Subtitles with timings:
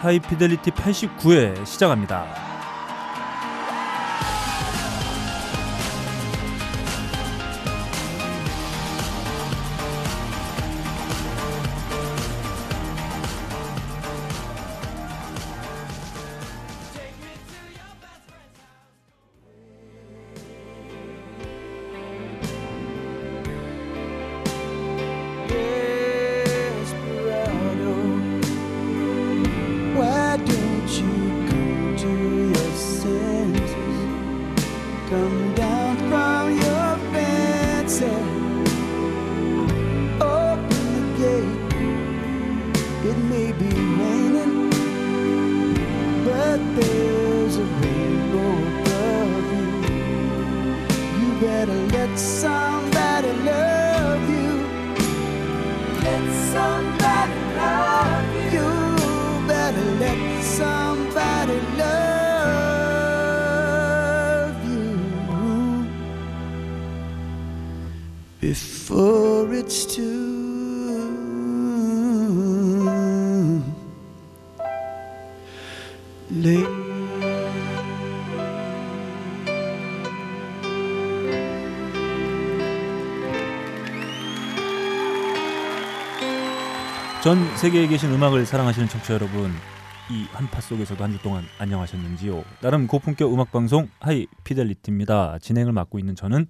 [0.00, 2.49] 하이피델리티 89회 시작합니다.
[87.22, 89.50] 전 세계에 계신 음악을 사랑하시는 청취자 여러분,
[90.10, 92.42] 이 한파 속에서도 한 주 동안 안녕하셨는지요?
[92.62, 95.38] 나름 고품격 음악 방송 하이 피델리티입니다.
[95.40, 96.46] 진행을 맡고 있는 저는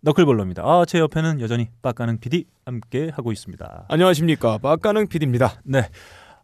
[0.00, 0.62] 너클볼러입니다.
[0.64, 3.86] 아, 제 옆에는 여전히 빡가능 PD 함께 하고 있습니다.
[3.88, 5.60] 안녕하십니까 박가능 PD입니다.
[5.64, 5.88] 네.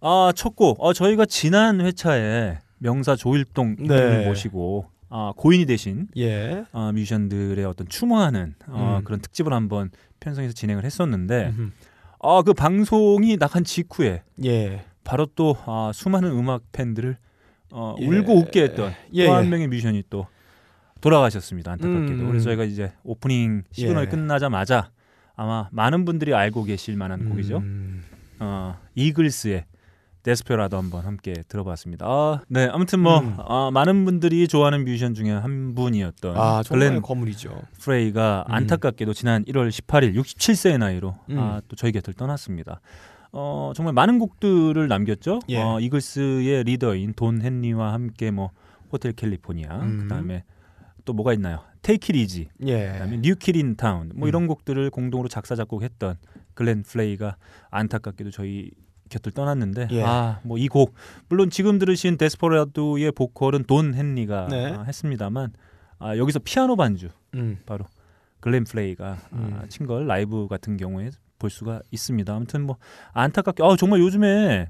[0.01, 0.77] 아, 첫 곡.
[0.85, 4.27] 어, 저희가 지난 회차에 명사 조일동 네.
[4.27, 6.65] 모시고 아, 고인이 되신 예.
[6.73, 9.05] 아, 뮤지션들의 어떤 추모하는 어, 음.
[9.05, 11.71] 그런 특집을 한번 편성해서 진행을 했었는데 음흠.
[12.25, 14.85] 아, 그 방송이 나간 직후에 예.
[15.05, 17.19] 바로 또 아, 수많은 음악 팬들을
[17.71, 18.07] 어, 예.
[18.07, 19.51] 울고 웃게 했던 예, 또한 예.
[19.51, 20.27] 명의 뮤지션이 또
[21.03, 21.73] 돌아가셨습니다.
[21.73, 22.23] 안타깝게도.
[22.23, 22.29] 음.
[22.29, 24.11] 그래서 저희가 이제 오프닝 시그널이 예.
[24.11, 24.91] 끝나자마자
[25.37, 27.59] 아마 많은 분들이 알고 계실 만한 곡이죠.
[27.59, 28.03] 음.
[28.41, 29.67] 어, 이글스의
[30.25, 32.07] Desperado 한번 함께 들어봤습니다.
[32.07, 33.37] 아, 네, 아무튼 뭐 음.
[33.39, 37.63] 아, 많은 분들이 좋아하는 뮤지션 중에 한 분이었던 아 글렌 거물이죠.
[37.79, 38.53] 프레이가 음.
[38.53, 41.39] 안타깝게도 지난 1월 18일 67세의 나이로 음.
[41.39, 42.81] 아, 또 저희 곁을 떠났습니다.
[43.33, 45.41] 어, 정말 많은 곡들을 남겼죠.
[45.51, 45.61] 예.
[45.61, 48.51] 어, 이글스의 리더인 돈 헨리와 함께 뭐
[48.93, 49.99] Hotel California, 음.
[50.03, 50.45] 그다음에
[51.05, 51.61] 또 뭐가 있나요?
[51.83, 52.93] Take It Easy, 예.
[52.93, 54.29] 그다음에 New Kid in Town 뭐 음.
[54.29, 56.17] 이런 곡들을 공동으로 작사 작곡했던
[56.55, 57.37] 글렌 프레이가
[57.71, 58.71] 안타깝게도 저희
[59.11, 60.03] 곁을 떠났는데 예.
[60.03, 60.95] 아뭐 이 곡
[61.29, 64.73] 물론 지금 들으신 Desperado의 보컬은 돈 헨리가 네.
[64.73, 65.53] 아, 했습니다만
[65.99, 67.59] 아, 여기서 피아노 반주 음.
[67.67, 67.85] 바로
[68.41, 69.59] 글렌 플레이가 음.
[69.61, 72.35] 아, 친걸 라이브 같은 경우에 볼 수가 있습니다.
[72.35, 72.77] 아무튼 뭐
[73.13, 74.69] 안타깝게 아 정말 요즘에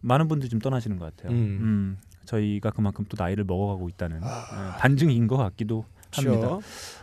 [0.00, 1.32] 많은 분들이 좀 떠나시는 것 같아요.
[1.32, 1.36] 음.
[1.60, 4.26] 음, 저희가 그만큼 또 나이를 먹어가고 있다는 아.
[4.28, 6.48] 어, 반증인 것 같기도 합니다.
[6.48, 6.60] 그렇죠.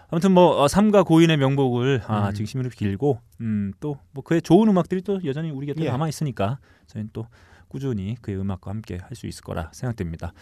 [0.09, 2.33] 아무튼 뭐 어, 삼가 고인의 명복을 아, 음.
[2.33, 5.89] 지금 시민이 길고 음, 또뭐 그의 좋은 음악들이 또 여전히 우리 곁에 예.
[5.89, 7.27] 남아 있으니까 저희는 또
[7.69, 10.33] 꾸준히 그의 음악과 함께 할 수 있을 거라 생각됩니다.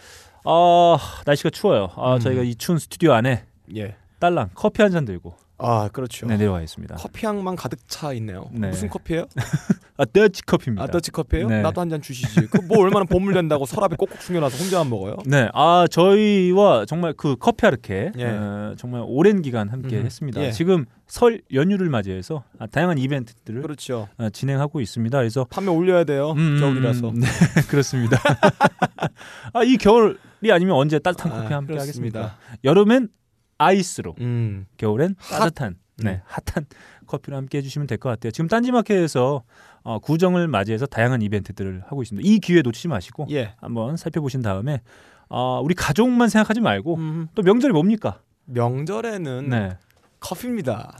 [0.44, 1.88] 아 날씨가 추워요.
[1.96, 2.20] 아 음.
[2.20, 3.44] 저희가 이 추운 스튜디오 안에
[3.76, 3.96] 예.
[4.18, 6.26] 딸랑 커피 한 잔 들고 아 그렇죠.
[6.26, 6.96] 네, 내려와 있습니다.
[6.96, 8.48] 커피 향만 가득 차 있네요.
[8.52, 8.68] 네.
[8.68, 9.26] 무슨 커피예요?
[9.96, 10.82] 아 더치 커피입니다.
[10.82, 11.46] 아 더치 커피예요?
[11.48, 11.60] 네.
[11.62, 12.46] 나도 한 잔 주시지.
[12.46, 15.16] 그 뭐 얼마나 보물 된다고 서랍에 꼭꼭 숨겨놔서 혼자만 먹어요?
[15.26, 18.24] 네, 아 저희와 정말 그 커피 아르케 예.
[18.24, 20.40] 어, 정말 오랜 기간 함께 음, 했습니다.
[20.42, 20.52] 예.
[20.52, 24.08] 지금 설 연휴를 맞이해서 아, 다양한 이벤트들을 그렇죠.
[24.18, 25.18] 어, 진행하고 있습니다.
[25.18, 26.32] 그래서 판매 올려야 돼요.
[26.32, 27.08] 음, 겨울이라서.
[27.10, 27.26] 음, 네,
[27.68, 28.18] 그렇습니다.
[29.52, 30.16] 아, 이 겨울이
[30.52, 32.20] 아니면 언제 따뜻한 아, 커피 함께 그렇습니다.
[32.20, 32.58] 하겠습니까?
[32.64, 33.08] 여름엔
[33.64, 34.66] 아이스로, 음.
[34.78, 35.38] 겨울엔 핫.
[35.38, 36.20] 따뜻한, 네, 음.
[36.24, 36.66] 핫한
[37.06, 38.30] 커피를 함께 해주시면 될 것 같아요.
[38.30, 39.42] 지금 딴지마켓에서
[39.82, 42.26] 어, 구정을 맞이해서 다양한 이벤트들을 하고 있습니다.
[42.26, 43.54] 이 기회 놓치지 마시고 예.
[43.60, 44.80] 한번 살펴보신 다음에
[45.28, 47.28] 어, 우리 가족만 생각하지 말고 음.
[47.34, 48.20] 또 명절이 뭡니까?
[48.46, 49.76] 명절에는 네,
[50.20, 50.96] 커피입니다.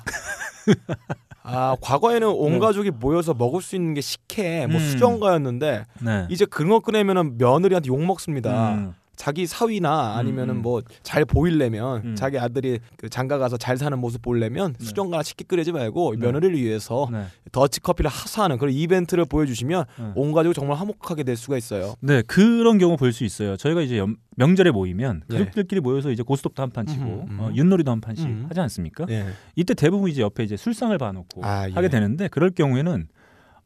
[1.42, 2.58] 아 과거에는 온 네.
[2.58, 4.80] 가족이 모여서 먹을 수 있는 게 식혜, 뭐 음.
[4.80, 6.26] 수정가였는데 네.
[6.28, 8.74] 이제 그런 거 꺼내면은 며느리한테 욕 먹습니다.
[8.74, 10.62] 음, 자기 사위나 아니면은 음.
[10.62, 12.14] 뭐잘 보이려면 음.
[12.16, 14.84] 자기 아들이 그 장가 가서 잘 사는 모습 보려면 네.
[14.86, 16.24] 수정가나 식혜 끓이지 말고 네.
[16.24, 17.24] 며느리를 위해서 네.
[17.52, 20.12] 더치 커피를 하사하는 그런 이벤트를 보여주시면 네.
[20.14, 21.96] 온 가족이 정말 화목하게 될 수가 있어요.
[22.00, 23.58] 네, 그런 경우 볼 수 있어요.
[23.58, 25.36] 저희가 이제 연- 명절에 모이면 예.
[25.38, 27.40] 가족들끼리 모여서 이제 고스톱도 한 판 치고 음흠, 음.
[27.40, 28.46] 어, 윷놀이도 한 판씩 음.
[28.48, 29.04] 하지 않습니까?
[29.10, 29.26] 예.
[29.54, 31.72] 이때 대부분 이제 옆에 이제 술상을 봐놓고 아, 예.
[31.74, 33.08] 하게 되는데 그럴 경우에는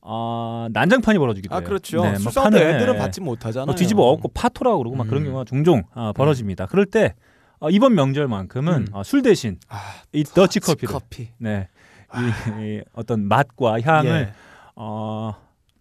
[0.06, 1.66] 아 난장판이 벌어지기도 아 해요.
[1.66, 2.02] 그렇죠.
[2.02, 3.66] 네, 판에 애들은 받지 못하잖아요.
[3.66, 5.26] 뭐 뒤집어 엎고 파토라고 그러고 막 그런 음.
[5.26, 6.66] 경우가 종종 아, 벌어집니다.
[6.66, 7.14] 그럴 때
[7.58, 8.86] 어, 이번 명절만큼은 음.
[8.92, 9.78] 어, 술 대신 아,
[10.12, 11.30] 이 더치 커피를 커피.
[11.38, 11.68] 네,
[12.14, 14.32] 이, 이 어떤 맛과 향을 예.
[14.76, 15.34] 어,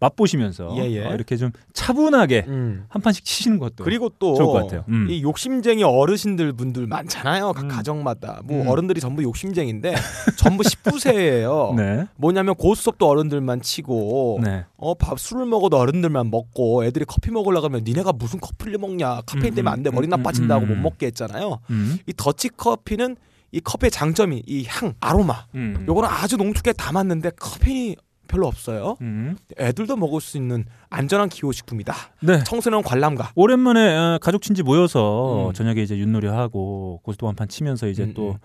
[0.03, 1.05] 맛보시면서 예, 예.
[1.05, 2.85] 어, 이렇게 좀 차분하게 음.
[2.89, 4.83] 한 판씩 치시는 것도 그리고 또 좋을 것 같아요.
[4.89, 5.07] 음.
[5.09, 7.53] 이 욕심쟁이 어르신들 분들 많잖아요.
[7.53, 7.67] 각 음.
[7.69, 8.67] 가정마다 뭐 음.
[8.67, 9.95] 어른들이 전부 욕심쟁인데
[10.37, 11.75] 전부 19세예요.
[11.77, 12.05] 네.
[12.15, 14.65] 뭐냐면 고수업도 어른들만 치고 네.
[14.77, 19.55] 어밥 술을 먹어도 어른들만 먹고 애들이 커피 먹으려고 하면 니네가 무슨 커피를 먹냐 카페인 음,
[19.55, 20.81] 때문에 안돼 음, 머리 음, 나빠진다고 음, 못 음.
[20.83, 21.59] 먹게 했잖아요.
[21.69, 21.97] 음.
[22.07, 23.15] 이 더치 커피는
[23.51, 25.85] 이 커피의 장점이 이 향 아로마 음.
[25.87, 27.95] 요거는 아주 농축에 담았는데 카페인이
[28.33, 28.97] 별로 없어요.
[29.01, 29.37] 음.
[29.59, 31.93] 애들도 먹을 수 있는 안전한 기호 식품이다.
[32.21, 32.43] 네.
[32.45, 33.31] 청소년 관람가.
[33.35, 35.53] 오랜만에 어, 가족 친지 모여서 음.
[35.53, 38.37] 저녁에 이제 윷놀이 하고 고스톱 한판 치면서 이제 음, 또 음.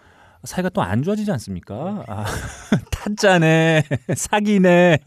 [0.44, 2.04] 사이가 또 안 좋아지지 않습니까?
[2.06, 2.24] 아,
[2.92, 3.82] 타짜네,
[4.14, 4.98] 사기네,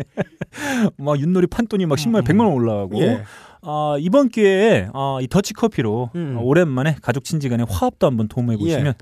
[0.98, 2.26] 막 윷놀이 판돈이 막 10만 원, 음.
[2.26, 3.00] 100만 원 올라가고.
[3.02, 3.24] 예.
[3.64, 6.36] 아, 이번 기회에 아, 이 더치 커피로 음.
[6.38, 8.94] 어, 오랜만에 가족 친지 간의 화합도 한번 도모해 보시면 예.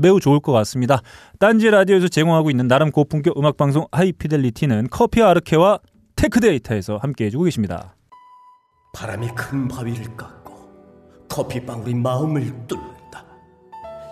[0.00, 1.00] 매우 좋을 것 같습니다.
[1.38, 5.78] 딴지 라디오에서 제공하고 있는 나름 고품격 음악 방송 하이피델리티는 커피 아르케와
[6.16, 7.96] 테크 데이터에서 함께 해주고 계십니다.
[8.94, 10.54] 바람이 큰 바위를 깎고
[11.28, 13.24] 커피방울이 마음을 뚫는다.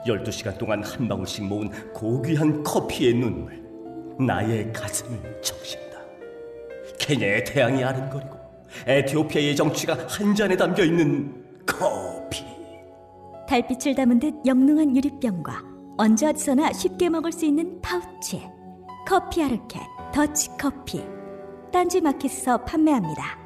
[0.07, 3.63] 12시간 동안 한 방울씩 모은 고귀한 커피의 눈물
[4.19, 5.99] 나의 가슴을 적신다.
[6.99, 8.37] 케냐의 태양이 아른거리고
[8.87, 12.45] 에티오피아의 정취가 한 잔에 담겨 있는 커피.
[13.49, 15.72] 달빛을 담은 듯 영롱한 유리병과
[16.03, 18.43] 언제 어디서나 쉽게 먹을 수 있는 파우치
[19.07, 19.79] 커피 아르케
[20.13, 21.01] 더치 커피
[21.73, 23.39] 딴지 마켓에서 판매합니다.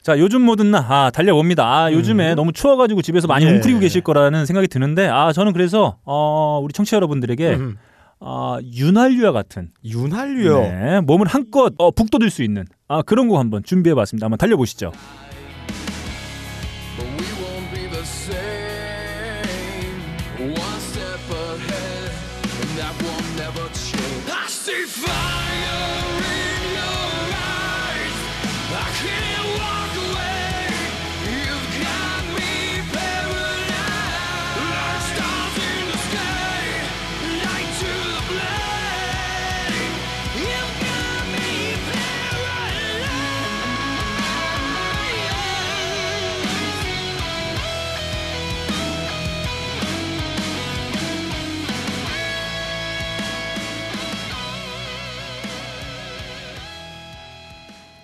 [0.00, 1.64] 자, 요즘 뭐든 나, 아, 달려봅니다.
[1.64, 3.50] 아, 요즘에 너무 추워가지고 집에서 많이 음.
[3.50, 3.54] 예.
[3.56, 7.76] 웅크리고 계실 거라는 생각이 드는데, 아, 저는 그래서, 어, 우리 청취자 여러분들에게, 음.
[8.20, 10.60] 아, 윤활유와 같은, 윤활유요.
[10.60, 14.26] 네, 몸을 한껏, 어, 북돋을 수 있는, 아, 그런 곡 한번 준비해 봤습니다.
[14.26, 14.92] 한번 달려보시죠.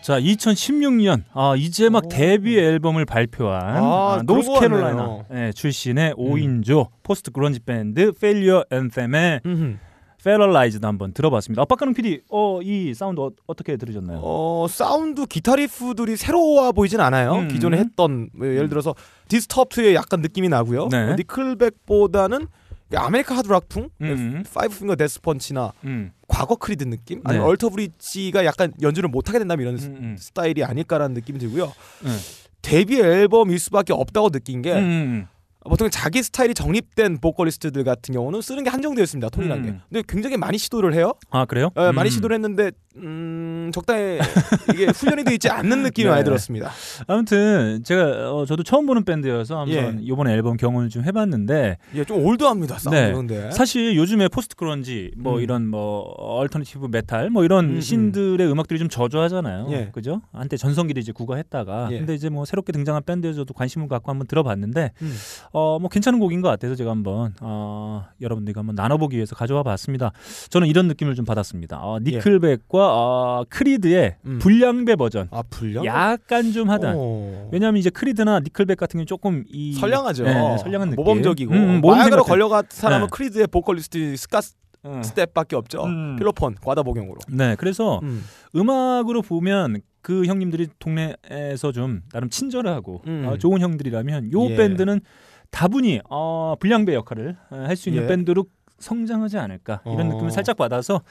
[0.03, 3.81] 자, 2016년, 아, 이제 막 데뷔 앨범을 발표한, 아,
[4.19, 5.27] 아, 노스캐롤라이나 같네요.
[5.33, 8.13] 예, 출신의 5인조 post grunge 밴드
[8.71, 9.77] 앤셈의 음흠.
[10.25, 11.63] Paralyzed 한번 들어봤습니다.
[11.63, 14.21] 아, 박가능 PD, 어, 이 사운드 어, 어떻게 들으셨나요?
[14.23, 17.37] 어 사운드 기타 리프들이 새로워 보이진 않아요.
[17.37, 17.49] 음.
[17.49, 18.95] 기존에 했던 뭐 예를 들어서
[19.29, 20.89] 디스터브드의 약간 느낌이 나고요.
[20.89, 21.13] 네.
[21.13, 22.49] 어, 니클백보다는
[22.95, 24.43] 아메리카 하드락풍, 음.
[24.53, 27.51] 파이브 핑거 데스펀치나 음, 과거 크리드 느낌, 아니면 네.
[27.51, 30.17] 얼터 브릿지가 약간 연주를 못하게 된다면 이런 음, 음.
[30.19, 31.73] 스타일이 아닐까라는 느낌이 들고요.
[32.05, 32.11] 네.
[32.63, 35.27] 데뷔 앨범일 수밖에 없다고 느낀 게 음,
[35.65, 39.29] 보통 자기 스타일이 정립된 보컬리스트들 같은 경우는 쓰는 게 한정되어 있습니다.
[39.29, 39.73] 톤이라는 음.
[39.73, 39.81] 게.
[39.89, 41.15] 근데 굉장히 많이 시도를 해요.
[41.31, 41.71] 아, 그래요?
[41.77, 42.11] 예, 많이 음.
[42.11, 42.71] 시도를 했는데
[43.03, 44.19] 음, 적당히
[44.73, 46.11] 이게 훈련이 되어 있지 않는 느낌이 네.
[46.11, 46.71] 많이 들었습니다.
[47.07, 49.97] 아무튼 제가 어, 저도 처음 보는 밴드여서 한번 예.
[50.03, 52.79] 이번에 앨범 경험을 좀 해봤는데 예, 좀 old합니다.
[52.91, 53.13] 네.
[53.13, 53.51] 근데.
[53.51, 55.43] 사실 요즘에 post grunge 뭐 음.
[55.43, 57.81] 이런 뭐 alternative metal 뭐 이런 음, 음.
[57.81, 59.69] scene들의 음악들이 좀 저조하잖아요.
[59.71, 59.91] 예.
[59.93, 60.23] 그죠?
[60.33, 61.99] 한때 전성기를 이제 구가했다가 예.
[61.99, 65.17] 근데 이제 뭐 새롭게 등장한 밴드에 저도 관심을 갖고 한번 들어봤는데 음.
[65.53, 70.13] 어뭐 괜찮은 곡인 것 같아서 제가 한번 어 여러분들과 한번 나눠보기 위해서 가져와 봤습니다.
[70.51, 71.79] 저는 이런 느낌을 좀 받았습니다.
[71.83, 74.17] 어, 니클백과 어, 크리드의 예.
[74.27, 74.39] 음.
[74.41, 75.85] 불량배 버전 아 불량?
[75.85, 77.49] 약간 좀 하단 어.
[77.53, 80.25] 왜냐하면 이제 크리드나 니클백 같은 경우 는 조금 이 선량하죠.
[80.25, 80.97] 네, 선량한 느낌.
[80.97, 82.29] 모범적이고 음, 마약으로 같은.
[82.29, 83.11] 걸려간 사람은 네.
[83.11, 84.41] 크리드의 보컬리스트 스캇
[84.87, 85.03] 음.
[85.03, 85.85] 스탭밖에 없죠.
[85.85, 86.17] 음.
[86.17, 87.19] 필로폰 과다 복용으로.
[87.29, 88.25] 네, 그래서 음.
[88.57, 93.27] 음악으로 보면 그 형님들이 동네에서 좀 나름 친절하고 음.
[93.27, 94.57] 어, 좋은 형들이라면 요 예.
[94.57, 95.01] 밴드는
[95.51, 98.07] 다분히 어, 불량배 역할을 할 수 있는 예.
[98.07, 98.47] 밴드로
[98.81, 100.15] 성장하지 않을까 이런 어.
[100.15, 101.03] 느낌을 살짝 받아서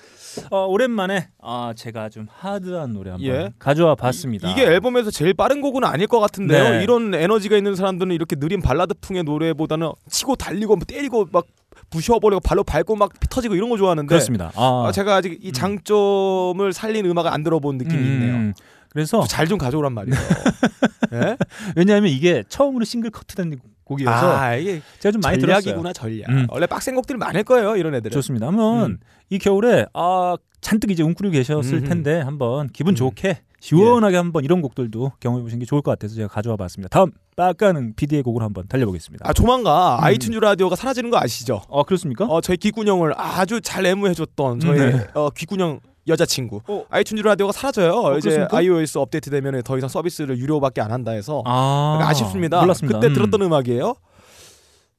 [0.51, 3.51] 어, 오랜만에 아, 제가 좀 하드한 노래 한번 예.
[3.59, 4.49] 가져와 봤습니다.
[4.51, 6.69] 이 게 앨범에서 제일 빠른 곡은 아닐 것 같은데요.
[6.77, 6.83] 네.
[6.83, 11.45] 이런 에너지가 있는 사람들은 이렇게 느린 발라드풍의 노래보다는 치고 달리고 뭐 때리고 막
[11.91, 14.51] 부셔버리고 발로 밟고 막피 터지고 이런 거 좋아하는데 그렇습니다.
[14.55, 18.53] 아, 아, 제가 아직 이 장점을 살린 음악을 안 들어본 느낌이 음, 있네요.
[18.89, 20.15] 그래서 잘 좀 가져오란 말이에요.
[21.13, 21.37] 예?
[21.75, 23.59] 왜냐하면 이게 처음으로 싱글 커트된
[23.89, 25.61] 곡이어서 아 이게 제가 좀 많이 들었어요.
[25.61, 26.29] 전략이구나 전략.
[26.29, 26.47] 음.
[26.49, 28.11] 원래 빡센 곡들이 많을 거예요 이런 애들은.
[28.13, 28.47] 좋습니다.
[28.47, 28.97] 한번 음.
[29.29, 31.87] 이 겨울에 아 잔뜩 이제 웅크리고 계셨을 음흠.
[31.87, 32.95] 텐데 한번 기분 음.
[32.95, 36.89] 좋게 시원하게 한번 이런 곡들도 경험해 보시는 게 좋을 것 같아서 제가 가져와 봤습니다.
[36.89, 39.27] 다음 빡가는 PD의 곡을 한번 달려보겠습니다.
[39.27, 40.03] 아 조만간 음.
[40.03, 41.61] 아이튠즈 라디오가 사라지는 거 아시죠?
[41.67, 42.25] 어 그렇습니까?
[42.25, 45.07] 어 저희 귓구녕을 아주 잘 애무해줬던 저희 네.
[45.13, 46.61] 어, 귓구녕 여자친구.
[46.67, 46.85] 어.
[46.89, 48.17] 아이튠즈 라디오가 사라져요.
[48.17, 48.57] 이제 그렇습니까?
[48.57, 52.61] iOS 업데이트 되면 더 이상 서비스를 유료밖에 안 한다 해서 아, 그러니까 아쉽습니다.
[52.61, 52.99] 몰랐습니다.
[52.99, 53.13] 그때 음.
[53.13, 53.95] 들었던 음 악이에요.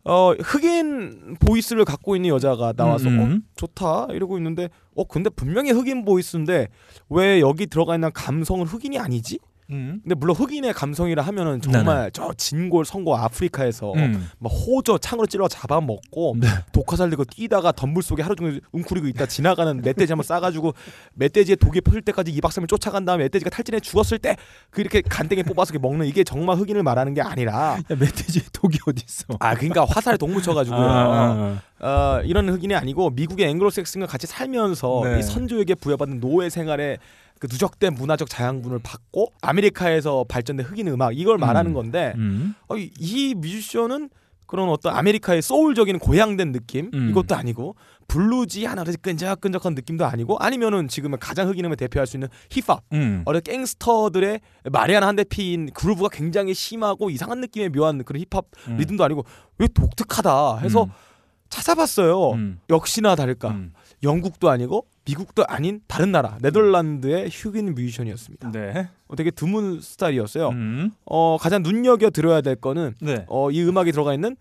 [0.04, 3.42] 어 흑인 보이스를 갖고 있는 여자가 나와서 음, 어, 음.
[3.54, 6.68] 좋다 이러고 있는데 어 근데 분명히 흑인 보이스인데
[7.10, 9.38] 왜 여기 들어가 있는 감성은 흑인이 아니지?
[9.70, 10.00] 음.
[10.02, 14.28] 근데 물론 흑인의 감성이라 하면은 정말 저 진골 성골 아프리카에서 음.
[14.38, 16.48] 막 호저 창으로 찔러 잡아먹고 네.
[16.72, 20.74] 독화살 들고 뛰다가 덤불 속에 하루 종일 웅크리고 있다 지나가는 멧돼지 한번 싸가지고
[21.14, 25.78] 멧돼지의 독이 퍼질 때까지 2박 3일 쫓아간 다음에 멧돼지가 탈진해 죽었을 때그 이렇게 간땡이 뽑아서
[25.78, 29.24] 먹는 이게 정말 흑인을 말하는 게 아니라 야, 멧돼지 독이 어디 있어?
[29.38, 30.80] 아 그러니까 화살에 독 묻혀가지고요.
[30.80, 35.18] 아, 어, 이런 흑인이 아니고 미국의 앵글로색슨과 같이 살면서 네.
[35.18, 36.98] 이 선조에게 부여받은 노예 생활에
[37.40, 41.74] 그 누적된 문화적 자양분을 받고 아메리카에서 발전된 흑인 음악 이걸 말하는 음.
[41.74, 42.54] 건데 음.
[42.68, 44.10] 어, 이, 이 뮤지션은
[44.46, 47.08] 그런 어떤 아메리카의 소울적인 고양된 느낌 음.
[47.10, 47.76] 이것도 아니고
[48.08, 53.22] bluesy 하나 끈적끈적한 느낌도 아니고 아니면은 지금은 가장 흑인음악을 대표할 수 있는 힙합 음.
[53.24, 58.76] 어려 갱스터들의 마리화나 한 대 핀 그루브가 굉장히 심하고 이상한 느낌의 묘한 그런 힙합 음.
[58.76, 59.24] 리듬도 아니고
[59.58, 60.90] 왜 독특하다 해서 음.
[61.48, 62.32] 찾아봤어요.
[62.32, 62.60] 음.
[62.68, 63.72] 역시나 다를까 음.
[64.02, 68.52] 영국도 아니고 미국도 아닌 다른 나라 네덜란드의 흑인 뮤지션이었습니다.
[68.52, 68.88] 네.
[69.08, 70.48] 어, 되게 드문 스타일이었어요.
[70.50, 70.90] 음.
[71.04, 73.24] 어, 가장 눈여겨 들어야 될 거는 네.
[73.28, 74.36] 어, 이 음악이 들어가 있는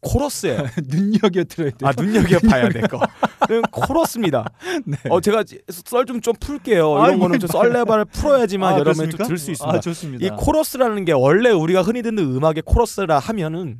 [0.00, 0.64] 코러스예요.
[0.88, 1.76] 눈여겨 들어야 돼.
[1.86, 2.98] 아 눈여겨 봐야 될 거.
[3.48, 4.44] 는 코러스입니다.
[4.84, 4.96] 네.
[5.10, 6.96] 어 제가 썰 좀 좀 풀게요.
[6.98, 9.10] 아이, 이런 거는 좀 썰레바를 풀어야지만 아, 여러분이?
[9.10, 9.76] 좀 들 수 있습니다.
[9.76, 10.24] 아, 좋습니다.
[10.26, 13.78] 이 코러스라는 게 원래 우리가 흔히 듣는 음악의 코러스라 하면은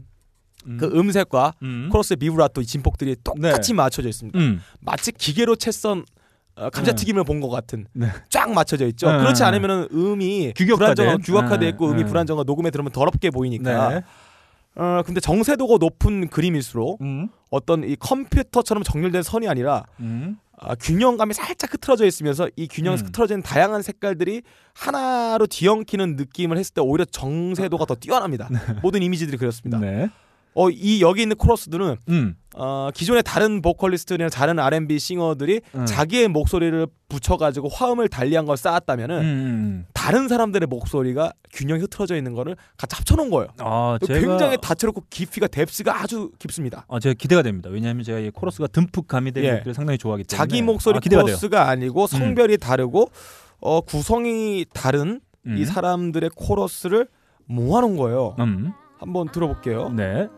[0.67, 0.77] 음.
[0.79, 1.89] 그 음색과 음.
[1.91, 4.39] 코러스의 비브라또 이 진폭들이 똑같이 맞춰져 있습니다.
[4.39, 4.61] 음.
[4.81, 6.05] 마치 기계로 채썬
[6.55, 8.09] 어, 감자튀김을 본것 같은 네.
[8.29, 9.11] 쫙 맞춰져 있죠.
[9.11, 9.19] 네.
[9.19, 10.95] 그렇지 않으면은 음이 규격화된.
[10.95, 11.93] 불안정 규격화돼 있고 네.
[11.93, 12.09] 음이 네.
[12.09, 13.89] 불안정화 녹음에 들으면 더럽게 보이니까.
[13.89, 14.03] 네.
[14.75, 17.29] 어 근데 정세도가 높은 그림일수록 음.
[17.51, 20.39] 어떤 이 컴퓨터처럼 정렬된 선이 아니라 음.
[20.59, 23.07] 아, 균형감이 살짝 흐트러져 있으면서 이 균형에서 음.
[23.09, 24.43] 흐트러진 다양한 색깔들이
[24.75, 28.49] 하나로 뒤엉키는 느낌을 했을 때 오히려 정세도가 더 뛰어납니다.
[28.83, 29.79] 모든 이미지들이 그렇습니다.
[30.55, 30.63] 네.
[30.63, 32.35] 어, 이 여기 있는 코러스들은 음.
[32.55, 35.87] 어, 기존의 다른 보컬리스트나 다른 R&B 싱어들이 음.
[35.87, 39.87] 자기의 목소리를 붙여가지고 화음을 달리한 걸 쌓았다면은 음.
[39.95, 43.49] 다른 사람들의 목소리가 균형이 흐트러져 있는 거를 같이 합쳐놓은 거예요.
[43.59, 46.85] 아, 제가 굉장히 다채롭고 깊이가 뎁스가 아주 깊습니다.
[46.89, 47.71] 아, 제가 기대가 됩니다.
[47.71, 49.53] 왜냐하면 제가 이 코러스가 듬뿍 가미된 예.
[49.55, 51.33] 곡들을 상당히 좋아하기 때문에 자기 목소리 아, 기대가 돼요.
[51.35, 51.39] 음.
[51.39, 53.11] 코러스가 아니고 성별이 다르고
[53.61, 55.57] 어, 구성이 다른 음.
[55.57, 57.09] 이 사람들의 코러스를
[57.47, 58.37] 모아놓은 거예요.
[58.41, 58.73] 음.
[58.99, 59.89] 한번 들어볼게요.
[59.91, 60.29] 네.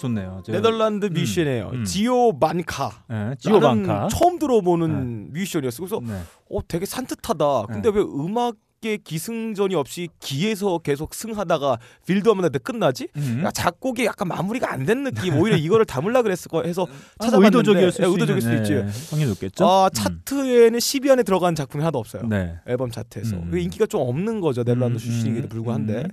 [0.00, 0.42] 좋네요.
[0.46, 1.70] 제가- 네덜란드 음, 뮤지션이에요.
[1.74, 1.84] 음.
[1.84, 3.04] 지오 만카.
[3.08, 4.08] 네, 지오방카.
[4.08, 5.78] 처음 들어보는 뮤지션이었어.
[5.84, 6.20] 그래서 네.
[6.50, 7.66] 어 되게 산뜻하다.
[7.66, 7.98] 근데 네.
[7.98, 13.08] 왜 음악의 기승전이 없이 기에서 계속 승하다가 빌드업만 하는데 끝나지?
[13.16, 13.42] 음.
[13.44, 15.36] 야, 작곡이 약간 마무리가 안 된 느낌.
[15.36, 16.86] 오히려 이거를 담으려 그랬을 거 해서
[17.18, 18.74] 아, 찾아봤는데 의도적이었을 예, 수 의도적일 수도 있는, 있지.
[18.74, 19.66] 네, 확률이 높겠죠.
[19.66, 19.90] 아, 음.
[19.92, 22.22] 차트에는 10위 안에 들어간 작품이 하나도 없어요.
[22.26, 22.54] 네.
[22.66, 23.48] 앨범 차트에서 음.
[23.50, 26.08] 그 인기가 좀 없는 거죠 네덜란드 음, 출신이기도 음, 불구한데 음.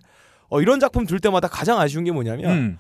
[0.50, 2.78] 어, 이런 작품 들 때마다 가장 아쉬운 게 뭐냐면 음.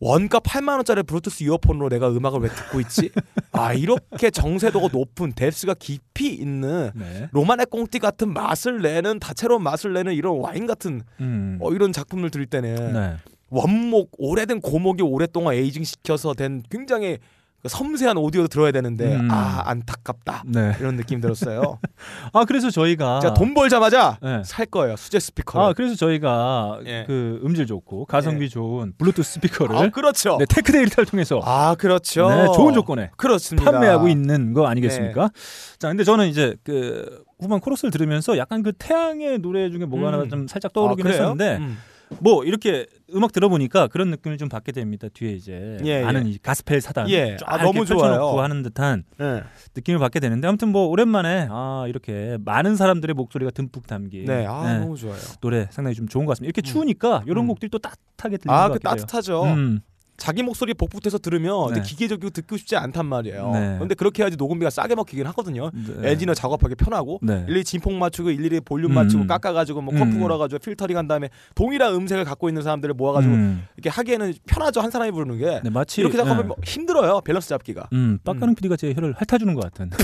[0.00, 3.10] 원가 8만 원짜리 블루투스 이어폰으로 내가 음악을 왜 듣고 있지?
[3.52, 7.28] 아 이렇게 정세도가 높은 뎁스가 깊이 있는 네.
[7.32, 11.58] 로마네 꽁띠 같은 맛을 내는 다채로운 맛을 내는 이런 와인 같은 음.
[11.60, 13.16] 어, 이런 작품을 들을 때는 네.
[13.50, 17.18] 원목 오래된 고목이 오랫동안 에이징 시켜서 된 굉장히 그
[17.66, 19.28] 섬세한 오디오도 들어야 되는데 음.
[19.30, 20.74] 아 안타깝다 네.
[20.80, 21.78] 이런 느낌 들었어요.
[22.32, 24.42] 아, 그래서 저희가 제가 돈 벌자마자 네.
[24.44, 25.66] 살 거예요 수제 스피커를.
[25.66, 27.04] 아, 그래서 저희가 예.
[27.06, 30.38] 그 음질 좋고 가성비 좋은 블루투스 스피커를 아, 그렇죠.
[30.38, 32.28] 네, 테크 데이터를 통해서 아 그렇죠.
[32.30, 33.70] 네, 좋은 조건에 그렇습니다.
[33.70, 35.28] 판매하고 있는 거 아니겠습니까?
[35.28, 35.78] 네.
[35.78, 40.14] 자, 근데 저는 이제 그 후반 코러스를 들으면서 약간 그 태양의 노래 중에 뭐가 음.
[40.14, 41.14] 하나 좀 살짝 아, 떠오르긴 그래요?
[41.22, 41.78] 했었는데 음.
[42.18, 45.08] 뭐 이렇게 음악 들어보니까 그런 느낌을 좀 받게 됩니다.
[45.12, 47.36] 뒤에 이제 예, 많은 이 가스펠 사단 예.
[47.38, 48.38] 쫙 아, 너무 좋아요.
[48.40, 49.42] 하는 듯한 네.
[49.76, 54.72] 느낌을 받게 되는데 아무튼 뭐 오랜만에 아 이렇게 많은 사람들의 목소리가 듬뿍 담긴 네, 아
[54.72, 55.16] 네, 너무 좋아요.
[55.40, 56.48] 노래 상당히 좀 좋은 것 같습니다.
[56.48, 57.48] 이렇게 추우니까 이런 음.
[57.48, 58.78] 곡들이 또 따뜻하게 들리는 아, 것 그.
[58.80, 59.44] 따뜻하죠.
[59.44, 59.80] 음.
[60.20, 61.80] 자기 목소리 복붙해서 들으면 네.
[61.82, 63.50] 기계적이고 듣고 싶지 않단 말이에요.
[63.52, 63.76] 네.
[63.78, 65.70] 근데 그렇게 해야지 녹음비가 싸게 먹히긴 하거든요.
[65.72, 66.10] 네.
[66.12, 67.44] 엔지니어 작업하기 편하고 네.
[67.48, 68.94] 일일이 진폭 맞추고 일일이 볼륨 음.
[68.96, 70.20] 맞추고 깎아가지고 뭐 comp 음.
[70.20, 73.64] 걸어가지고 필터링 한 다음에 동일한 음색을 갖고 있는 사람들을 모아가지고 음.
[73.76, 76.48] 이렇게 하기에는 편하죠 한 사람이 부르는 게 네, 마치 이렇게 작업하면 네.
[76.48, 77.88] 뭐 힘들어요 밸런스 잡기가.
[77.94, 79.90] 음, 빡가는 PD가 제 혀를 핥아주는 것 같은.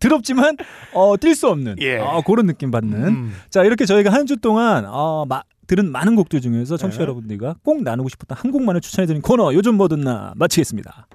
[0.00, 0.56] 더럽지만
[0.94, 1.98] 어, 뛸 수 없는 예.
[1.98, 3.02] 어, 그런 느낌 받는.
[3.04, 3.32] 음.
[3.50, 7.02] 자 이렇게 저희가 한 주 동안 어, 마, 들은 많은 곡들 중에서 청취자 네.
[7.04, 11.06] 여러분들과 꼭 나누고 싶었던 한 곡만을 추천해드린 코너 요즘 뭐든 나 마치겠습니다.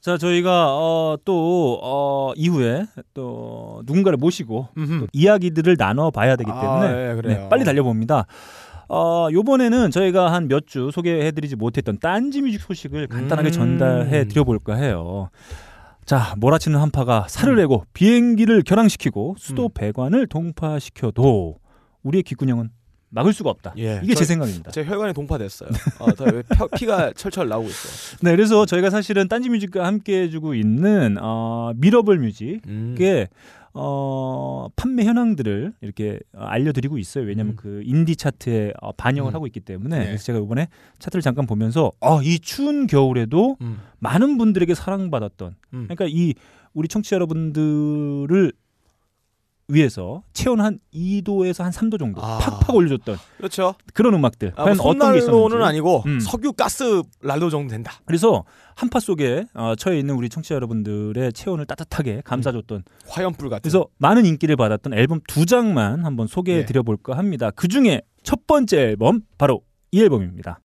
[0.00, 4.68] 자 저희가 어, 또 어, 이후에 또 누군가를 모시고.
[4.74, 7.38] 또 이야기들을 나눠봐야 되기 때문에 아, 예, 그래요.
[7.42, 8.24] 네, 빨리 달려봅니다.
[8.88, 13.52] 어, 요번에는 저희가 한 몇 주 소개해드리지 못했던 딴지 뮤직 소식을 간단하게 음.
[13.52, 15.28] 전달해 드려볼까 해요.
[16.10, 17.58] 자, 몰아치는 한파가 살을 음.
[17.58, 21.60] 에고 비행기를 결항시키고 수도 배관을 동파시켜도
[22.02, 22.70] 우리의 귓구녕은
[23.10, 23.74] 막을 수가 없다.
[23.78, 24.00] 예.
[24.02, 24.72] 이게 제 저- 생각입니다.
[24.72, 25.68] 제 혈관이 동파됐어요.
[26.00, 28.18] 어, 피가 철철 나오고 있어요.
[28.22, 32.96] 네, 그래서 저희가 사실은 딴지 뮤직과 함께 해주고 있는 어, 미러블 뮤직의 음.
[33.72, 37.24] 어, 판매 현황들을 이렇게 어, 알려드리고 있어요.
[37.24, 37.56] 왜냐하면 음.
[37.56, 39.34] 그 인디 차트에 어, 반영을 음.
[39.34, 40.04] 하고 있기 때문에 네.
[40.06, 43.78] 그래서 제가 이번에 차트를 잠깐 보면서 어, 이 추운 겨울에도 음.
[43.98, 45.84] 많은 분들에게 사랑받았던 음.
[45.84, 46.34] 그러니까 이
[46.72, 48.52] 우리 청취자 여러분들을
[49.72, 52.38] 위해서 체온 한 2도에서 한 3도 정도 아.
[52.38, 53.74] 팍팍 올려줬던 그렇죠.
[53.94, 56.20] 그런 음악들 아, 과연 뭐 어떤 게 있었는지 손난로는 아니고 음.
[56.20, 57.92] 석유 가스 난로 정도 된다.
[58.04, 63.62] 그래서 한파 속에 어, 처해 있는 우리 청취자 여러분들의 체온을 따뜻하게 감싸줬던 화염불 같은.
[63.62, 66.64] 그래서 많은 인기를 받았던 앨범 두 장만 한번 소개해 예.
[66.64, 67.50] 드려 볼까 합니다.
[67.50, 69.62] 그 중에 첫 번째 앨범 바로
[69.92, 70.60] 이 앨범입니다.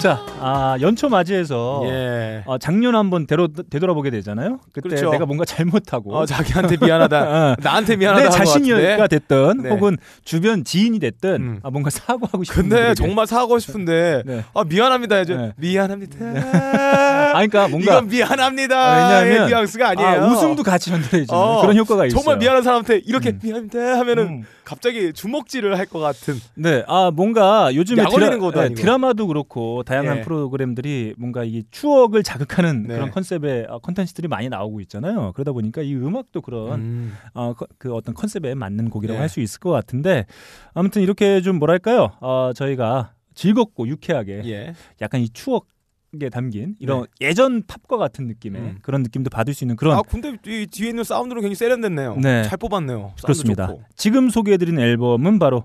[0.00, 2.42] Tja, 아, 연초 맞이해서 예.
[2.46, 4.58] 어, 작년 한번 되돌, 되돌아보게 되잖아요.
[4.72, 5.10] 그때 그렇죠.
[5.10, 7.20] 내가 뭔가 잘못하고 어, 자기한테 미안하다.
[7.52, 8.24] 어, 나한테 미안하다.
[8.24, 9.06] 내 자신이가.
[9.08, 9.70] 됐든 네.
[9.70, 11.60] 혹은 주변 지인이 됐든 음.
[11.62, 12.94] 아, 뭔가 사과하고 싶은 근데.
[12.94, 14.44] 정말 사과하고 싶은데 네.
[14.54, 15.36] 아 미안합니다 해줘.
[15.36, 15.52] 네.
[15.56, 16.16] 미안합니다.
[16.24, 19.20] 아, 그러니까 뭔가 이건 미안합니다.
[19.22, 20.08] 왜냐하면 뉘앙스가 아니에요.
[20.08, 22.18] 아, 웃음도 같이 전달해 주는 어, 그런 효과가 있어요.
[22.20, 23.40] 정말 미안한 사람한테 이렇게 음.
[23.42, 24.42] 미안합니다 하면은 음.
[24.64, 26.34] 갑자기 주먹질을 할 것 같은.
[26.54, 28.04] 네, 아 뭔가 요즘에
[28.38, 28.74] 것도 네.
[28.74, 30.22] 드라마도 그렇고 다양한 예.
[30.30, 32.94] 프로그램들이 뭔가 이 추억을 자극하는 네.
[32.94, 35.32] 그런 컨셉의 어, 컨텐츠들이 많이 나오고 있잖아요.
[35.34, 37.12] 그러다 보니까 이 음악도 그런 음.
[37.34, 39.20] 어, 그, 그 어떤 컨셉에 맞는 곡이라고 네.
[39.20, 40.26] 할수 있을 것 같은데
[40.72, 42.12] 아무튼 이렇게 좀 뭐랄까요?
[42.20, 44.74] 어, 저희가 즐겁고 유쾌하게 예.
[45.00, 48.68] 약간 이 추억에 담긴 이런 예전 팝과 같은 느낌의 네.
[48.68, 48.78] 음.
[48.82, 52.16] 그런 느낌도 받을 수 있는 그런 아 근데 이 뒤에 있는 사운드는 굉장히 세련됐네요.
[52.16, 52.44] 네.
[52.44, 52.98] 잘 뽑았네요.
[52.98, 53.66] 사운드 그렇습니다.
[53.68, 53.82] 좋고.
[53.96, 55.64] 지금 소개해드린 앨범은 바로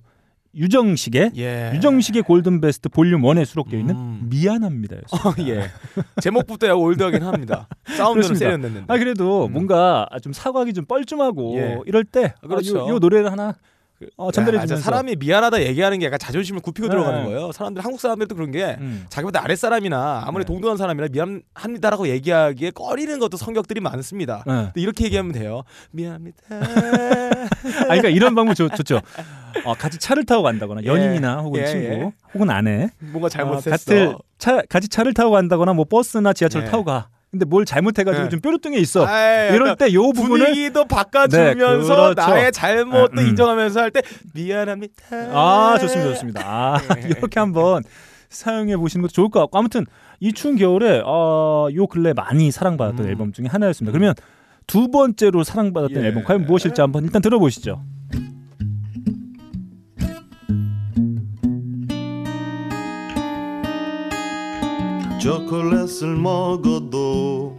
[0.56, 1.72] 유정식의 예.
[1.76, 4.28] 유정식의 골든 베스트 볼륨 1에 수록되어 있는 음.
[4.30, 5.30] 미안합니다였습니다.
[5.30, 5.70] 어, 예.
[6.22, 7.68] 제목부터 약간 올드하긴 합니다.
[7.86, 8.36] 사운드는.
[8.36, 8.94] 세련됐는데.
[8.94, 9.54] 아 그래도 음.
[9.54, 11.80] 뭔가 좀 사과하기 좀 뻘쭘하고 예.
[11.86, 12.86] 이럴 때 아, 그렇죠.
[12.86, 13.56] 아, 요, 요 노래를 하나
[14.18, 14.68] 어, 야, 전달해 맞아.
[14.68, 16.92] 주면서 사람이 미안하다 얘기하는 게 약간 자존심을 굽히고 네.
[16.92, 17.52] 들어가는 거예요.
[17.52, 19.06] 사람들 한국 사람들도 그런 게 음.
[19.10, 20.48] 자기보다 아랫 사람이나 아무리 네.
[20.48, 24.44] 동등한 사람이나 미안합니다라고 얘기하기에 꺼리는 것도 성격들이 많습니다.
[24.48, 24.72] 네.
[24.76, 25.64] 이렇게 얘기하면 돼요.
[25.92, 26.38] 미안합니다.
[26.50, 29.02] 아 그러니까 이런 방법 좋, 좋죠.
[29.64, 30.88] 어, 같이 차를 타고 간다거나 예.
[30.88, 32.12] 연인이나 혹은 예, 친구 예.
[32.34, 33.70] 혹은 아내 뭔가 어, 잘못했어.
[33.70, 36.66] 같이 차 같이 차를 타고 간다거나 뭐 버스나 지하철 예.
[36.66, 37.10] 타고 가.
[37.36, 38.30] 근데 뭘 잘못해가지고 예.
[38.30, 39.06] 좀 뾰루뚱해 있어.
[39.06, 42.14] 아이, 이럴 약간 때요 부분을 분위기도 바꿔주면서 네, 그렇죠.
[42.16, 43.28] 나의 잘못도 아, 음.
[43.28, 44.02] 인정하면서 할 때
[44.34, 44.94] 미안합니다.
[45.34, 46.42] 아 좋습니다 좋습니다.
[46.46, 47.10] 아 예.
[47.20, 47.84] 이렇게 한번
[48.30, 49.86] 사용해 보시는 것도 좋을 것 같고 아무튼
[50.20, 53.10] 이 추운 겨울에 어, 요 근래 많이 사랑받았던 음.
[53.10, 53.92] 앨범 중에 하나였습니다.
[53.92, 54.14] 그러면
[54.68, 56.08] 두 번째로 사랑받았던 예.
[56.08, 57.82] 앨범 과연 무엇일지 한번 일단 들어보시죠.
[65.26, 67.58] 초콜릿을 먹어도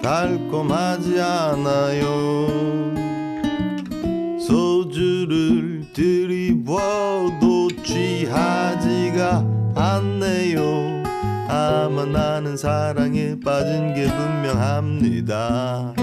[0.00, 2.46] 달콤하지 않아요.
[4.38, 11.02] 소주를 들이부어도 취하지가 않네요.
[11.48, 15.94] 아마 나는 사랑에 빠진 게 분명합니다.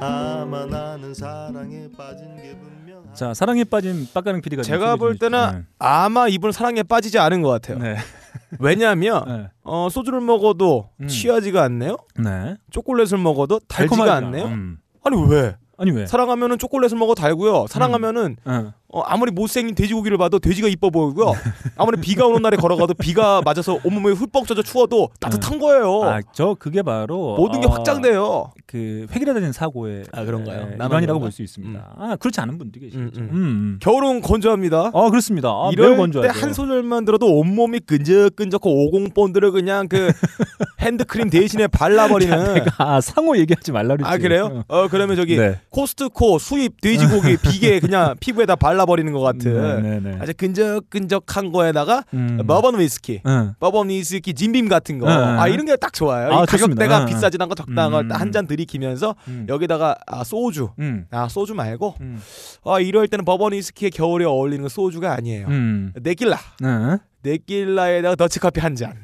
[0.00, 2.75] 아마 나는 사랑에 빠진 게 분명합니다
[3.16, 7.78] 자 사랑에 빠진 빡가는 PD가 제가 볼 때는 아마 이분 사랑에 빠지지 않은 것 같아요.
[7.78, 7.96] 네.
[8.60, 9.48] 왜냐하면 네.
[9.62, 11.08] 어, 소주를 먹어도 음.
[11.08, 11.96] 취하지가 않네요.
[12.22, 12.56] 네.
[12.70, 14.44] 초콜릿을 먹어도 달지가 않네요.
[14.44, 14.78] 음.
[15.02, 15.56] 아니 왜?
[15.78, 16.06] 아니 왜?
[16.06, 17.66] 사랑하면은 초콜릿을 먹어 달고요.
[17.68, 18.72] 사랑하면은 어.
[18.88, 21.34] 어, 아무리 못생긴 돼지고기를 봐도 돼지가 이뻐 보이고요.
[21.76, 26.02] 아무리 비가 오는 날에 걸어가도 비가 맞아서 온몸에 흠뻑 젖어 추워도 따뜻한 거예요.
[26.04, 28.52] 아, 저 그게 바로 모든 게 어, 확장돼요.
[28.66, 30.56] 그 획일화된 사고의 아, 그런가요?
[30.72, 31.18] 예, 나만 일반이라고 그런가?
[31.20, 31.94] 볼수 있습니다.
[31.98, 33.00] 아, 그렇지 않은 분들이 계시죠.
[33.00, 33.36] 음, 음, 음.
[33.36, 33.78] 음.
[33.80, 34.90] 겨울은 건조합니다.
[34.94, 35.48] 아, 그렇습니다.
[35.48, 35.96] 아, 이럴.
[35.96, 40.10] 때 한 소절만 들어도 온몸이 끈적끈적하고 오공 본드를 그냥 그
[40.80, 42.54] 핸드크림 대신에 발라버리는.
[42.54, 44.12] 내가 아, 상호 얘기하지 말라 그랬지.
[44.12, 44.62] 아 그래요?
[44.68, 45.58] 어 그러면 저기 네.
[45.70, 50.18] 코스트코 수입 돼지고기 비계 그냥 피부에다 발라 버리는 것 같은 네, 네, 네.
[50.20, 52.38] 아주 끈적끈적한 거에다가 음.
[52.46, 53.52] 버번 위스키, 응.
[53.60, 55.12] 버번 위스키 짐빔 같은 거, 네.
[55.12, 56.32] 아 이런 게 딱 좋아요.
[56.32, 56.46] 아.
[56.46, 57.06] 가격대가 네.
[57.12, 58.08] 비싸진 않고 적당한 음.
[58.08, 59.46] 걸한 잔 들이키면서 음.
[59.48, 61.04] 여기다가 아, 소주, 음.
[61.10, 62.18] 아 소주 말고 음.
[62.64, 65.46] 아 이럴 때는 버번 위스키의 겨울에 어울리는 건 소주가 아니에요.
[65.48, 65.92] 음.
[66.02, 66.98] 데킬라, 네.
[67.22, 68.94] 데킬라에다가 더치커피 한 잔.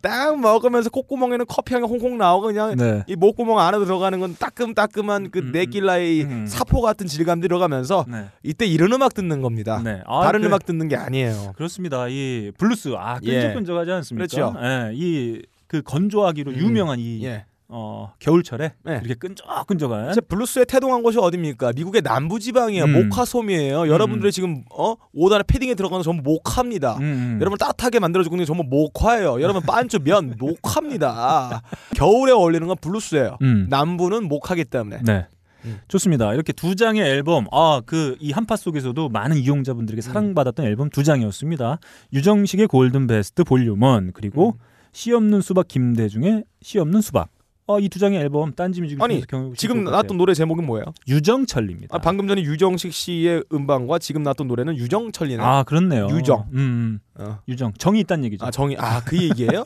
[0.00, 3.04] 딱 먹으면서 콧구멍에는 커피 향이 홍콩 나오고 그냥 네.
[3.06, 6.46] 이 목구멍 안으로 들어가는 건 따끔따끔한 그 음, 데킬라의 음.
[6.46, 8.26] 사포 같은 질감 들어가면서 네.
[8.42, 9.80] 이때 이런 음악 듣는 겁니다.
[9.84, 10.02] 네.
[10.06, 11.52] 아, 다른 그- 음악 듣는 게 아니에요.
[11.56, 12.06] 그렇습니다.
[12.08, 13.32] 이 블루스 아 예.
[13.42, 14.26] 끈적끈적하지 않습니까?
[14.26, 14.54] 그렇죠.
[14.62, 14.90] 예.
[14.94, 16.56] 이그 건조하기로 음.
[16.56, 17.44] 유명한 이 예.
[17.72, 19.00] 어, 겨울철에 네.
[19.04, 21.72] 이렇게 끈적끈적한 진짜 블루스에 태동한 곳이 어딥니까?
[21.76, 22.84] 미국의 남부 지방이에요.
[22.84, 23.08] 음.
[23.08, 23.88] 목화솜이에요.
[23.88, 26.96] 여러분들이 지금 어 오단에 패딩에 들어가는 전부 목화입니다.
[26.96, 27.38] 음, 음.
[27.40, 29.40] 여러분 따뜻하게 만들어 주고 있는 게 전부 목화예요.
[29.40, 31.62] 여러분 반주 면 목화입니다.
[31.94, 33.38] 겨울에 어울리는 건 블루스예요.
[33.42, 33.66] 음.
[33.70, 34.98] 남부는 목화기 때문에.
[35.04, 35.26] 네.
[35.64, 35.78] 음.
[35.88, 36.32] 좋습니다.
[36.34, 41.78] 이렇게 두 장의 앨범, 아, 그, 이 한파 속에서도 많은 이용자분들에게 사랑받았던 앨범 두 장이었습니다.
[42.14, 44.64] 유정식의 골든 베스트 볼륨 1, 그리고 음.
[44.92, 47.28] 씨 없는 수박 김대중의 씨 없는 수박.
[47.70, 49.22] 어, 이 두 장의 앨범 딴지 뮤직 아니,
[49.56, 50.86] 지금 나왔던 노래 제목은 뭐예요?
[51.06, 51.94] 유정철입니다.
[51.94, 55.42] 아, 방금 전에 유정식 씨의 음반과 지금 나왔던 노래는 유정철이네.
[55.42, 56.08] 아, 그렇네요.
[56.10, 56.46] 유정.
[56.52, 57.00] 음, 음.
[57.22, 57.38] 어.
[57.48, 57.72] 유정.
[57.78, 58.44] 정이 있다는 얘기죠.
[58.46, 59.64] 아 정이 아 그 얘기예요?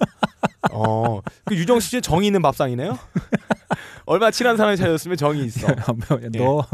[0.72, 2.98] 어, 그 유정식 씨 정이 있는 밥상이네요.
[4.06, 5.68] 얼마나 친한 사람이 찾았으면 정이 있어.
[5.68, 5.76] 야,
[6.08, 6.66] 뭐, 야, 너.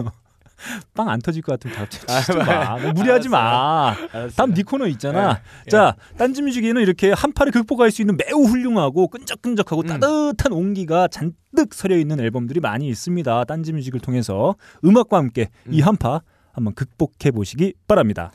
[0.94, 2.79] 빵 안 터질 것 같으면 아, 잡지 마.
[2.79, 3.94] 뭐 무리하지 마.
[4.37, 5.40] 다음 네 코너 있잖아.
[5.66, 5.70] 예.
[5.70, 9.87] 자, 딴지 뮤직에는 이렇게 한파를 극복할 수 있는 매우 훌륭하고 끈적끈적하고 음.
[9.87, 13.44] 따뜻한 온기가 잔뜩 서려 있는 앨범들이 많이 있습니다.
[13.44, 15.87] 딴지 뮤직을 통해서 음악과 함께 이 음.
[15.87, 16.20] 한파
[16.53, 18.33] 한번 극복해 보시기 바랍니다.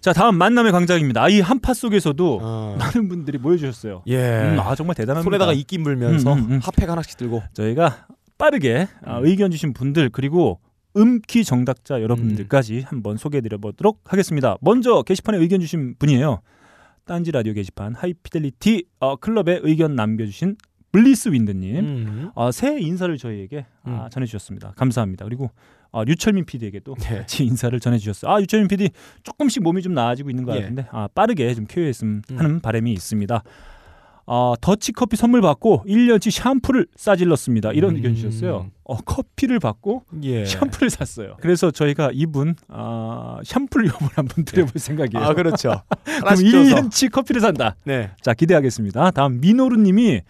[0.00, 1.28] 자, 다음 만남의 광장입니다.
[1.30, 2.76] 이 한파 속에서도 어.
[2.78, 4.02] 많은 분들이 모여주셨어요.
[4.06, 4.52] 예.
[4.52, 5.24] 음, 아 정말 대단합니다.
[5.24, 6.60] 손에다가 입김 불면서 음, 음, 음.
[6.62, 7.42] 핫팩 하나씩 들고.
[7.54, 8.06] 저희가
[8.38, 10.60] 빠르게 아, 의견 주신 분들 그리고
[10.96, 14.56] 음퀴 정답자 여러분들까지 한번 소개해드려 보도록 하겠습니다.
[14.60, 16.40] 먼저 게시판에 의견 주신 분이에요.
[17.04, 20.56] 딴지 라디오 게시판 하이피델리티 어, 클럽에 의견 남겨주신
[20.92, 22.30] 블리스 윈드님 음.
[22.34, 24.10] 아, 새해 인사를 저희에게 아, 음.
[24.10, 24.72] 전해주셨습니다.
[24.76, 25.24] 감사합니다.
[25.26, 25.50] 그리고
[25.92, 27.18] 아, 류철민 PD에게도 네.
[27.18, 28.30] 같이 인사를 전해주셨어요.
[28.30, 28.90] 아 유철민 PD
[29.22, 30.60] 조금씩 몸이 좀 나아지고 있는 것 예.
[30.62, 32.38] 같은데 아, 빠르게 좀 쾌유했으면 음.
[32.38, 33.42] 하는 바람이 있습니다.
[34.28, 37.72] 아, 더치커피 선물 받고 1년치 샴푸를 싸질렀습니다.
[37.72, 37.96] 이런 음.
[37.96, 38.70] 의견 주셨어요.
[38.82, 40.44] 어, 커피를 받고 예.
[40.44, 41.36] 샴푸를 샀어요.
[41.40, 45.24] 그래서 저희가 이분 아, 샴푸를 요번 한번 드려볼 생각이에요.
[45.24, 45.82] 아 그렇죠.
[46.04, 46.74] 그럼 하나씩 줘서.
[46.74, 47.76] 1년치 커피를 산다.
[47.84, 48.10] 네.
[48.20, 49.12] 자 기대하겠습니다.
[49.12, 50.22] 다음 미노루님이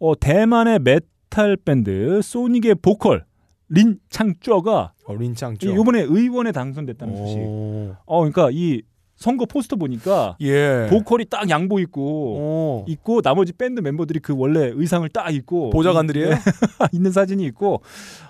[0.00, 3.24] 어, 대만의 메탈 밴드 Chthonic의 보컬
[3.70, 5.70] 린 창쩌가 어, 린짱죠.
[5.72, 7.38] 이번에 의원에 당선됐다는 소식.
[7.38, 7.94] 오.
[8.06, 8.82] 어, 그러니까 이
[9.18, 10.86] 선거 포스터 보니까 예.
[10.88, 12.84] 보컬이 딱 양복 입고 오.
[12.86, 16.30] 있고 나머지 밴드 멤버들이 그 원래 의상을 딱 입고 보좌관들이에요?
[16.92, 17.82] 있는 사진이 있고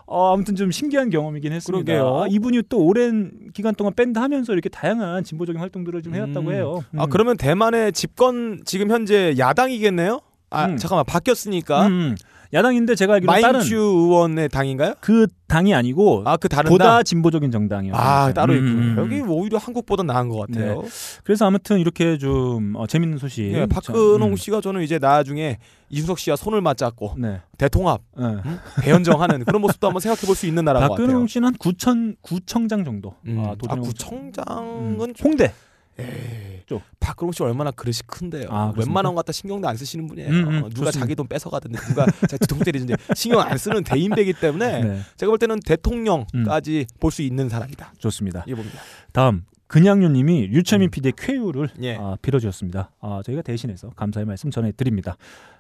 [0.07, 1.85] 어, 아무튼 좀 신기한 경험이긴 했습니다.
[1.85, 2.23] 그러게요.
[2.23, 6.53] 아, 이분이 또 오랜 기간 동안 밴드 하면서 이렇게 다양한 진보적인 활동들을 좀 해왔다고 음.
[6.55, 6.81] 해요.
[6.97, 7.11] 아 음.
[7.11, 10.21] 그러면 대만의 집권 지금 현재 야당이겠네요?
[10.49, 10.77] 아 음.
[10.79, 12.17] 잠깐만 바뀌었으니까 음,
[12.53, 14.95] 야당인데 제가 알기로 다른 마인추 의원의 당인가요?
[15.01, 17.05] 그 당이 아니고 아 그 다른 보다 당?
[17.05, 17.95] 진보적인 정당이요.
[17.95, 18.81] 아 따로 음, 있군요.
[18.83, 18.97] 음, 음.
[18.99, 20.83] 여기 오히려 한국보다 나은 것 같아요.
[21.25, 23.45] 그래서 아무튼 이렇게 좀 어, 재밌는 소식.
[23.53, 24.37] 예, 박근홍 음.
[24.37, 25.59] 씨가 저는 이제 나중에
[25.91, 27.41] 이준석 씨와 손을 맞잡고 네.
[27.57, 28.37] 대통합, 네.
[28.83, 31.07] 대연정하는 그런 모습도 한번 생각해 볼 수 있는 나라인 것 같아요.
[31.07, 33.15] 박근홍 씨는 한 구천 구청장 정도.
[33.27, 33.43] 음.
[33.45, 35.15] 아, 아, 구청장은 음.
[35.23, 35.53] 홍대.
[35.99, 36.83] 에이, 쪽.
[37.01, 38.49] 박근홍 씨 얼마나 그릇이 큰데요.
[38.51, 38.73] 아?
[38.77, 40.29] 웬만한 거 갖다 신경도 안 쓰시는 분이에요.
[40.29, 41.01] 음, 음, 어, 누가 좋습니다.
[41.01, 45.01] 자기 돈 뺏어가든지 누가 자기 돈 때리든지 신경 안 쓰는 대인배기 때문에 네.
[45.17, 47.95] 제가 볼 때는 대통령까지 볼수 있는 사람이다.
[47.99, 48.45] 좋습니다.
[48.47, 48.79] 이게 봅니다.
[49.13, 51.97] 다음 근양요님이 류철민 PD의 쾌유를 예.
[51.97, 52.91] 아, 빌어주셨습니다.
[53.01, 55.17] 아, 저희가 대신해서 감사의 말씀 전해드립니다.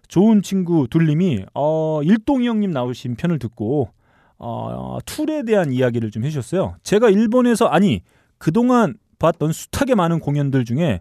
[0.09, 3.90] 좋은 친구 둘님이 어, 일동이 형님 나오신 편을 듣고
[4.38, 6.77] 어, 툴에 대한 이야기를 좀 해주셨어요.
[6.83, 8.03] 제가 일본에서 아니
[8.38, 11.00] 그동안 봤던 숱하게 많은 공연들 중에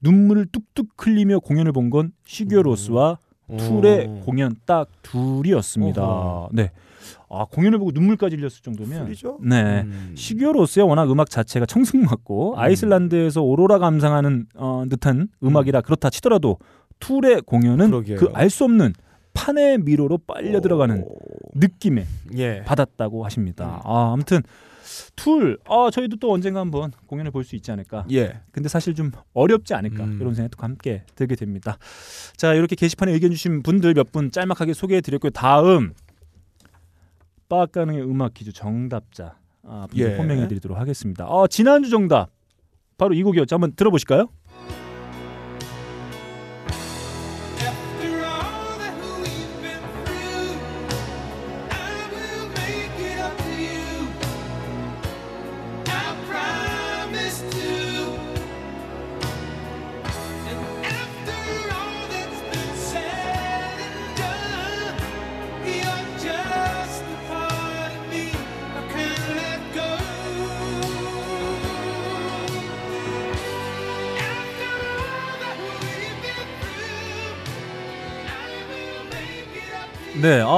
[0.00, 3.18] 눈물을 뚝뚝 흘리며 공연을 본 건 Sigur Rós와
[3.58, 4.20] Tool의 오.
[4.20, 6.02] 공연 딱 둘이었습니다.
[6.02, 6.48] 어허.
[6.52, 6.70] 네.
[7.28, 9.38] 아, 공연을 보고 눈물까지 흘렸을 정도면 술이죠?
[9.42, 9.82] 네.
[9.82, 10.12] 음.
[10.16, 16.58] Sigur Rós의 워낙 음악 자체가 청승맞고 아이슬란드에서 오로라 감상하는 어, 듯한 음악이라 그렇다 치더라도
[17.00, 17.90] Tool의 공연은.
[18.16, 18.94] 그 알 수 없는
[19.34, 21.04] 판의 미로로 빨려 들어가는
[21.54, 22.06] 느낌에
[22.36, 22.62] 예.
[22.64, 23.80] 받았다고 하십니다.
[23.84, 24.42] 아, 아무튼
[25.16, 28.04] Tool, 아, 저희도 또 언젠가 한번 공연을 볼 수 있지 않을까.
[28.10, 28.40] 예.
[28.52, 30.18] 근데 사실 좀 어렵지 않을까 음.
[30.20, 31.78] 이런 생각도 함께 들게 됩니다.
[32.36, 35.30] 자 이렇게 게시판에 의견 주신 분들 몇 분 짤막하게 소개해드렸고요.
[35.30, 35.94] 다음
[37.48, 40.16] 빠가능의 음악 퀴즈 정답자 아, 분들 예.
[40.16, 41.26] 호명해드리도록 하겠습니다.
[41.26, 42.30] 어, 지난주 정답
[42.98, 43.54] 바로 이 곡이었죠.
[43.56, 44.28] 한번 들어보실까요?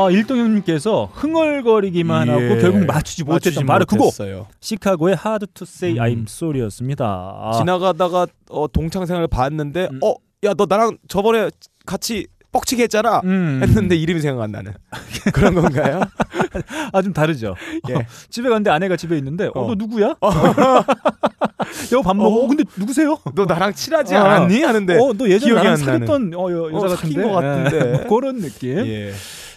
[0.06, 2.58] 아 일동현님께서 흥얼거리기만 하고 예.
[2.60, 4.46] 결국 맞추지 못했던 바로 못했어요.
[4.60, 6.04] 시카고의 Hard to Say 음.
[6.04, 7.04] I'm Sorry였습니다.
[7.04, 10.00] 아, 지나가다가 어, 동창 생활을 봤는데 음.
[10.02, 10.14] 어,
[10.44, 11.50] 야 너 나랑 저번에
[11.86, 13.20] 같이 뻑치기 했잖아.
[13.24, 13.60] 음.
[13.62, 14.72] 했는데 이름이 생각 안 나는
[15.34, 16.00] 그런 건가요?
[16.92, 17.54] 아 좀 다르죠.
[17.90, 17.94] 예.
[17.94, 19.66] 어, 집에 갔는데 아내가 집에 있는데 어, 어.
[19.68, 20.14] 너 누구야?
[21.92, 22.44] 여보 밥 먹어.
[22.44, 23.18] 어, 근데 누구세요?
[23.34, 24.20] 너 나랑 친하지 어.
[24.20, 24.62] 않았니?
[24.62, 25.76] 하는데 어, 너 예전에 나랑.
[25.76, 27.22] 사귀었던 어, 여, 여자 어, 같은데.
[27.22, 27.78] 것 같은데.
[27.78, 28.78] 예, 뭐 그런 느낌.
[28.86, 29.12] 예.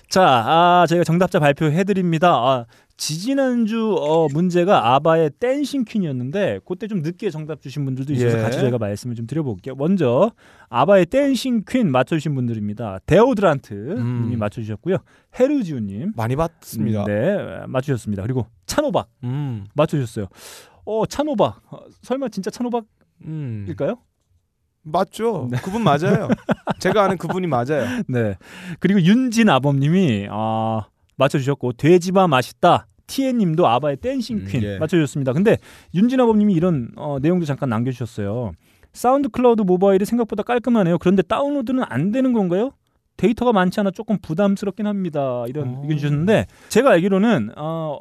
[0.10, 2.30] 자, 아, 저희가 정답자 발표해드립니다.
[2.34, 2.66] 아,
[2.98, 8.42] 지지난주 어, 문제가 ABBA의 Dancing Queen이었는데 그때 좀 늦게 정답 주신 분들도 있어서 예.
[8.42, 9.76] 같이 저희가 말씀을 좀 드려볼게요.
[9.76, 10.32] 먼저
[10.70, 13.00] ABBA의 Dancing Queen 맞춰주신 분들입니다.
[13.06, 14.24] 데오드란트 음.
[14.24, 14.98] 님이 맞춰주셨고요.
[15.40, 17.06] 헤르지우 님 많이 봤습니다.
[17.06, 18.24] 네 맞추셨습니다.
[18.24, 19.68] 그리고 찬호박 음.
[19.76, 20.28] 맞춰주셨어요.
[20.86, 22.84] 어 찬호박 어, 설마 진짜 찬호박
[23.68, 24.00] 일까요?
[24.90, 24.92] 음.
[24.92, 25.50] 맞죠.
[25.64, 26.28] 그분 맞아요.
[26.80, 27.86] 제가 아는 그분이 맞아요.
[28.08, 28.36] 네.
[28.80, 32.88] 그리고 윤진 아범님이 아 맞춰주셨고 돼지바 맛있다.
[33.08, 34.78] 티에님도 ABBA의 Dancing 음, Queen 예.
[34.78, 35.34] 맞춰주셨습니다.
[35.34, 35.58] 근데
[35.96, 38.52] 윤진 아범님이 이런 어, 내용도 잠깐 남겨주셨어요.
[38.94, 40.98] SoundCloud 모바일이 생각보다 깔끔하네요.
[41.00, 42.72] 그런데 다운로드는 안 되는 건가요?
[43.20, 45.44] 데이터가 많지 않아 조금 부담스럽긴 합니다.
[45.48, 45.80] 이런 어.
[45.84, 47.98] 의견 주셨는데 제가 알기로는 어,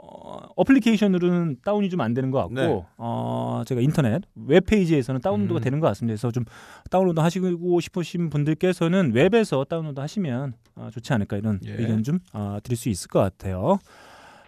[0.57, 2.85] 어플리케이션으로는 다운이 좀 안 되는 것 같고 네.
[2.96, 5.62] 어, 제가 인터넷 웹 페이지에서는 다운로드가 음.
[5.62, 6.12] 되는 것 같습니다.
[6.12, 6.44] 그래서 좀
[6.90, 11.72] 다운로드 하시고 싶으신 분들께서는 웹에서 다운로드 하시면 아, 좋지 않을까 이런 예.
[11.72, 13.81] 의견 좀 아, 드릴 수 있을 것 같아요.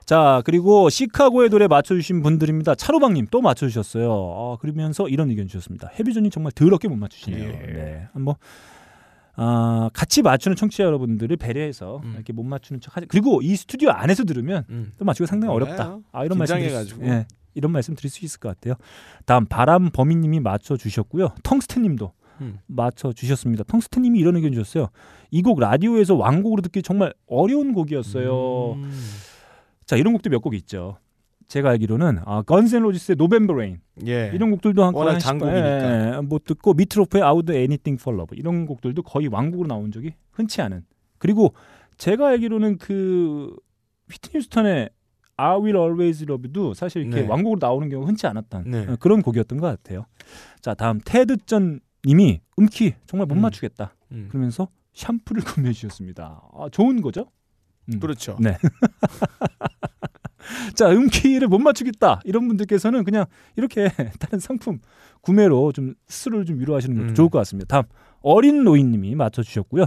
[0.07, 2.77] 자 그리고 시카고의 노래 맞춰주신 분들입니다.
[2.77, 4.13] 차로방님 또 맞춰주셨어요.
[4.13, 5.91] 아, 그러면서 이런 의견 주셨습니다.
[5.99, 7.49] 해비존이 정말 더럽게 못 맞추시네요.
[7.49, 7.73] 예.
[7.73, 8.35] 네, 한번
[9.43, 12.13] 아, 같이 맞추는 청취자 여러분들을 배려해서 음.
[12.15, 13.07] 이렇게 못 맞추는 척 하지.
[13.07, 14.93] 그리고 이 스튜디오 안에서 들으면 음.
[14.99, 15.55] 또 맞추기 상당히.
[15.55, 15.99] 어렵다.
[16.13, 17.07] 아 이런 말씀 긴장해가지고.
[17.07, 18.75] 예, 이런 말씀 드릴 수 있을 것 같아요.
[19.25, 21.31] 다음 바람 범인 님이 맞춰 주셨고요.
[21.43, 22.59] 텅스텐 님도 음.
[22.67, 23.65] 맞춰 주셨습니다.
[23.65, 24.89] 텅스텐 님이 이런 의견 주셨어요.
[25.31, 28.73] 이 곡 라디오에서 완곡으로 듣기 정말 어려운 곡이었어요.
[28.75, 28.93] 음.
[29.87, 30.99] 자 이런 곡도 몇 곡 있죠.
[31.51, 34.31] 제가 알기로는 아, Guns N' Roses의 November Rain 예.
[34.33, 36.13] 이런 곡들도 한 워낙 장곡이니까.
[36.13, 39.91] 예, 예, 못 듣고 Meat Loaf의 Would Anything for Love 이런 곡들도 거의 완곡으로 나온
[39.91, 40.85] 적이 흔치 않은
[41.19, 41.53] 그리고
[41.99, 43.53] 제가 알기로는 그
[44.13, 44.91] 휘트니 휴스턴의
[45.39, 47.29] I Will Always Love You도 사실 이렇게 네.
[47.29, 48.87] 왕곡으로 나오는 경우가 흔치 않았던 네.
[48.87, 50.07] 어, 그런 곡이었던 것 같아요.
[50.61, 53.41] 자 다음 테드 전 님이 음키 정말 못 음.
[53.41, 54.29] 맞추겠다 음.
[54.29, 56.43] 그러면서 샴푸를 구매해 주셨습니다.
[56.55, 57.27] 아, 좋은 거죠?
[57.93, 57.99] 음.
[57.99, 58.37] 그렇죠.
[58.39, 58.57] 네.
[60.75, 62.21] 자, 음키를 못 맞추겠다.
[62.25, 64.79] 이런 분들께서는 그냥 이렇게 다른 상품
[65.21, 67.15] 구매로 좀 스스로를 좀 위로하시는 것도 음.
[67.15, 67.67] 좋을 것 같습니다.
[67.69, 67.85] 다음
[68.23, 69.87] 어린 노인님이 맞춰주셨고요.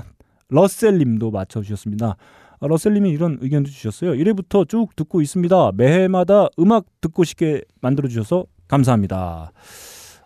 [0.49, 2.15] 러셀 님도 맞춰주셨습니다.
[2.59, 4.13] 아, 러셀 님이 이런 의견도 주셨어요.
[4.13, 5.71] 1회부터 쭉 듣고 있습니다.
[5.75, 9.51] 매해마다 음악 듣고 싶게 만들어주셔서 감사합니다.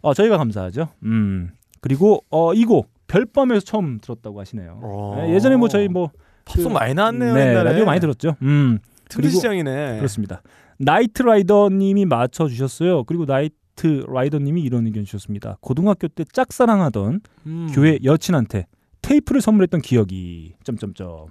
[0.02, 0.90] 어, 저희가 감사하죠.
[1.04, 1.52] 음.
[1.82, 4.80] 그리고 어, 이곡 별밤에서 처음 들었다고 하시네요.
[4.84, 5.16] 어.
[5.18, 6.12] 네, 예전에 뭐 저희 뭐
[6.46, 7.34] 팝송 많이 나왔네요.
[7.34, 7.64] 네.
[7.64, 8.36] 라디오 많이 들었죠.
[8.42, 8.80] 음.
[9.10, 9.98] 틈새 그리고- 시장이네.
[9.98, 10.42] 그렇습니다.
[10.80, 13.04] 나이트 라이더님이 맞춰 주셨어요.
[13.06, 15.58] 그리고 나이트 라이더님이 이런 의견 주셨습니다.
[15.62, 17.68] 고등학교 때 짝사랑하던 음.
[17.74, 18.68] 교회 여친한테
[19.02, 21.28] 테이프를 선물했던 기억이 점점점.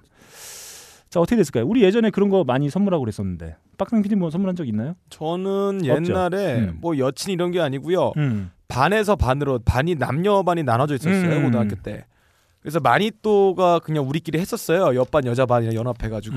[1.09, 1.67] 자 어떻게 됐을까요?
[1.67, 4.95] 우리 예전에 그런 거 많이 선물하고 그랬었는데 박상 PD 뭐 선물한 적 있나요?
[5.11, 5.85] 저는.
[5.85, 6.79] 옛날에 음.
[6.81, 8.13] 뭐 여친 이런 게 아니고요.
[8.17, 8.51] 음.
[8.69, 11.45] 반에서 반으로 반이 남녀 반이 나눠져 있었어요 음.
[11.45, 12.05] 고등학교 때.
[12.61, 14.97] 그래서 마니또가 그냥 우리끼리 했었어요.
[14.99, 16.37] 옆반 여자 반이랑 연합해가지고.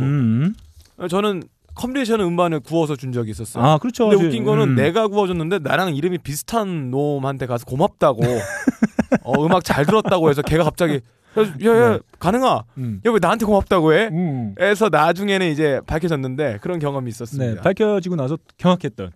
[1.00, 1.08] 음.
[1.08, 1.44] 저는
[1.76, 3.64] compilation 음반을 구워서 준 적이 있었어요.
[3.64, 4.10] 아 그렇죠.
[4.10, 4.76] 근데 웃긴 거는 음.
[4.76, 8.22] 내가 구워줬는데 나랑 이름이 비슷한 놈한테 가서 고맙다고
[9.24, 11.02] 어, 음악 잘 들었다고 해서 걔가 갑자기
[11.38, 12.00] 야 야 네.
[12.18, 13.02] 가능아 음.
[13.06, 14.10] 야왜 나한테 고맙다고 해?
[14.12, 14.56] 음.
[14.60, 17.62] 해서 나중에는 이제 밝혀졌는데 그런 경험이 네 있었습니다.
[17.62, 19.12] 밝혀지고 나서 경악했던.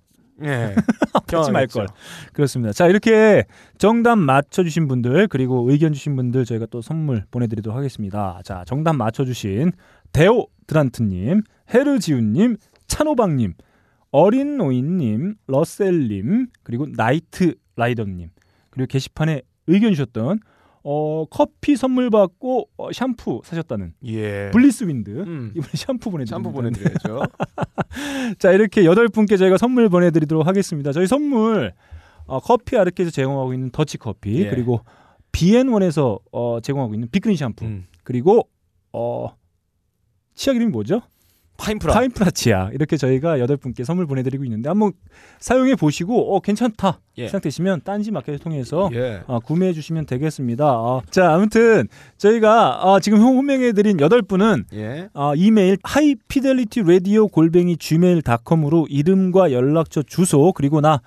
[0.46, 0.76] 예.
[1.28, 1.88] 받지 말 걸.
[2.34, 2.74] 그렇습니다.
[2.74, 3.46] 자 이렇게
[3.78, 8.40] 정답 맞춰 주신 분들 그리고 의견 주신 분들 저희가 또 선물 보내 드리도록 하겠습니다.
[8.44, 9.72] 자 정답 맞춰 주신
[10.12, 11.42] 데오 드란트 님,
[11.74, 12.58] 헤르지훈님,
[12.88, 13.54] 찬호박님,
[14.12, 18.30] 어린 노인님, 러셀님 그리고 나이트 라이더님
[18.70, 20.40] 그리고 게시판에 의견 주셨던
[20.84, 24.52] 어, 커피 선물 받고 어, 샴푸 사셨다는 예.
[24.52, 25.52] 블리스 윈드 음.
[25.56, 26.36] 이번에 샴푸 보내드립니다.
[26.38, 27.22] 샴푸 보내드려야죠.
[28.38, 30.92] 자 이렇게 여덟 분께 저희가 선물 보내드리도록 하겠습니다.
[30.92, 31.74] 저희 선물
[32.26, 34.50] 어, 커피 아르케에서 제공하고 있는 더치 커피 예.
[34.50, 34.82] 그리고
[35.32, 37.88] 비앤원에서 어, 제공하고 있는 빅그린 샴푸 음.
[38.04, 38.50] 그리고
[38.92, 39.36] 어,
[40.36, 41.02] 치약 이름이 뭐죠?
[41.58, 41.94] 파인프라.
[41.94, 44.92] 파인프라 치약 이렇게 저희가 여덟 분께 선물 보내드리고 있는데 한번
[45.40, 47.28] 사용해 보시고 어 괜찮다 예.
[47.28, 49.22] 생각되시면 딴지 마켓을 통해서 예.
[49.28, 50.66] 아, 구매해 주시면 되겠습니다.
[50.66, 51.88] 아, 자 아무튼
[52.18, 55.10] 저희가 아, 지금 호명해드린 여덟 분은 예.
[55.14, 61.02] 아, 이메일 하이피델리티 라디오 골뱅이 gmail.com으로 이름과 연락처 주소 그리고 나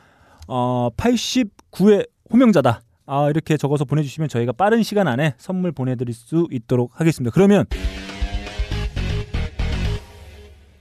[0.49, 2.83] 어, 89회 호명자다.
[3.09, 7.33] 아, 이렇게 적어서 보내주시면 저희가 빠른 시간 안에 선물 보내드릴 수 있도록 하겠습니다.
[7.33, 7.65] 그러면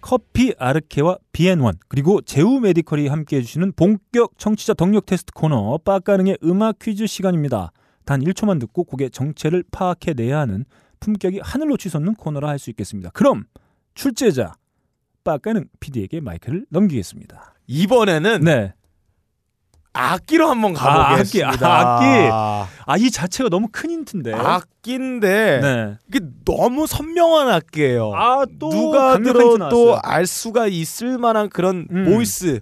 [0.05, 6.77] 커피 아르케와 비앤원 그리고 제우 메디컬이 함께 해주시는 본격 청취자 덕력 테스트 코너 빠까능의 음악
[6.77, 7.71] 퀴즈 시간입니다.
[8.05, 10.65] 단 1초만 듣고 곡의 정체를 파악해내야 하는
[10.99, 13.09] 품격이 하늘로 치솟는 코너라 할 수 있겠습니다.
[13.15, 13.45] 그럼
[13.95, 14.53] 출제자
[15.23, 17.55] 빠까능 PD에게 마이크를 넘기겠습니다.
[17.65, 18.75] 이번에는 네.
[19.95, 21.67] 악기로 한번 아, 악기, 가보겠습니다.
[21.67, 22.69] 아, 악기.
[22.85, 24.33] 아, 이 자체가 너무 큰 힌트인데.
[24.33, 25.97] 악기인데 네.
[26.09, 28.13] 이게 너무 선명한 악기예요.
[28.13, 29.97] 아, 또 누가 들어도.
[30.03, 32.05] 알 수가 있을 만한 그런 음.
[32.05, 32.59] voice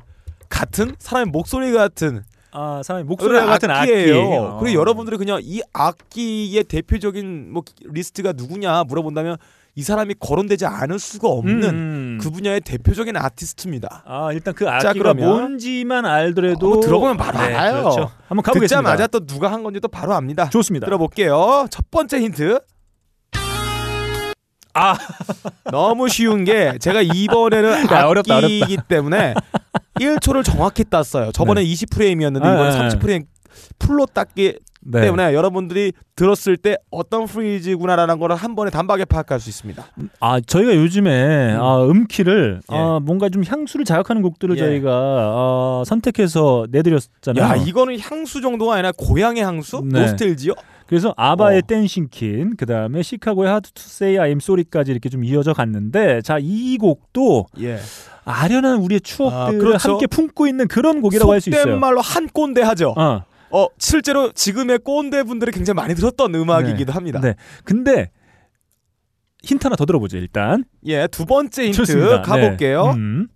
[0.49, 4.21] 같은 사람의 목소리 같은 아, 사람의 그런 목소리 같은 악기예요.
[4.21, 4.57] 악기예요.
[4.61, 9.37] 그리고 여러분들이 그냥 이 악기의 대표적인 뭐 리스트가 누구냐 물어본다면
[9.75, 12.19] 이 사람이 거론되지 않을 수가 없는 음.
[12.21, 14.03] 그 분야의 대표적인 아티스트입니다.
[14.05, 17.81] 아, 일단 그 악기가 그러면 뭔지만 알더라도 어, 들어보면 바로 네, 알아요.
[17.81, 18.11] 그렇죠.
[18.27, 18.81] 한번 가보겠습니다.
[18.81, 20.47] 듣자마자 또 누가 한 건지 또 바로 압니다.
[20.49, 20.85] 좋습니다.
[20.85, 21.67] 들어볼게요.
[21.71, 22.59] 첫 번째 힌트.
[24.75, 24.95] 아.
[25.71, 29.33] 너무 쉬운 게 제가 이번에는 야, 어렵다, 악기이기 때문에
[29.95, 31.31] 1초를 정확히 땄어요.
[31.31, 32.89] 저번에 20프레임이었는데 아, 이번에 아, 아.
[32.89, 33.25] 30프레임
[33.79, 35.01] 풀로 땄기 네.
[35.01, 39.83] 때문에 여러분들이 들었을 때 어떤 phrase구나라는 거를 한 번에 단박에 파악할 수 있습니다.
[40.19, 41.61] 아 저희가 요즘에 음.
[41.61, 42.75] 아, 음키를 예.
[42.75, 44.59] 아, 뭔가 좀 향수를 자극하는 곡들을 예.
[44.59, 47.43] 저희가 아, 선택해서 내드렸잖아요.
[47.43, 49.81] 야 이거는 향수 정도가 아니라 고향의 향수?
[49.85, 50.01] 네.
[50.01, 50.53] 노스탤지어?
[50.85, 51.61] 그래서 ABBA의 어.
[51.65, 56.37] Dancing Queen, 그 다음에 Chicago의 Hard to Say I'm Sorry까지 이렇게 좀 이어져 갔는데, 자
[56.39, 57.79] 이 곡도 예.
[58.25, 59.91] 아련한 우리의 추억들을 아, 그렇죠.
[59.93, 61.79] 함께 품고 있는 그런 곡이라고 할수 속된 있어요.
[61.79, 62.93] 말로 한 꼰대 하죠.
[62.97, 67.21] 어, 어 실제로 지금의 꼰대 분들이 굉장히 많이 들었던 음악이기도 합니다.
[67.21, 67.35] 네.
[67.63, 68.09] 근데
[69.43, 70.17] 힌트 하나 더 들어보죠.
[70.17, 72.23] 일단 예, 두 번째 힌트 좋습니다.
[72.23, 72.87] 가볼게요.
[72.87, 72.93] 네.
[72.93, 73.27] 음.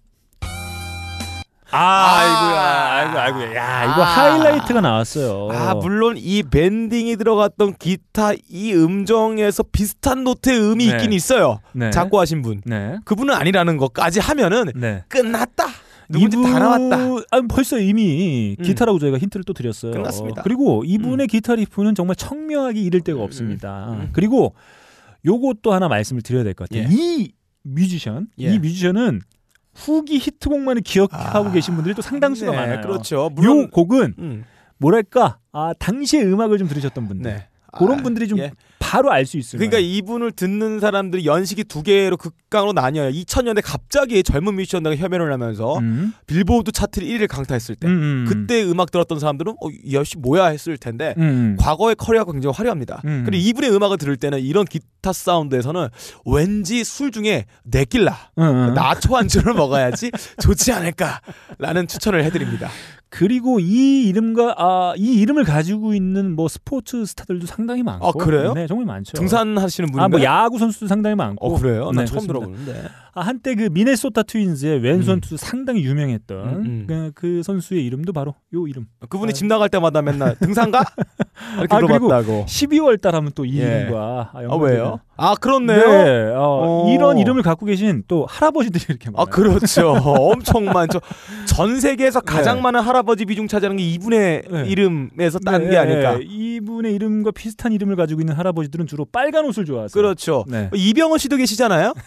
[1.69, 4.06] 아, 아이고야, 아이고, 아이고, 야, 이거 아.
[4.06, 5.49] 하이라이트가 나왔어요.
[5.51, 10.91] 아 물론 이 밴딩이 들어갔던 기타 이 음정에서 비슷한 노트의 음이 네.
[10.93, 11.60] 있긴 있어요.
[11.73, 11.91] 네.
[11.91, 12.97] 작곡하신 분 네.
[13.03, 15.03] 그분은 아니라는 것까지 하면은 네.
[15.10, 15.65] 끝났다.
[16.10, 16.98] 누군지 이분- 다 나왔다.
[17.32, 18.63] 아, 벌써 이미 음.
[18.63, 19.91] 기타라고 저희가 힌트를 또 드렸어요.
[19.91, 20.41] 끝났습니다.
[20.43, 23.91] 그리고 이분의 기타 리프는 정말 청명하기 이를 데가 없습니다.
[23.93, 24.10] 음.
[24.13, 24.54] 그리고
[25.26, 26.88] 요것도 하나 말씀을 드려야 될 것 같아요.
[26.89, 26.93] 예.
[26.93, 27.32] 이
[27.63, 28.54] 뮤지션, 예.
[28.54, 29.22] 이 뮤지션은
[29.74, 32.82] 후기 히트곡만을 기억하고 아, 계신 분들이 또 상당수가 네, 많아요.
[32.82, 33.15] 그렇죠.
[33.26, 34.43] 요 물론 곡은 음,
[34.78, 37.48] 뭐랄까 아 당시의 음악을 좀 들으셨던 분들 네.
[37.74, 38.52] 그런 아, 분들이 좀 예.
[38.88, 39.60] 바로 알 수 있어요.
[39.60, 43.12] 그러니까 이분을 듣는 사람들이 연식이 두 개로 극강으로 나뉘어요.
[43.12, 48.26] 2000년대 갑자기 젊은 뮤지션들과 협연을 하면서 음, 빌보드 차트 1위를 강타했을 때 음, 음.
[48.30, 51.58] 그때 음악 들었던 사람들은 어, 이 아저씨 뭐야 했을 텐데 음.
[51.60, 53.02] 과거의 커리어가 굉장히 화려합니다.
[53.04, 53.23] 음.
[53.26, 55.89] 그리고 이분의 음악을 들을 때는 이런 기타 사운드에서는
[56.26, 58.73] 왠지 술 중에 네킬라, 음, 음.
[58.73, 62.69] 나초 안주를 먹어야지 좋지 않을까라는 추천을 해드립니다.
[63.10, 68.08] 그리고 이 이름과 아, 이 이름을 가지고 있는 뭐 스포츠 스타들도 상당히 많고.
[68.08, 68.54] 아, 그래요?
[68.54, 69.13] 네, 정말 많죠.
[69.13, 70.06] 등산하시는 분인가요?
[70.06, 71.46] 아, 뭐 야구 선수도 상당히 많고.
[71.46, 71.91] 어 그래요?
[71.91, 72.34] 나 네, 처음 그렇습니다.
[72.34, 72.89] 들어보는데.
[73.13, 75.22] 아, 한때 그 미네소타 트윈즈의 왼손 음.
[75.22, 76.86] 투수 상당히 유명했던 음, 음.
[76.88, 78.86] 그, 그 선수의 이름도 바로 요 이름.
[79.10, 80.84] 그분이 집 나갈 때마다 맨날 등산가
[81.58, 82.46] 이렇게 아, 물어봤다고.
[82.48, 83.63] 12월 달 하면 또이 예.
[83.63, 84.56] 이름과 아, 아.
[84.58, 85.00] 왜요?
[85.15, 85.80] 아 그렇네요.
[85.80, 86.93] 네, 어, 어.
[86.93, 89.24] 이런 이름을 갖고 계신 또 할아버지들이 이렇게 많아요.
[89.24, 89.93] 아 그렇죠.
[90.06, 91.00] 엄청 많죠.
[91.47, 92.62] 전 세계에서 가장 네.
[92.62, 94.66] 많은 할아버지 비중 차지하는 게 이분의 네.
[94.68, 96.18] 이름에서 딴 네, 게 아닐까.
[96.22, 99.91] 이분의 이름과 비슷한 이름을 가지고 있는 할아버지들은 주로 빨간 옷을 좋아하세요.
[100.02, 100.45] 그렇죠.
[100.48, 100.70] 네.
[100.74, 101.93] 이병헌 씨도 계시잖아요.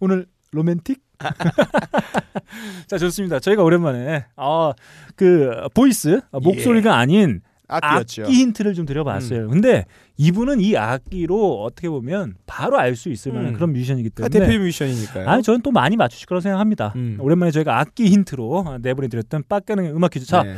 [0.00, 1.00] 오늘 로맨틱?
[2.88, 3.38] 자 좋습니다.
[3.40, 4.72] 저희가 오랜만에 아
[5.16, 8.22] 그 보이스 아, 목소리가 아닌 악기였죠.
[8.24, 9.48] 악기 힌트를 좀 드려봤어요.
[9.48, 9.84] 근데
[10.16, 13.54] 이분은 이 악기로 어떻게 보면 바로 알 수 있을 만한 음.
[13.54, 15.28] 그런 뮤지션이기 아, 때문에 대표 뮤지션이니까요.
[15.28, 16.92] 아니 저는 또 많이 맞추실 거라고 생각합니다.
[16.96, 17.16] 음.
[17.20, 20.26] 오랜만에 저희가 악기 힌트로 아, 내보내드렸던 빡가는 음악 퀴즈.
[20.26, 20.56] 자 네.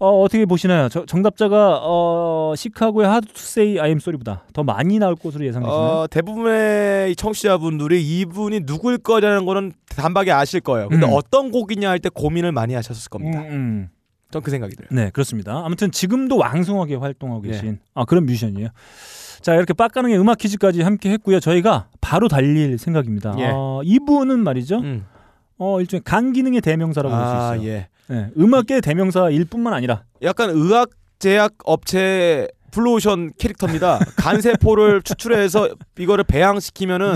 [0.00, 0.88] 어, 어떻게 보시나요?
[0.88, 5.76] 저, 정답자가 어, 시카고의 to Say I Am Sorry보다 더 많이 나올 것으로 예상되시나요?
[5.80, 10.88] 어, 대부분의 이 청취자분들이 이분이 누굴 거라는 거는 단박에 아실 거예요.
[10.88, 11.12] 근데 음.
[11.12, 13.40] 어떤 곡이냐 할 때 고민을 많이 하셨을 음, 겁니다.
[14.28, 14.32] 음.
[14.32, 14.88] 전그 생각이 들어요.
[14.92, 15.62] 네, 그렇습니다.
[15.64, 17.50] 아무튼 지금도 왕성하게 활동하고 네.
[17.50, 18.68] 계신 아, 그런 뮤지션이에요.
[19.40, 21.40] 자, 이렇게 빡가능의 음악 퀴즈까지 함께 했고요.
[21.40, 23.34] 저희가 바로 달릴 생각입니다.
[23.38, 23.50] 예.
[23.52, 24.78] 어, 이분은 말이죠.
[24.78, 25.06] 음.
[25.58, 27.68] 어, 일종의 간 기능의 대명사라고 볼수 아, 있어요.
[27.68, 27.88] 예.
[28.08, 33.98] 네, 음악계의 대명사일 뿐만 아니라 약간 의학 제약 업체 블루오션 캐릭터입니다.
[34.16, 37.14] 간세포를 추출해서 이거를 배양시키면은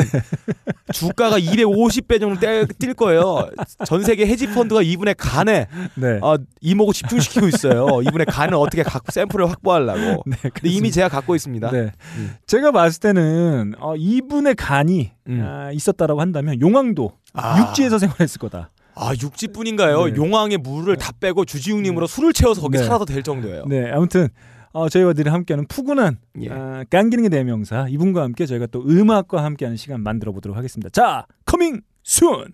[0.93, 3.49] 주가가 250배 정도 떼- 뛸 거예요.
[3.87, 6.19] 전 세계 헤지 펀드가 이분의 간에 네.
[6.23, 8.01] 어, 이목을 집중시키고 있어요.
[8.03, 10.23] 이분의 간을 어떻게 각 샘플을 확보하려고.
[10.27, 11.71] 네, 근데 이미 제가 갖고 있습니다.
[11.71, 11.93] 네.
[12.17, 12.35] 음.
[12.47, 15.43] 제가 봤을 때는 어, 이분의 간이 음.
[15.45, 17.61] 아, 있었다라고 한다면 용왕도 아.
[17.69, 18.71] 육지에서 생활했을 거다.
[18.95, 20.05] 아 육지뿐인가요?
[20.07, 20.17] 네.
[20.17, 22.85] 용왕의 물을 다 빼고 주지육림으로 술을 채워서 거기 네.
[22.85, 23.65] 살아도 될 정도예요.
[23.67, 24.29] 네, 아무튼
[24.73, 26.49] 어, 저희와 늘 함께하는 푸근한 예.
[26.51, 30.89] 아, 간 기능의 대명사 이분과 함께 저희가 또 음악과 함께하는 시간 만들어 보도록 하겠습니다.
[30.91, 32.53] 자, coming soon.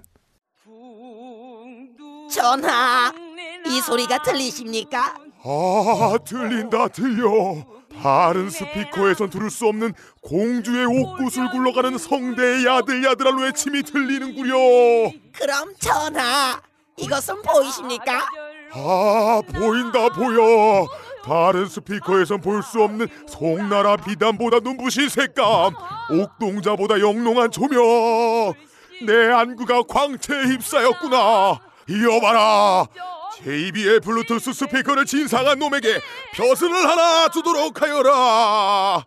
[2.31, 3.13] 전하,
[3.67, 5.15] 이 소리가 들리십니까?
[5.45, 7.65] 아 들린다 들려
[8.03, 14.55] 다른 스피커에선 들을 수 없는 공주의 옥구슬 굴러가는 성대의 야들야들한 외침이 들리는구려
[15.33, 16.61] 그럼 전하,
[16.99, 18.27] 이것은 보이십니까?
[18.73, 20.87] 아 보인다 보여
[21.29, 25.75] 다른 스피커에선 볼 수 없는 송나라 비단보다 눈부신 색감
[26.11, 28.55] 옥동자보다 영롱한 조명
[29.07, 32.87] 내 안구가 광채에 휩싸였구나 이어봐라
[33.37, 36.01] JBL 블루투스 스피커를 진상한 놈에게
[36.33, 39.05] 벼슬을 하나 주도록 하여라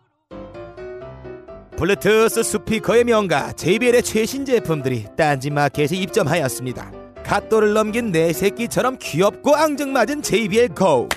[1.76, 6.92] 블루투스 스피커의 명가 JBL의 최신 제품들이 딴지마켓에 입점하였습니다.
[7.24, 11.08] 갓 돌을 넘긴 내 새끼처럼 귀엽고 앙증맞은 JBL Go.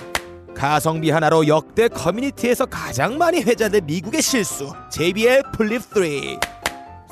[0.56, 6.02] 가성비 하나로 역대 커뮤니티에서 가장 많이 회자된 미국의 실수 JBL Flip 3.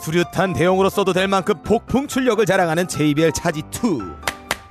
[0.01, 4.01] 수류탄 대용으로 써도 될 만큼 폭풍 출력을 자랑하는 JBL 차지 2.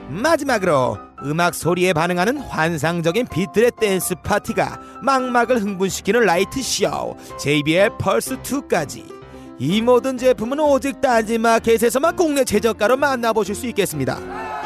[0.09, 9.05] 마지막으로 음악 소리에 반응하는 환상적인 빛들의 댄스 파티가 망막을 흥분시키는 light show JBL Pulse 2까지
[9.59, 14.62] 이 모든 제품은 오직 딴지마켓에서만 국내 최저가로 만나보실 수 있겠습니다.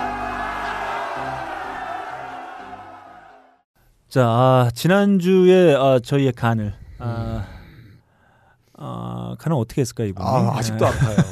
[4.10, 7.46] 자, 아, 지난주에 아, 저희의 간을 아,
[8.78, 10.24] 아, 간을 어떻게 했을까요, 이분?
[10.24, 11.18] 아, 아직도 아파요.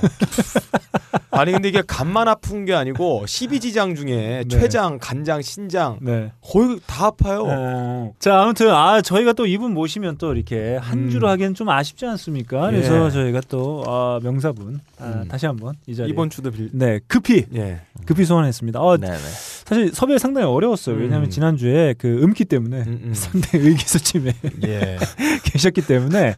[1.31, 4.47] 아니 근데 이게 간만 아픈 게 아니고 12지장 중에 네.
[4.47, 6.31] 췌장, 간장, 신장 네.
[6.41, 7.43] 거의 다 아파요.
[7.45, 8.13] 어.
[8.19, 11.09] 자, 아무튼 아 저희가 또 이분 모시면 또 이렇게 한 음.
[11.09, 12.67] 주로 하기엔 좀 아쉽지 않습니까?
[12.67, 13.09] 그래서 예.
[13.11, 15.27] 저희가 또 아, 명사분 아, 음.
[15.27, 16.69] 다시 한번 이 자리에 이번 주도 빌.
[16.71, 17.81] 네 급히 예.
[18.05, 18.79] 급히 소환했습니다.
[18.79, 19.17] 어, 네네.
[19.17, 20.95] 사실 섭외 상당히 어려웠어요.
[20.95, 21.29] 왜냐하면 음.
[21.29, 23.11] 지난 주에 그 음기 때문에 음, 음.
[23.13, 24.31] 상당히 의기소침해
[24.63, 24.97] 예.
[25.43, 26.35] 계셨기 때문에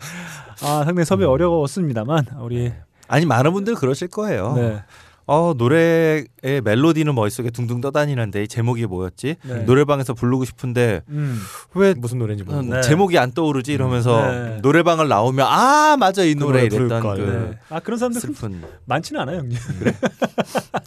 [0.63, 2.71] 아 상당히 섭외 어려웠습니다만 우리
[3.07, 4.53] 아니 많은 분들 그러실 거예요.
[4.55, 4.83] 네.
[5.29, 6.25] 어 노래의
[6.63, 9.35] 멜로디는 머릿속에 둥둥 떠다니는데 이 제목이 뭐였지?
[9.43, 9.55] 네.
[9.63, 11.37] 노래방에서 부르고 싶은데 음.
[11.75, 12.75] 왜 무슨 노래인지 어, 모르고.
[12.75, 12.81] 네.
[12.81, 14.59] 제목이 안 떠오르지 이러면서 네.
[14.61, 17.17] 노래방을 나오면 아 맞아 이 그 노래 이랬던 걸.
[17.17, 17.59] 그 네.
[17.75, 19.57] 아 그런 사람들 슬픈 많지는 않아요, 형님.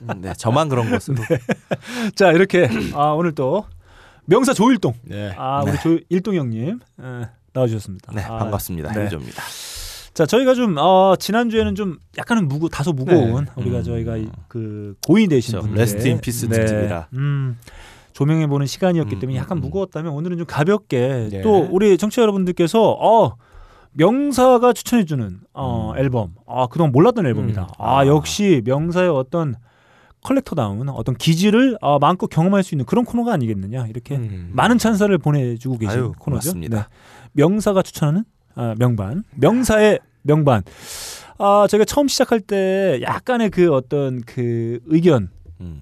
[0.08, 1.18] 음, 네 저만 그런 것으로
[2.16, 3.66] 자 이렇게 아 오늘 또
[4.24, 5.34] 명사 조일동 네.
[5.36, 5.76] 아 우리
[6.08, 8.12] 조일동 형님 에, 나와주셨습니다.
[8.14, 9.04] 네 아, 반갑습니다 네.
[9.04, 9.42] 헤비죠입니다.
[10.14, 13.82] 자 저희가 좀 어, 지난 주에는 좀 약간은 무거 다소 무거운 우리가 음.
[13.82, 15.66] 저희가 이- 그 고인이 되신 그렇죠.
[15.66, 17.08] 분들 rest in peace 특집이라.
[17.14, 17.58] 음,
[18.12, 19.62] 조명해 보는 시간이었기 음, 때문에 약간 음, 음.
[19.62, 21.42] 무거웠다면 오늘은 좀 가볍게 네.
[21.42, 23.36] 또 우리 청취자 여러분들께서 어
[23.92, 27.62] 명사가 추천해주는 어, 앨범 아 그동안 몰랐던 앨범이다.
[27.62, 27.66] 음.
[27.78, 28.06] 아, 아.
[28.06, 29.54] 역시 명사의 어떤
[30.22, 34.50] 컬렉터다운 어떤 기질을 아, 마음껏 경험할 수 있는 그런 코너가 아니겠느냐 이렇게 음.
[34.52, 36.54] 많은 찬사를 보내주고 계신 아유, 코너죠.
[36.54, 36.68] 네.
[37.32, 40.62] 명사가 추천하는 아, 명반, 명사의 명반.
[41.38, 45.26] 아, 제가 처음 시작할 때 약간의 그 어떤 그 의견이
[45.60, 45.80] 음.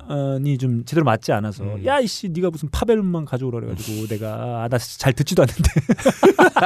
[0.60, 1.84] 좀 제대로 맞지 않아서 음.
[1.84, 5.70] 야 이씨 네가 무슨 파벨만 가져오라 그래가지고 내가 아, 나 잘 듣지도 않는데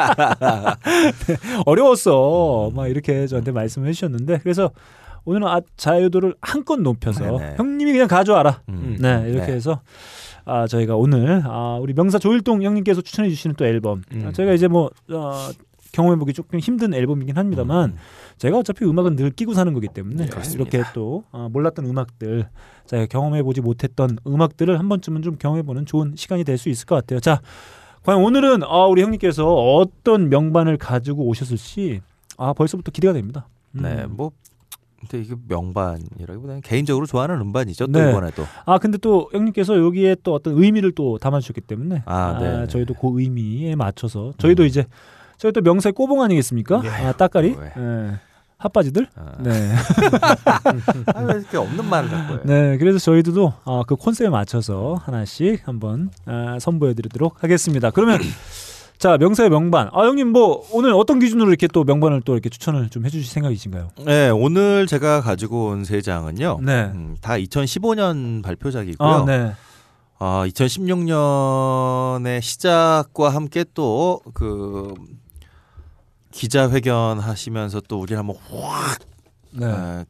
[1.27, 4.71] 네, 어려웠어 막 이렇게 저한테 말씀을 해주셨는데 그래서
[5.25, 7.55] 오늘은 아, 자유도를 한껏 높여서 네네.
[7.57, 8.97] 형님이 그냥 가져와라 음.
[9.01, 9.53] 네 이렇게 네.
[9.53, 9.81] 해서
[10.45, 14.25] 아 저희가 오늘 아 우리 명사 조일동 형님께서 추천해 주시는 또 앨범 음.
[14.27, 15.51] 아, 저희가 이제 뭐 어,
[15.93, 17.97] 경험해 보기 조금 힘든 앨범이긴 합니다만 음.
[18.39, 20.71] 제가 어차피 음악은 늘 끼고 사는 거기 때문에 그렇습니다.
[20.77, 22.49] 이렇게 또 어, 몰랐던 음악들
[22.87, 26.87] 제가 경험해 보지 못했던 음악들을 한 번쯤은 좀 경험해 보는 좋은 시간이 될 수 있을
[26.87, 27.21] 것 같아요.
[27.21, 27.41] 자
[28.05, 32.01] 과연 오늘은 아, 우리 형님께서 어떤 명반을 가지고 오셨을지
[32.39, 33.47] 아 벌써부터 기대가 됩니다.
[33.77, 33.83] 음.
[33.83, 34.33] 네, 뭐
[35.03, 37.87] 근데 이게 명반이라기보다는 개인적으로 좋아하는 음반이죠.
[37.89, 38.11] 또 네.
[38.11, 38.45] 이번에도.
[38.65, 42.67] 아 근데 또 형님께서 여기에 또 어떤 의미를 또 담아주셨기 때문에 아, 네, 네.
[42.69, 44.87] 저희도 그 의미에 맞춰서 저희도 이제
[45.39, 46.83] 저희 또 명사의 꼬봉 아니겠습니까?
[46.85, 47.73] 아, 따까리 왜.
[47.77, 48.13] 예.
[48.59, 49.33] 핫바지들 아.
[49.41, 49.51] 네.
[51.15, 52.41] 아, 왜 이렇게 없는 말을 자꾸 해요.
[52.45, 57.91] 네, 그래서 저희들도 아, 그 콘셉트에 맞춰서 하나씩 한번 아, 선보여드리도록 하겠습니다.
[57.91, 58.21] 그러면
[59.03, 59.89] 자 명사의 명반.
[59.93, 63.89] 아 형님 뭐 오늘 어떤 기준으로 이렇게 또 명반을 또 이렇게 추천을 좀 해주실 생각이신가요?
[64.05, 66.61] 네, 오늘 제가 가지고 온 세 장은요.
[66.63, 66.85] 네.
[66.95, 69.09] 음, 다 2015년 발표작이고요.
[69.09, 69.55] 아 네.
[70.21, 74.95] 아, 2016년의 시작과 함께 또 그
[76.31, 79.01] 기자회견 하시면서 또 우리 한번 확
[79.51, 79.67] 네.
[79.67, 80.05] 아,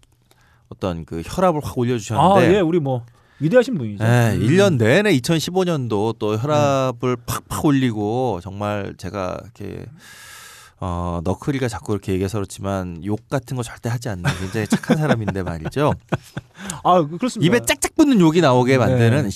[0.68, 3.06] 어떤 그 혈압을 확아 올려주셨는데 예, 우리 뭐
[3.42, 4.04] 위대하신 분이죠.
[4.04, 4.40] 네, 음.
[4.40, 9.86] 1년 내내 2015년도 또 혈압을 팍팍 올리고 정말 제가 이렇게
[10.78, 15.42] 어, 너클이가 자꾸 이렇게 얘기해서 그렇지만 욕 같은 거 절대 하지 않는 굉장히 착한 사람인데
[15.42, 15.94] 말이죠.
[16.84, 17.46] 아 그렇습니다.
[17.46, 19.30] 입에 짝짝 붙는 욕이 나오게 만드는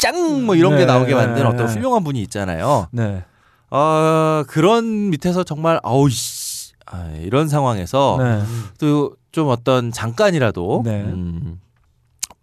[0.00, 0.78] 짱뭐 이런 네.
[0.78, 1.72] 게 나오게 만드는 어떤 네.
[1.72, 2.88] 훌륭한 분이 있잖아요.
[2.92, 3.24] 네.
[3.70, 8.42] 어, 그런 밑에서 정말 아우 씨 아, 이런 상황에서 네.
[8.78, 11.00] 또좀 어떤 잠깐이라도 네.
[11.02, 11.60] 음,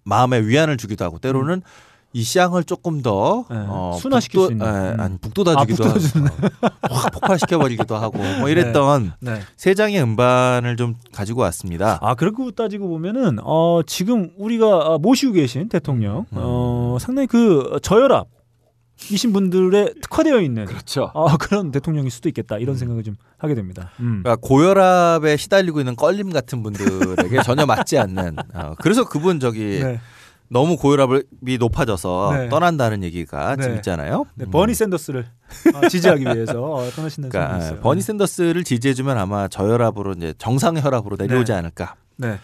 [0.09, 1.61] 마음에 위안을 주기도 하고 때로는
[2.11, 3.55] 이 쌍을 조금 더 네.
[3.67, 4.65] 어, 순화시킬 북돋- 수 있는.
[4.65, 4.99] 예, 음.
[4.99, 5.89] 아니 북돋아주기도 아.
[5.89, 5.99] 하고
[6.89, 9.39] 어, 확 폭발시켜 버리기도 하고 뭐 이랬던 네.
[9.55, 11.99] 세 장의 음반을 좀 가지고 왔습니다.
[12.01, 16.37] 아 그렇고 따지고 보면은 어 지금 우리가 아, 모시고 계신 대통령 음.
[16.37, 18.25] 어 상당히 그 저혈압
[19.11, 21.11] 이신 분들에 특화되어 있는 그렇죠.
[21.15, 23.91] 아, 그런 대통령일 수도 있겠다 이런 생각을 좀 하게 됩니다.
[23.99, 24.21] 음.
[24.23, 28.35] 그러니까 고혈압에 시달리고 있는 껄림 같은 분들에게 전혀 맞지 않는.
[28.53, 29.99] 어, 그래서 그분 저기 네.
[30.49, 32.49] 너무 고혈압이 높아져서 네.
[32.49, 33.63] 떠난다는 얘기가 네.
[33.63, 34.25] 지금 있잖아요.
[34.35, 34.51] 네, 음.
[34.51, 35.25] 버니 샌더스를
[35.75, 37.81] 어, 지지하기 위해서 어, 떠나신다는 그러니까 소문이 있어요.
[37.81, 41.57] 버니 샌더스를 지지해주면 아마 저혈압으로 이제 정상 혈압으로 내려오지 네.
[41.57, 41.95] 않을까.
[42.17, 42.37] 네.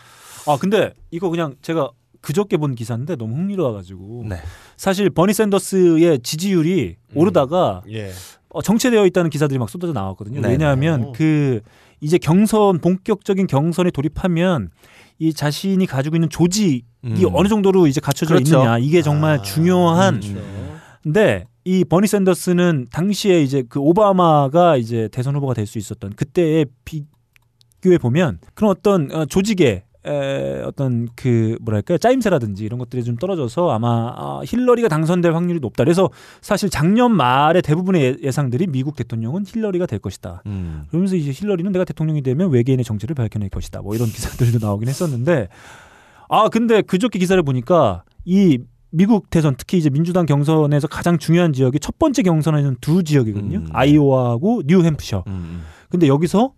[0.47, 1.89] 아 근데 이거 그냥 제가
[2.25, 4.37] 그저께 본 기사인데 너무 흥미로워가지고 네.
[4.77, 8.09] 사실 버니 샌더스의 지지율이 오르다가 예.
[8.49, 10.41] 어, 정체되어 있다는 기사들이 막 쏟아져 나왔거든요.
[10.41, 10.51] 네네.
[10.53, 11.61] 왜냐하면 그
[12.01, 14.71] 이제 경선 본격적인 경선에 돌입하면
[15.19, 17.15] 이 자신이 가지고 있는 조직이 음.
[17.31, 18.55] 어느 정도로 이제 갖춰져 그렇죠.
[18.57, 20.15] 있느냐 이게 정말 아, 중요한.
[20.23, 20.79] 음.
[21.03, 26.65] 근데 이 버니 샌더스는 당시에 이제 그 오바마가 이제 대선 후보가 될 수 있었던 그때의
[26.85, 33.71] 비교해 보면 그런 어떤 어, 조직의 에, 어떤 그 뭐랄까요 짜임새라든지 이런 것들이 좀 떨어져서
[33.71, 35.83] 아마 아, 힐러리가 당선될 확률이 높다.
[35.83, 36.09] 그래서
[36.41, 40.43] 사실 작년 말에 대부분의 예- 예상들이 미국 대통령은 힐러리가 될 것이다.
[40.45, 40.83] 음.
[40.89, 43.81] 그러면서 이제 힐러리는 내가 대통령이 되면 외계인의 정체를 밝혀낼 것이다.
[43.81, 45.47] 뭐 이런 기사들도 나오긴 했었는데
[46.29, 48.59] 아 근데 그저께 기사를 보니까 이
[48.91, 53.57] 미국 대선 특히 이제 민주당 경선에서 가장 중요한 지역이 첫 번째 경선에는 두 지역이거든요.
[53.59, 53.67] 음.
[53.73, 55.23] 아이오와하고 뉴햄프셔.
[55.27, 55.63] 음.
[55.89, 56.53] 근데 여기서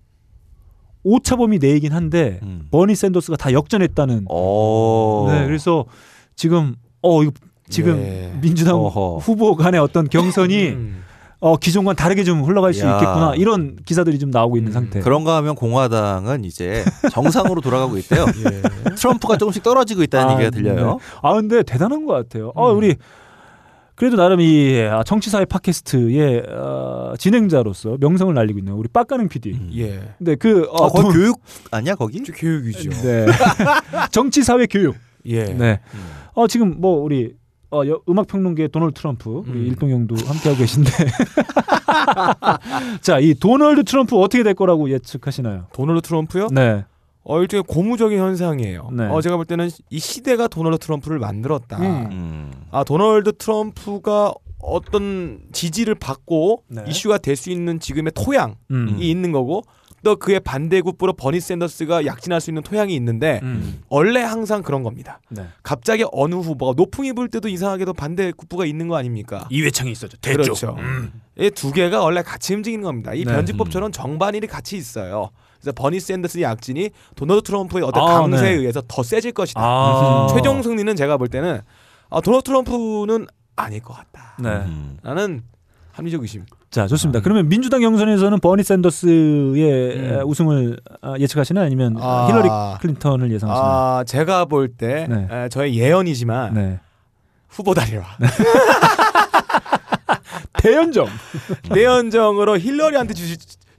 [1.07, 2.67] 오차범위 내이긴 한데 음.
[2.69, 4.25] 버니 샌더스가 다 역전했다는.
[4.29, 5.27] 오.
[5.29, 5.85] 네, 그래서
[6.35, 7.31] 지금 어 이거
[7.69, 8.33] 지금 예.
[8.41, 9.17] 민주당 어허.
[9.17, 11.03] 후보 간의 어떤 경선이 음.
[11.39, 12.95] 어 기존과 다르게 좀 흘러갈 수 야.
[12.95, 14.99] 있겠구나 이런 기사들이 좀 나오고 있는 음, 상태.
[15.01, 18.25] 그런가 하면 공화당은 이제 정상으로 돌아가고 있대요.
[18.51, 18.95] 예.
[18.95, 20.93] 트럼프가 조금씩 떨어지고 있다는 아, 얘기가 들려요.
[20.93, 20.97] 네.
[21.21, 22.51] 아 근데 대단한 것 같아요.
[22.55, 22.77] 아 음.
[22.77, 22.95] 우리
[23.97, 29.53] 그래도 나름 이 아, 정치사회 팟캐스트의 어, 진행자로서 명성을 날리고 있는 우리 빡가능 PD.
[29.53, 29.71] 음.
[29.75, 30.13] 예.
[30.19, 31.41] 근데 그 아, 어, 거기 돈- 교육
[31.71, 32.23] 아니야 거기?
[32.23, 32.91] 저 교육이죠.
[32.91, 33.25] 네.
[34.11, 34.95] 정치 사회 교육.
[35.25, 35.45] 예.
[35.45, 35.79] 네.
[35.95, 35.99] 음.
[36.35, 37.33] 어 지금 뭐 우리
[37.71, 39.65] 어, 여- 음악 평론계 도널드 트럼프 우리 음.
[39.65, 40.91] 일동형도 함께 하고 계신데.
[43.01, 45.65] 자, 이 도널드 트럼프 어떻게 될 거라고 예측하시나요?
[45.73, 46.49] 도널드 트럼프요?
[46.51, 46.85] 네.
[47.29, 48.89] 어 일종의 고무적인 현상이에요.
[48.93, 49.03] 네.
[49.05, 51.77] 어 제가 볼 때는 이 시대가 도널드 트럼프를 만들었다.
[51.77, 51.83] 음.
[52.11, 52.51] 음.
[52.71, 56.83] 아 도널드 트럼프가 어떤 지지를 받고 네.
[56.87, 58.97] 이슈가 될 수 있는 지금의 토양이 음.
[58.99, 59.63] 있는 거고
[60.03, 63.81] 또 그의 반대급부로 버니 샌더스가 약진할 수 있는 토양이 있는데 음.
[63.89, 65.19] 원래 항상 그런 겁니다.
[65.29, 65.43] 네.
[65.63, 69.47] 갑자기 어느 후보가 노풍이 불 때도 이상하게도 반대급부가 있는 거 아닙니까?
[69.51, 70.17] 이회창이 있었죠.
[70.21, 70.77] 그렇죠.
[71.39, 73.13] 이 두 개가 원래 같이 움직이는 겁니다.
[73.13, 73.33] 이 네.
[73.33, 75.29] 변칙법처럼 정반일이 같이 있어요.
[75.67, 78.57] 그래서 버니 샌더스의 약진이 도널드 트럼프의 어떤 아, 강세에 네.
[78.57, 79.59] 의해서 더 세질 것이다.
[79.61, 80.27] 아.
[80.33, 81.59] 최종 승리는 제가 볼 때는
[82.09, 84.37] 아, 도널드 트럼프는 아닐 것 같다.
[84.39, 84.49] 네.
[84.49, 84.97] 음.
[85.03, 85.43] 나는
[85.91, 86.45] 합리적 의심.
[86.69, 87.21] 자, 좋습니다.
[87.21, 90.21] 그러면 민주당 경선에서는 버니 샌더스의 음.
[90.25, 91.65] 우승을 아, 예측하시나요?
[91.65, 92.27] 아니면 아.
[92.29, 92.47] 힐러리
[92.81, 93.71] 클린턴을 예상하시나요?
[93.71, 95.27] 아, 제가 볼때 네.
[95.29, 96.79] 에, 저의 예언이지만 네.
[97.49, 98.05] 후보 다리라.
[100.59, 101.07] 대연정.
[101.71, 103.35] 내연정으로 힐러리한테 주,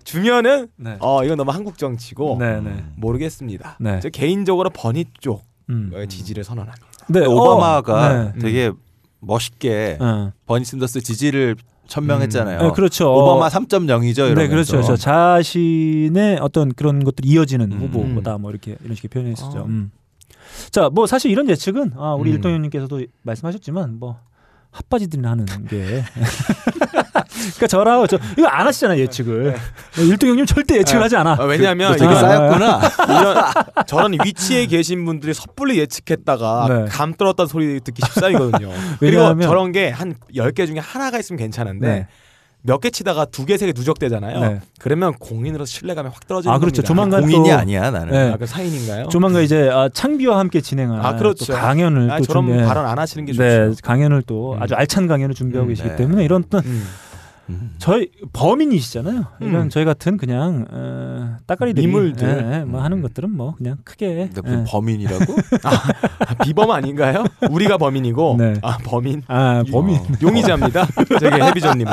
[0.09, 0.97] 주면은 네.
[1.01, 2.83] 어 이건 너무 한국 정치고 네, 네.
[2.97, 3.77] 모르겠습니다.
[3.79, 4.01] 네.
[4.01, 5.93] 저 개인적으로 버니 쪽 음.
[6.09, 6.87] 지지를 선언합니다.
[7.09, 8.39] 네, 오바마가 어, 네.
[8.41, 8.73] 되게
[9.21, 10.33] 멋있게 어.
[10.47, 11.57] 버니 샌더스 지지를
[11.89, 12.63] 천명했잖아요.
[12.63, 13.13] 네, 그렇죠.
[13.13, 14.31] 오바마 3.0이죠.
[14.31, 14.35] 이러면서.
[14.35, 14.83] 네, 그렇죠.
[14.83, 17.79] 저 자신의 어떤 그런 것들이 이어지는 음.
[17.79, 19.59] 후보다 뭐 이렇게 이런 식의 표현했었죠.
[19.59, 19.65] 아.
[19.65, 19.91] 음.
[20.71, 22.37] 자, 뭐 사실 이런 예측은 아, 우리 음.
[22.37, 24.19] 일동현님께서도 말씀하셨지만 뭐
[24.71, 26.03] 핫바지들이 하는 게.
[27.27, 29.57] 그러니까 저라고 저 이거 안 하시잖아요 예측을.
[29.99, 31.03] 일동 형님 절대 예측을 네.
[31.05, 31.37] 하지 않아.
[31.39, 32.81] 아, 왜냐하면 이건 쌓였구나.
[33.21, 33.37] 이런
[33.87, 36.85] 저런 위치에 계신 분들이 섣불리 예측했다가 네.
[36.89, 38.69] 감 떨었다는 소리 듣기 십상이거든요.
[39.01, 42.07] 그리고 왜냐하면- 저런 게한 10개 중에 하나가 있으면 괜찮은데 네.
[42.63, 44.41] 몇개 치다가 두 개, 세 개 누적되잖아요.
[44.41, 44.61] 네.
[44.81, 46.83] 그러면 공인으로서 신뢰감이 확 떨어지는 아, 그렇죠.
[46.83, 46.89] 겁니다.
[46.89, 48.13] 조만간 공인이 또- 아니야 나는.
[48.13, 48.33] 네.
[48.33, 49.09] 아, 그 사인인가요?
[49.09, 51.47] 조만간 이제 아, 창비와 함께 진행한 아, 그렇죠.
[51.47, 53.43] 또 강연을 아, 또 저런 준비- 발언 안 하시는 게 좋죠.
[53.45, 54.63] 네, 강연을 또 음.
[54.63, 55.97] 아주 알찬 강연을 준비하고 음, 계시기 네.
[55.97, 56.85] 때문에 이런 어떤 음.
[57.49, 57.75] 음.
[57.79, 59.25] 저희 범인이시잖아요.
[59.41, 59.69] 이런 음.
[59.71, 62.29] 저희 같은 그냥 어, 따까리들이 미물들.
[62.29, 64.65] 예, 예, 뭐 하는 것들은 뭐 그냥 크게 예.
[64.67, 65.25] 범인이라고?
[65.65, 67.25] 아, 비범 아닌가요?
[67.51, 68.55] 우리가 범인이고 네.
[68.63, 69.97] 아 범인 아 범인.
[69.97, 70.07] 어.
[70.21, 70.87] 용의자입니다.
[71.21, 71.93] 저기 해비전님은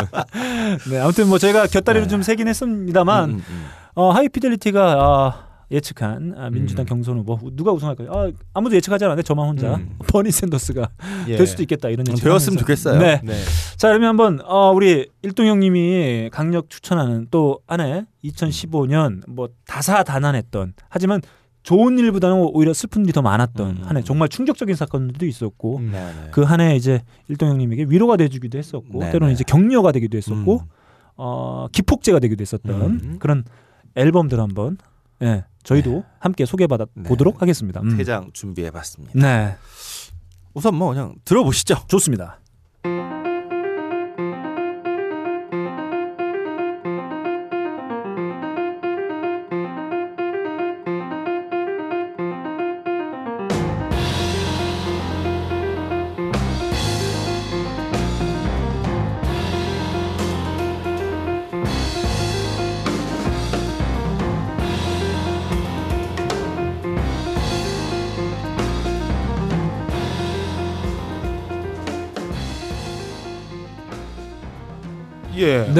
[0.89, 2.10] 네, 아무튼 뭐 저희가 곁다리를 네.
[2.10, 5.44] 좀 세긴 했습니다만 음, 음, 어, 하이피델리티가 아,
[5.76, 6.88] 예측한 아, 민주당 음.
[6.88, 8.11] 경선 후보 누가 우승할까요?
[8.11, 9.97] 아, 아무도 예측하지 않았는데 저만 혼자 음.
[10.07, 10.89] 버니 샌더스가
[11.28, 11.36] 예.
[11.36, 12.13] 될 수도 있겠다 이런 음.
[12.13, 12.23] 예측.
[12.23, 12.99] 되었으면 좋겠어요.
[12.99, 13.21] 네.
[13.23, 13.34] 네.
[13.78, 21.21] 자 그러면 한번 어, 우리 일동 형님이 강력 추천하는 또 한해 2015년 뭐 다사다난했던 하지만
[21.63, 23.84] 좋은 일보다는 오히려 슬픈 일이 더 많았던 음.
[23.84, 25.89] 한해 정말 충격적인 사건들도 있었고 음.
[25.91, 26.28] 네, 네.
[26.32, 29.34] 그 한해 이제 일동 형님에게 위로가 돼주기도 했었고 네, 때로는 네.
[29.34, 30.65] 이제 격려가 되기도 했었고 음.
[31.17, 33.15] 어, 기폭제가 되기도 했었던 음.
[33.19, 33.43] 그런
[33.95, 34.78] 앨범들 한번
[35.22, 37.03] 예 저희도 함께 소개받아 네.
[37.03, 37.82] 보도록 하겠습니다.
[37.82, 37.97] 음.
[37.97, 39.20] 세장 준비해봤습니다.
[39.20, 39.55] 네
[40.53, 41.76] 우선 뭐 그냥 들어보시죠.
[41.88, 42.39] 좋습니다.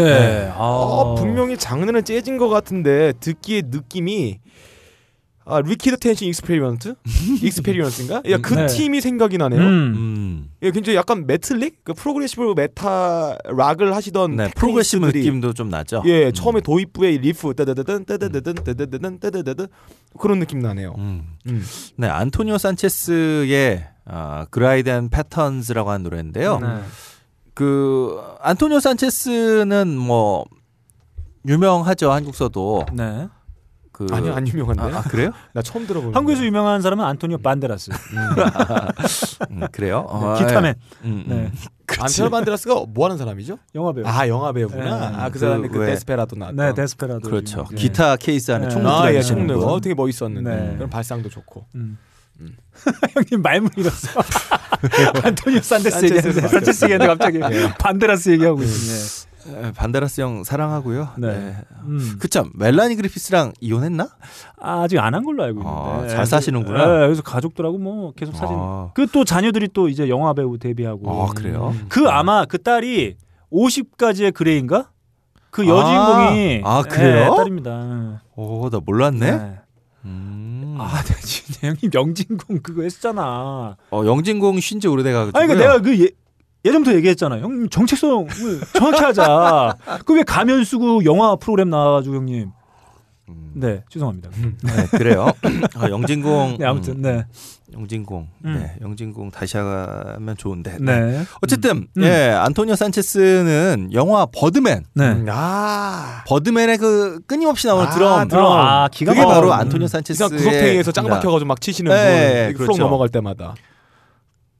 [0.04, 0.52] 네.
[0.54, 4.39] 아, 어, 분명히 장르는 재즈인 것 같은데 듣기의 느낌이
[5.48, 6.96] 아 Liquid Tension Experiment
[7.43, 8.24] Experience인가?
[8.28, 8.66] 야그 네.
[8.66, 9.62] 팀이 생각이 나네요.
[9.62, 9.93] 음.
[9.96, 10.50] 음.
[10.64, 16.02] 예, 굉장히 약간 메틀릭, 그 progressive 메탈 락을 하시던 네, progressive 느낌도 좀 나죠.
[16.08, 16.34] 예, 음.
[16.34, 19.68] 처음에 도입부의 리프 따다다든 따다다든 따다다든 따다다든
[20.18, 20.96] 그런 느낌 나네요.
[20.98, 21.28] 음.
[21.48, 21.64] 음.
[21.98, 26.60] 네, 안토니오 산체스의 아, Grids and Patterns라고 하는 노래인데요.
[26.60, 26.68] 네.
[27.56, 30.45] 그 안토니오 산체스는 뭐
[31.47, 33.28] 유명하죠 한국서도 네.
[33.93, 34.82] 그 아니요, 안 유명한데.
[34.93, 35.32] 아, 아, 그래요?
[35.53, 36.14] 나 처음 들어보는.
[36.14, 37.91] 한국에서 유명한 사람은 안토니오 반데라스.
[39.51, 40.06] 음, 그래요?
[40.10, 40.76] 어, 기타맨.
[41.06, 41.08] 예.
[41.08, 41.36] 음, 네.
[41.36, 41.51] 음.
[41.97, 43.58] 안토니오 반데라스가 뭐 하는 사람이죠?
[43.74, 44.03] 영화 배우.
[44.06, 44.84] 아, 영화 배우구나.
[45.12, 45.16] 네.
[45.16, 46.58] 아, 그그 사람이 그 왜- 데스페라도 나왔던.
[46.58, 47.22] 네, 데스페라도.
[47.22, 47.68] 그렇죠.
[47.72, 47.78] 네.
[47.78, 48.70] 기타 케이스 안에 네.
[48.74, 49.22] 총 아, 예.
[49.22, 49.64] 분.
[49.64, 50.49] 어, 되게 멋있었는데.
[50.56, 50.76] 네.
[50.76, 51.66] 그런 발상도 좋고.
[51.76, 51.97] 음.
[52.42, 52.56] 음.
[53.14, 54.20] 형님 말문 잃었어.
[55.24, 56.48] 안토니오 산데스 얘기하는데.
[56.48, 57.74] 산체스 얘기하는데 갑자기 예.
[57.80, 59.68] 반데라스 얘기하고 있네.
[59.68, 61.10] 에, 반데라스 형 사랑하고요.
[61.18, 61.28] 네.
[61.28, 61.56] 네.
[61.84, 62.16] 음.
[62.20, 64.10] 그참 멜라니 그리피스랑 이혼했나?
[64.60, 66.16] 아직 안 한 걸로 알고 아, 있는데.
[66.16, 66.78] 잘 사시는구나.
[66.80, 68.56] 네, 그래서 가족들하고 뭐 계속 사진.
[68.60, 71.24] 아, 그또 자녀들이 또 이제 영화 배우 데뷔하고.
[71.24, 71.70] 아, 그래요?
[71.76, 71.86] 음.
[71.90, 73.16] 그 아마 그 딸이
[73.54, 74.90] 50가지의 그레인가?
[75.52, 77.30] 그 여주인공이 아, 그래요?
[77.32, 78.24] 네, 딸입니다.
[78.36, 79.32] 오, 나 몰랐네.
[79.32, 79.60] 네.
[80.06, 80.55] 음.
[80.84, 83.76] 아, 네, 진짜 형님 명진공 그거 했잖아.
[83.92, 85.38] 어, 영진공 쉰지 오래돼가지고.
[85.38, 86.10] 아니, 그러니까 내가 그 예,
[86.66, 87.40] 예전부터 얘기했잖아.
[87.40, 88.28] 형님 정체성을
[88.74, 89.76] 정확히 하자.
[90.06, 92.50] 그 왜 가면 쓰고 영화 프로그램 나와가지고 형님.
[93.28, 93.52] 음.
[93.56, 94.30] 네, 죄송합니다.
[94.64, 95.32] 네, 그래요.
[95.76, 96.58] 아, 영진공.
[96.60, 97.26] 네, 아무튼 음, 네,
[97.74, 98.28] 영진공.
[98.46, 98.54] 음.
[98.60, 100.78] 네, 영진공 다시 하면 좋은데.
[100.80, 102.04] 네, 어쨌든 음.
[102.04, 104.86] 예, 안토니오 산체스는 영화 버드맨.
[104.94, 105.12] 네.
[105.12, 106.24] 음, 아.
[106.28, 108.28] 버드맨의 그 끊임없이 나오는 아, 드럼.
[108.28, 108.52] 드럼.
[108.52, 109.26] 아, 기가 그게.
[109.26, 109.54] 바로 음.
[109.54, 112.58] 안토니오 산체스의 구석탱이에서 짱 박혀 가지고 막 치시는 네, 분.
[112.58, 112.84] 플로 그렇죠.
[112.84, 113.56] 넘어갈 때마다.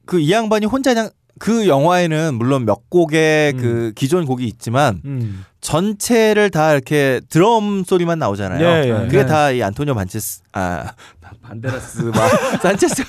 [0.06, 1.10] 그 이 양반이 혼자 그냥
[1.40, 3.58] 그 영화에는 물론 몇 곡의 음.
[3.58, 5.46] 그 기존 곡이 있지만 음.
[5.62, 8.66] 전체를 다 이렇게 드럼 소리만 나오잖아요.
[8.66, 9.06] 예, 예.
[9.06, 9.26] 그게 네.
[9.26, 10.94] 다이 안토니오 반체스 아
[11.42, 12.30] 반데라스 막
[12.62, 13.04] 산체스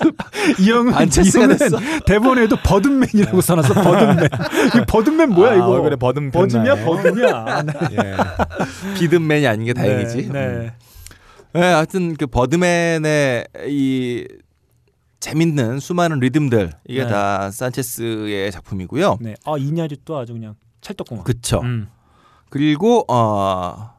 [0.61, 1.79] 이 형은 반체스가 됐어.
[2.07, 3.75] 대본에도 버든맨이라고 써놨어.
[3.75, 4.25] 버든맨.
[4.27, 5.67] 이 버든맨 뭐야 아, 이거?
[5.69, 6.85] 얼굴에 버든 버즘이야?
[6.85, 7.63] 버든이야.
[7.63, 7.73] 네.
[7.93, 8.17] 예.
[8.99, 10.31] 비든맨이 아닌 게 다행이지.
[10.33, 10.39] 네.
[10.39, 10.71] 음.
[11.53, 14.27] 네, 하여튼 그 버드맨의 이
[15.21, 17.09] 재밌는 수많은 리듬들 이게 네.
[17.11, 19.19] 다 산체스의 작품이고요.
[19.21, 19.35] 네.
[19.45, 21.25] 아 이냐리투 아주 그냥 찰떡궁합.
[21.25, 21.61] 그쵸.
[21.63, 21.89] 음.
[22.51, 23.93] 그리고 어,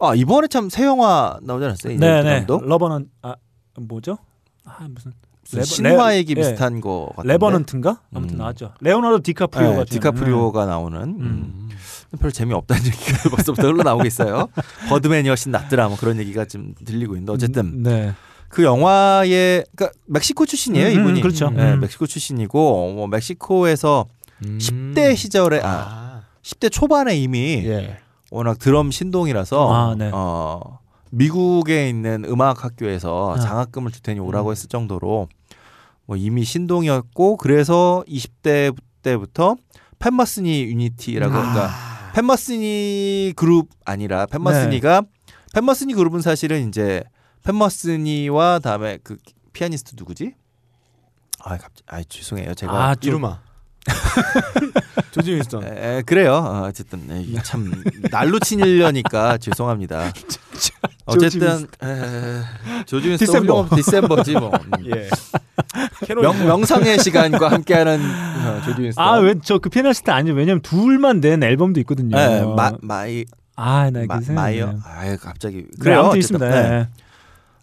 [0.00, 1.98] 아 이번에 참 새 영화 나오지 않았어요?
[1.98, 2.46] 네, 이냐리투 네.
[2.48, 3.34] 러버넌 아
[3.80, 4.18] 뭐죠?
[4.64, 5.12] 아 무슨
[5.52, 6.34] 레버- 신화 레- 얘기 예.
[6.36, 7.32] 비슷한 거 같은데.
[7.34, 8.00] 레버넌트인가?
[8.14, 8.38] 아무튼 음.
[8.38, 8.72] 나왔죠.
[8.80, 9.84] 레오나르도 디카프리오가 네.
[9.86, 11.20] 디카프리오가 나오는 음.
[11.20, 11.68] 음.
[12.18, 14.48] 별로 재미 없다는 얘기가 벌써부터 흘러나오고 있어요.
[14.88, 18.14] 버드맨이 훨씬 낫더라 뭐 그런 얘기가 좀 들리고 있는데 어쨌든 음, 네.
[18.50, 21.20] 그 영화의 그러니까 멕시코 출신이에요 음, 이분이.
[21.20, 21.50] 음, 그렇죠.
[21.50, 21.80] 네, 음.
[21.80, 24.06] 멕시코 출신이고 뭐 멕시코에서
[24.44, 24.58] 음.
[24.60, 26.22] 10대 시절에 아 아.
[26.42, 27.98] 10대 초반에 이미 예.
[28.30, 30.10] 워낙 드럼 신동이라서 아, 네.
[30.12, 30.80] 어
[31.10, 33.38] 미국에 있는 음악 학교에서 아.
[33.38, 34.52] 장학금을 줄 테니 오라고 음.
[34.52, 35.28] 했을 정도로
[36.06, 39.56] 뭐 이미 신동이었고 그래서 20대 때부터
[40.00, 42.12] 팬머스니 유니티라고 그러니까 아.
[42.14, 45.02] 팬머스니 그룹 아니라 팬머스니가
[45.54, 47.04] 팻 메스니 그룹은 사실은 이제
[47.44, 49.16] 팻 메스니와 다음에 그
[49.52, 50.34] 피아니스트 누구지?
[51.42, 52.54] 아, 갑자기 아 죄송해요.
[52.54, 53.40] 제가 아, 좀- 이루마.
[55.10, 55.64] 조지 윈스턴.
[55.64, 56.34] 에, 그래요.
[56.34, 57.72] 어, 어쨌든 에, 참
[58.10, 60.12] 날로 치려니까 죄송합니다.
[61.06, 63.52] 어쨌든 에, 조지 윈스턴 December.
[63.62, 64.52] 훌륭한 December지 뭐.
[64.54, 64.70] 음.
[64.94, 66.14] 예.
[66.14, 69.04] 명, 명상의 시간과 함께하는 어, 조지 윈스턴.
[69.04, 70.36] 아, 왜 저 그 피아니스트 아니에요?
[70.36, 72.16] 왜냐면 둘만 낸 앨범도 있거든요.
[72.16, 73.24] 네, 마, 마이
[73.56, 74.74] 아, 나 마, 그 마이어.
[74.84, 76.00] 아, 갑자기 그래, 그래요.
[76.00, 76.36] 아무튼 어쨌든.
[76.36, 76.68] 있습니다.
[76.68, 76.88] 네.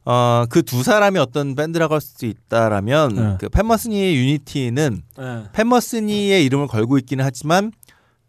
[0.08, 0.12] 네.
[0.14, 3.38] 어, 그 두 사람이 어떤 밴드라고 할 수 있다라면 네.
[3.39, 5.43] 그 팻 메스니의 Unity는 네.
[5.51, 7.72] 팻 메스니의 이름을 걸고 있기는 하지만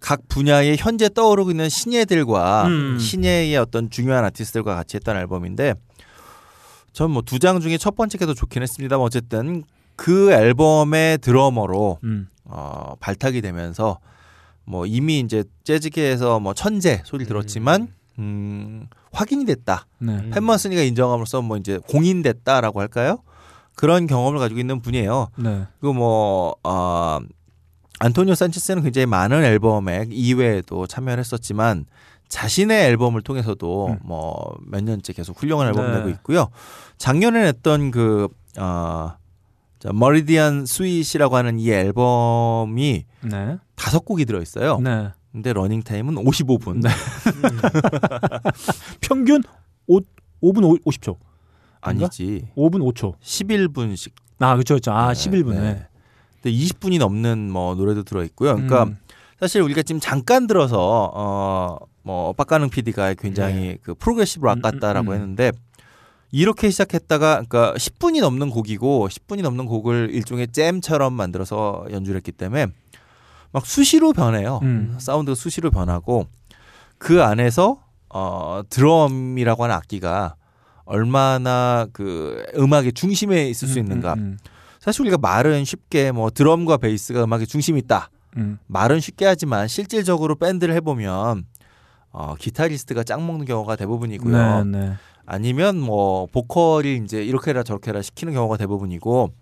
[0.01, 2.99] 각 분야에 현재 떠오르고 있는 신예들과 음.
[2.99, 5.75] 신예의 어떤 중요한 아티스트들과 같이 했던 앨범인데
[6.93, 9.63] 전 뭐 두 장 중에 첫 번째가 더 좋긴 했습니다만 어쨌든
[9.97, 12.29] 그 앨범의 드러머로 음.
[12.45, 13.99] 어, 발탁이 되면서
[14.65, 19.87] 뭐 이미 이제 재즈계에서 뭐 천재 소리 들었지만 음, 확인이 됐다.
[19.99, 20.31] 네.
[20.31, 23.19] 팬머스니가 인정함으로써 뭐 이제 공인됐다라고 할까요?
[23.75, 25.29] 그런 경험을 가지고 있는 분이에요.
[25.37, 25.67] 네.
[25.81, 27.19] 그리고 뭐 어,
[28.01, 31.87] 안토니오 산체스는 굉장히 많은 앨범에 이외에도 참여를 했었지만
[32.29, 33.99] 자신의 앨범을 통해서도 음.
[34.03, 35.97] 뭐몇 년째 계속 훌륭한 앨범을 네.
[35.99, 36.49] 내고 있고요.
[36.99, 38.29] 작년에 냈던 그
[38.59, 39.15] 어,
[39.79, 43.59] 자, Meridian Suite이라고 하는 이 앨범이 네.
[43.77, 44.79] 다섯 곡이 들어 있어요.
[44.81, 45.11] 네.
[45.39, 46.83] 근데 러닝 타임은 55분.
[46.83, 46.91] 네.
[49.01, 49.41] 평균
[49.87, 50.01] 5,
[50.43, 51.17] 5분 5, 50 초.
[51.81, 52.49] 아니지.
[52.57, 53.15] 5분 5초.
[53.21, 54.11] 11분씩.
[54.41, 54.75] 아, 그렇죠.
[54.75, 54.91] 그렇죠.
[54.91, 55.53] 아, 네, 11분.
[55.53, 55.61] 네.
[55.61, 55.87] 네.
[56.43, 58.55] 근데 20분이 넘는 뭐 노래도 들어 있고요.
[58.55, 58.99] 그러니까 음.
[59.39, 65.13] 사실 우리가 지금 잠깐 들어서 어뭐 빡가능 PD가 굉장히 그 progressive rock 음, 같다라고 음,
[65.13, 65.15] 음.
[65.15, 65.53] 했는데
[66.33, 72.67] 이렇게 시작했다가 그러니까 10분이 넘는 곡이고 10분이 넘는 곡을 일종의 잼처럼 만들어서 연주를 했기 때문에
[73.59, 74.61] 막 수시로 변해요.
[74.63, 74.95] 음.
[74.99, 76.27] 사운드가 수시로 변하고
[76.97, 80.37] 그 안에서 어 드럼이라고 하는 악기가
[80.85, 84.15] 얼마나 그 음악의 중심에 있을 수 음, 있는가.
[84.15, 84.39] 음, 음.
[84.79, 88.11] 사실 우리가 말은 쉽게 뭐 드럼과 베이스가 음악의 중심이 있다.
[88.37, 88.59] 음.
[88.69, 91.45] 말은 쉽게 하지만 실질적으로 밴드를 해보면
[92.13, 94.65] 어, 기타리스트가 짱 먹는 경우가 대부분이고요.
[94.65, 94.93] 네, 네.
[95.27, 99.33] 아니면 뭐 보컬이 이제 이렇게 해라 저렇게 해라 시키는 경우가 대부분이고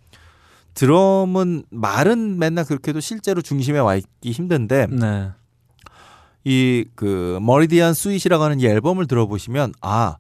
[0.77, 5.31] 드럼은 말은 맨날 그렇게 해도 실제로 중심에 와 있기 힘든데 네.
[6.45, 10.17] 이그 Meridian Suite이라고 하는 이 앨범을 들어보시면 아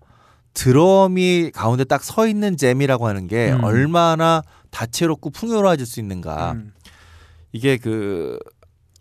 [0.54, 3.62] 드럼이 가운데 딱 서 있는 jam이라고 하는 게 음.
[3.62, 6.72] 얼마나 다채롭고 풍요로워질 수 있는가 음.
[7.52, 8.38] 이게 그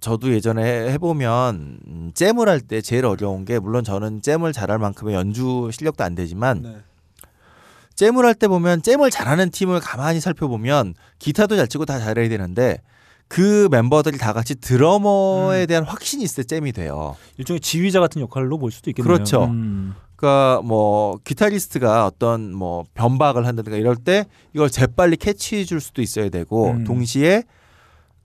[0.02, 5.16] 저도 예전에 해보면 음, 잼을 할 때 제일 어려운 게 물론 저는 잼을 잘할 만큼의
[5.16, 6.76] 연주 실력도 안 되지만 네.
[7.96, 12.78] 잼을 할 때 보면 잼을 잘하는 팀을 가만히 살펴보면 기타도 잘 치고 다 잘해야 되는데
[13.28, 15.68] 그 멤버들이 다 같이 드러머에 음.
[15.68, 17.16] 대한 확신이 있을 때 잼이 돼요.
[17.38, 19.12] 일종의 지휘자 같은 역할로 볼 수도 있겠네요.
[19.14, 19.46] 그렇죠.
[19.46, 19.96] 음.
[20.16, 26.30] 그러니까 뭐 기타리스트가 어떤 뭐 변박을 한다든가 이럴 때 이걸 재빨리 캐치해 줄 수도 있어야
[26.30, 26.84] 되고 음.
[26.84, 27.44] 동시에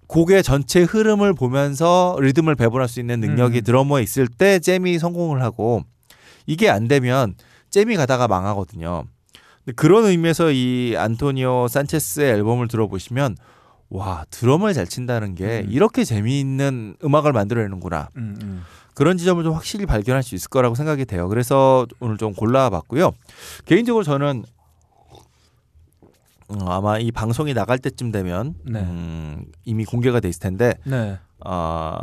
[0.06, 3.64] 곡의 전체 흐름을 보면서 리듬을 배분할 수 있는 능력이 음.
[3.64, 5.82] 드러머에 있을 때 잼이 성공을 하고
[6.46, 7.34] 이게 안 되면
[7.70, 9.04] 잼이 가다가 망하거든요.
[9.76, 13.36] 그런 의미에서 이 안토니오 산체스의 앨범을 들어보시면
[13.90, 15.70] 와 드럼을 잘 친다는 게 음.
[15.70, 18.62] 이렇게 재미있는 음악을 만들어내는구나 음, 음.
[18.94, 21.28] 그런 지점을 좀 확실히 발견할 수 있을 거라고 생각이 돼요.
[21.28, 23.12] 그래서 오늘 좀 골라봤고요.
[23.64, 24.44] 개인적으로 저는
[26.50, 28.80] 음, 아마 이 방송이 나갈 때쯤 되면 네.
[28.80, 31.18] 음, 이미 공개가 돼 있을 텐데 네.
[31.44, 31.96] 어,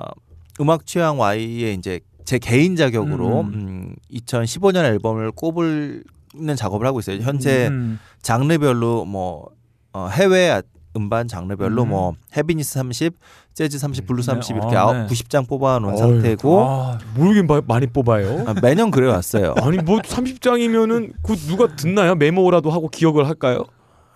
[0.60, 3.54] 음악 취향 Y의 이제 제 개인 자격으로 음.
[3.54, 6.04] 음, 2015년 앨범을 꼽을
[6.40, 7.22] 는 작업을 하고 있어요.
[7.22, 9.50] 현재 음, 장르별로 뭐
[9.94, 10.62] 어, 해외 아-
[10.96, 11.90] 음반 장르별로 음.
[11.90, 13.14] 뭐 heaviness 30,
[13.54, 14.60] 재즈 30, 블루 30 네.
[14.62, 15.06] 이렇게 아, 네.
[15.08, 18.46] 90장 뽑아놓은 어휴, 상태고 아, 모르긴 봐- 많이 뽑아요.
[18.48, 19.54] 아, 매년 그래 왔어요.
[19.62, 22.16] 아니 뭐 30장이면은 그 누가 듣나요?
[22.16, 23.64] 메모라도 하고 기억을 할까요?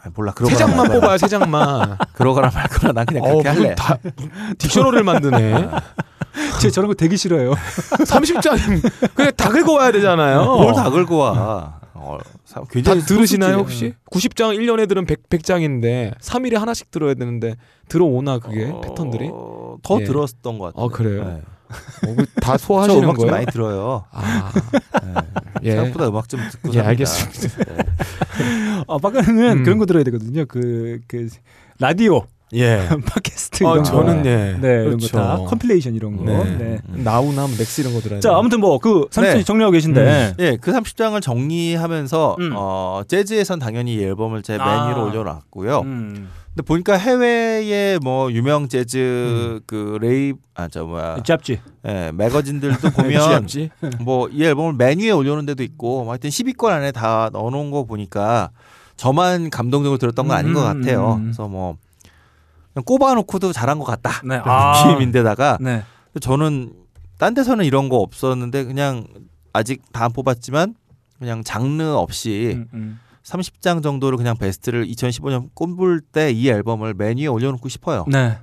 [0.04, 1.00] 아, 몰라 세 그러거나 장만 말거나.
[1.00, 1.98] 뽑아요, 세 장만.
[2.14, 3.76] 그러거나 말거나 난 그냥 그렇게 무슨 할래.
[3.76, 3.98] 다
[4.58, 5.68] 딕셔너리를 만드네.
[6.62, 7.52] 제 저런 거 되게 싫어요.
[7.54, 10.46] 30장 그냥 다 긁어와야 되잖아요.
[10.46, 11.81] 뭘 다 긁고 와.
[12.02, 13.58] 어, 사- 다 굉장히 들으시나요.
[13.58, 13.94] 혹시?
[14.12, 17.56] 90장 1년에 들은 100, 100장인데 3일에 하나씩 들어야 되는데
[17.88, 19.30] 들어오나 그게 어, 패턴들이?
[19.84, 20.04] 더 예.
[20.04, 20.86] 들었던 것 같아요.
[20.86, 21.42] 아, 그래요?
[22.08, 23.32] 어, 그다 저 소화하시는 음악 좀 거예요?
[23.32, 24.06] 많이 들어요.
[24.12, 24.52] 아,
[25.04, 25.14] 네.
[25.64, 25.72] 예.
[25.76, 26.90] 생각보다 음악 좀 듣고 예, 삽니다.
[26.90, 27.64] 알겠습니다.
[27.74, 27.84] 네.
[28.88, 29.64] 아, 빡가능은 음.
[29.64, 30.46] 그런 거 들어야 되거든요.
[30.46, 31.30] 그, 그
[31.80, 32.88] 라디오, 예.
[33.06, 34.30] 팟캐스트 어, 이런 저는 거.
[34.30, 34.58] 예.
[34.60, 35.18] 네, 이런 그렇죠.
[35.18, 36.24] 거다 컴필레이션 이런 거.
[36.26, 36.44] 네.
[36.58, 36.80] 네.
[36.88, 39.44] 나우나 뭐 넥스 이런 거 들어야 자, 아무튼 뭐 그 30장 네.
[39.44, 40.36] 정리하고 계신데.
[40.40, 42.52] 예, 그 30장을 정리하면서 음.
[42.56, 44.90] 어, 재즈에선 당연히 이 앨범을 제맨 아.
[44.90, 45.80] 위로 올려 놨고요.
[45.82, 46.30] 음.
[46.54, 51.60] 근데 보니까 해외의 뭐 유명 재즈 그 레이 아저 뭐야 잡지.
[51.88, 53.48] 예, 매거진들도 보면?
[54.04, 57.86] 뭐 이 앨범을 맨 위에 올려놓은 데도 있고 뭐 하여튼 10위권 안에 다 넣어놓은 거
[57.86, 58.50] 보니까
[58.98, 61.14] 저만 감동적으로 들었던 건 아닌 것 음, 같아요.
[61.16, 61.22] 음.
[61.24, 61.78] 그래서 뭐
[62.74, 64.22] 그냥 꼽아놓고도 잘한 것 같다.
[64.26, 64.40] 네.
[64.44, 64.84] 아.
[64.88, 65.84] 느낌인데다가 네.
[66.20, 66.74] 저는
[67.18, 69.06] 딴 데서는 이런 거 없었는데 그냥
[69.54, 70.76] 아직 다 안 뽑았지만
[71.20, 73.00] 그냥 장르 없이 음, 음.
[73.24, 78.06] 30장 정도를 그냥 베스트를 2015년 꼽을 때 이 앨범을 맨 위에 올려놓고 싶어요.
[78.08, 78.38] 네.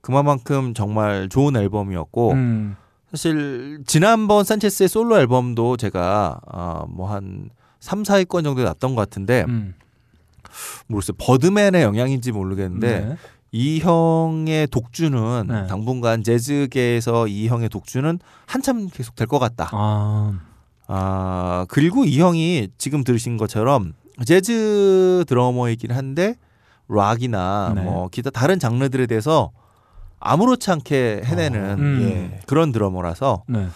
[0.00, 2.76] 그만큼 정말 좋은 앨범이었고 음.
[3.10, 9.74] 사실 지난번 산체스의 솔로 앨범도 제가 어, 뭐한 3, 4위권 정도 났던 것 같은데 음.
[10.86, 11.16] 모르겠어요.
[11.18, 13.16] 버드맨의 영향인지 모르겠는데 네.
[13.50, 15.66] 이 형의 독주는 네.
[15.66, 19.70] 당분간 재즈계에서 이 형의 독주는 한참 계속 될 것 같다.
[19.72, 20.38] 아.
[20.86, 23.92] 아 그리고 이 형이 지금 들으신 것처럼
[24.24, 26.34] 재즈 드러머이긴 한데
[26.88, 27.82] 락이나 네.
[27.82, 29.50] 뭐 기타 다른 장르들에 대해서
[30.20, 32.02] 아무렇지 않게 해내는 음.
[32.02, 33.68] 예, 그런 드러머라서 네.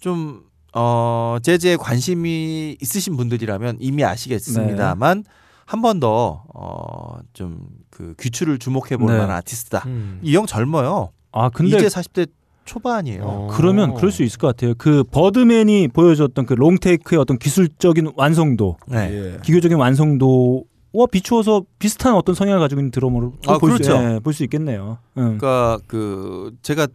[0.00, 0.42] 좀
[0.74, 5.24] 어, 재즈에 관심이 있으신 분들이라면 이미 아시겠습니다만
[5.66, 9.18] 한번 더 어, 좀 그 귀추를 주목해 볼 네.
[9.18, 9.84] 만한 아티스트다.
[9.86, 10.18] 음.
[10.22, 11.10] 이형 젊어요.
[11.30, 12.28] 아, 근데 이제 40대
[12.64, 13.22] 초반이에요.
[13.22, 13.48] 어.
[13.52, 14.74] 그러면 그럴 수 있을 것 같아요.
[14.76, 19.10] 그 버드맨이 보여줬던 그 롱테이크의 어떤 기술적인 완성도, 네.
[19.34, 19.38] 예.
[19.42, 20.64] 기교적인 완성도
[20.94, 23.84] 와 비추어서 비슷한 어떤 성향을 가지고 있는 드러머로 아, 볼, 그렇죠.
[23.84, 24.98] 수, 예, 볼수 있겠네요.
[25.16, 25.38] 응.
[25.38, 26.86] 그러니까 그 제가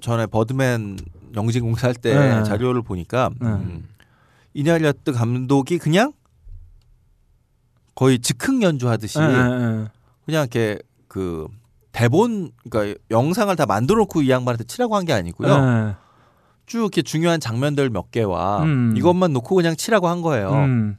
[0.00, 0.98] 전에 버드맨
[1.34, 2.42] 영진 공사할 때 네.
[2.44, 3.48] 자료를 보니까 네.
[3.48, 3.86] 음,
[4.54, 6.12] 이냐리아트 감독이 그냥
[7.94, 9.95] 거의 즉흥 연주하듯이 예, 예, 예.
[10.26, 11.46] 그냥 이렇게 그
[11.92, 15.48] 대본 그러니까 영상을 다 만들어 놓고 이 양반한테 치라고 한 게 아니고요.
[15.48, 15.94] 예.
[16.66, 18.94] 쭉 이렇게 중요한 장면들 몇 개와 음.
[18.96, 20.50] 이것만 놓고 그냥 치라고 한 거예요.
[20.50, 20.98] 음.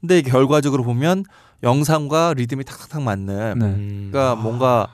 [0.00, 1.24] 근데 결과적으로 보면
[1.62, 3.64] 영상과 리듬이 탁탁탁 맞는 네.
[3.64, 4.08] 음.
[4.12, 4.88] 그러니까 뭔가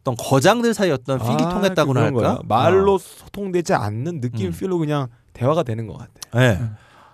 [0.00, 2.18] 어떤 거장들 사이 어떤 필이 아, 통했다고나 할까?
[2.20, 2.38] 거야.
[2.46, 2.98] 말로 어.
[2.98, 4.52] 소통되지 않는 느낌 음.
[4.52, 6.12] 필로 그냥 대화가 되는 것 같아.
[6.38, 6.58] 네.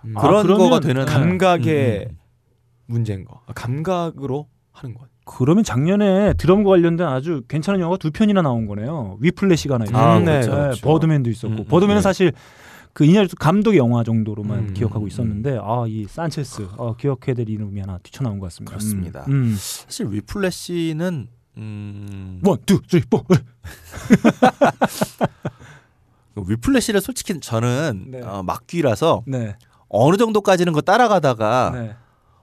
[0.05, 0.17] 음.
[0.17, 2.17] 아, 그런 그러면 거가 되는 감각의 음,
[2.85, 3.41] 문제인 거.
[3.47, 5.05] 아, 감각으로 하는 거.
[5.37, 9.17] 그러면 작년에 드럼과 관련된 아주 괜찮은 영화가 두 편이나 나온 거네요.
[9.21, 10.81] 위플래시가 하나 있고, 아, 네, 그렇죠, 예, 그렇죠.
[10.87, 12.01] 버드맨도 있었고, 음, 음, 버드맨은 네.
[12.01, 12.33] 사실
[12.93, 17.49] 그 이냐리투 감독의 영화 정도로만 음, 기억하고 음, 있었는데, 아 이 산체스 어, 기억해야 될
[17.49, 18.71] 이름이 하나 뛰쳐나온 것 같습니다.
[18.71, 19.25] 그렇습니다.
[19.29, 19.31] 음.
[19.31, 19.55] 음.
[19.57, 21.27] 사실 Whiplash는
[21.57, 23.23] 음, one, two, three, four.
[26.35, 28.21] Whiplash를 솔직히 저는 네.
[28.21, 29.55] 어, 막귀라서 네.
[29.89, 31.95] 어느 정도까지는 거 따라가다가 네.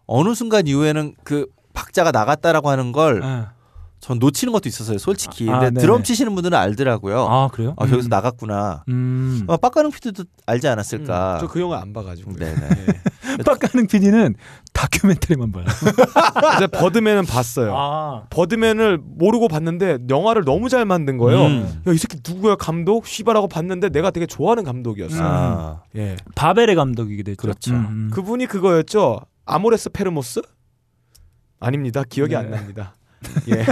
[0.06, 3.52] 어느 순간 이후에는 그 박자가 나갔다라고 하는 걸전 아,
[4.18, 5.48] 놓치는 것도 있었어요, 솔직히.
[5.48, 5.80] 아, 근데 네네.
[5.80, 7.26] 드럼 치시는 분들은 알더라고요.
[7.28, 7.74] 아 그래요?
[7.78, 8.10] 아, 저기서 음.
[8.10, 8.84] 나갔구나.
[8.88, 9.44] 음.
[9.46, 11.38] 어, 빡가능 PD도 알지 않았을까.
[11.40, 12.34] 저그 영화 안 봐가지고.
[12.36, 12.60] 네네.
[12.88, 13.36] 예.
[13.44, 14.34] 빡가는 PD는
[14.72, 15.64] 다큐멘터리만 봐요.
[16.58, 17.74] 제가 버드맨은 봤어요.
[17.76, 18.22] 아.
[18.30, 21.46] 버드맨을 모르고 봤는데 영화를 너무 잘 만든 거예요.
[21.46, 21.82] 음.
[21.86, 23.06] 야, 이 새끼 누구야 감독?
[23.06, 25.22] 씨발하고 봤는데 내가 되게 좋아하는 감독이었어요.
[25.22, 26.16] 아, 예.
[26.34, 27.36] 바벨의 감독이게 됐죠.
[27.36, 27.74] 그렇죠.
[27.74, 28.10] 음.
[28.12, 29.20] 그분이 그거였죠.
[29.46, 30.42] 아모레스 페르모스?
[31.60, 32.02] 아닙니다.
[32.08, 32.36] 기억이 네.
[32.36, 32.94] 안 납니다.
[33.48, 33.54] 예.
[33.54, 33.64] 네.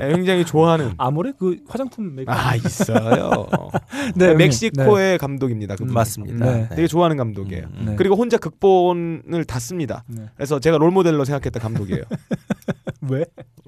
[0.00, 0.92] 예, 굉장히 좋아하는.
[0.98, 2.32] 아모레 그 화장품 메이커.
[2.32, 3.46] 아 있어요.
[4.14, 4.38] 네, 형님.
[4.38, 5.76] 멕시코의 감독입니다.
[5.76, 5.94] 그분.
[5.94, 6.44] 맞습니다.
[6.44, 6.68] 네.
[6.70, 7.64] 되게 좋아하는 감독이에요.
[7.64, 7.86] 음, 음.
[7.86, 7.96] 네.
[7.96, 10.04] 그리고 혼자 극본을 다 씁니다.
[10.06, 10.26] 네.
[10.36, 12.02] 그래서 제가 롤모델로 생각했던 감독이에요.
[13.02, 13.24] 왜?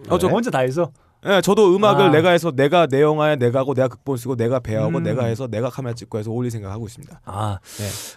[0.08, 0.92] 어, 저 혼자 다 해서.
[1.26, 2.10] 예, 저도 음악을 아.
[2.10, 5.02] 내가 해서 내가 내 영화에 내가 하고 내가 극본 쓰고 내가 배우고 음.
[5.02, 7.22] 내가 해서 내가 카메라 찍고 해서 올릴 생각하고 있습니다.
[7.24, 7.58] 아,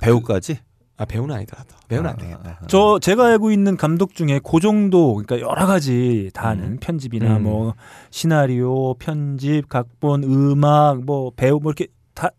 [0.02, 0.60] 배우까지?
[0.98, 2.42] 아 배우는 아니더라도 배우는 안 아, 되겠다.
[2.44, 2.68] 아, 아.
[2.68, 6.78] 저 제가 알고 있는 감독 중에 그 정도 그러니까 여러 가지 다 하는 음.
[6.80, 7.44] 편집이나 음.
[7.44, 7.76] 뭐
[8.10, 12.32] 시나리오, 편집, 각본, 음악, 뭐 배우 뭐 이렇게 다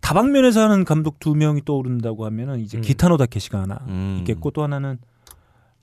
[0.00, 2.82] 다방면에서 하는 감독 두 명이 떠오른다고 하면은 이제 음.
[2.82, 4.18] 기타노 다케시가 하나 음.
[4.20, 4.98] 있겠고 또 하나는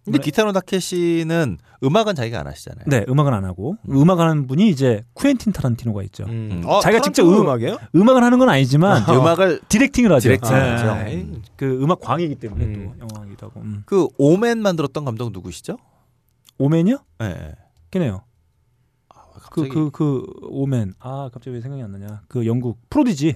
[0.07, 0.23] 근데 네.
[0.23, 2.85] 기타노 다케시는 음악은 자기가 안 하시잖아요.
[2.87, 6.23] 네 음악은 안 하고 음 악 하는 분이 이제 쿠엔틴 타란티노가 있죠.
[6.23, 6.63] 음.
[6.63, 6.79] 음.
[6.81, 7.77] 자기가 직접 음- 음악이에요?
[7.93, 10.29] 음악을 하는 건 아니지만 음악을 디렉팅을 하죠.
[10.29, 10.69] 디렉팅을 네.
[10.71, 10.89] 하죠.
[10.91, 11.27] 아이,
[11.57, 12.93] 그 음악 광이기 때문에 음.
[12.99, 13.83] 또 영화이기도 하고 음.
[13.85, 15.77] 그 오맨 만들었던 감독 누구시죠?
[16.57, 16.97] 오맨이요?
[17.19, 17.27] 네.
[17.33, 17.51] 네.
[17.91, 18.23] 걔네요.
[19.09, 22.21] 아, 그 갑자기 그그 오맨 아 갑자기 왜 생각이 안 나냐?
[22.29, 23.35] 그 영국 프로디지.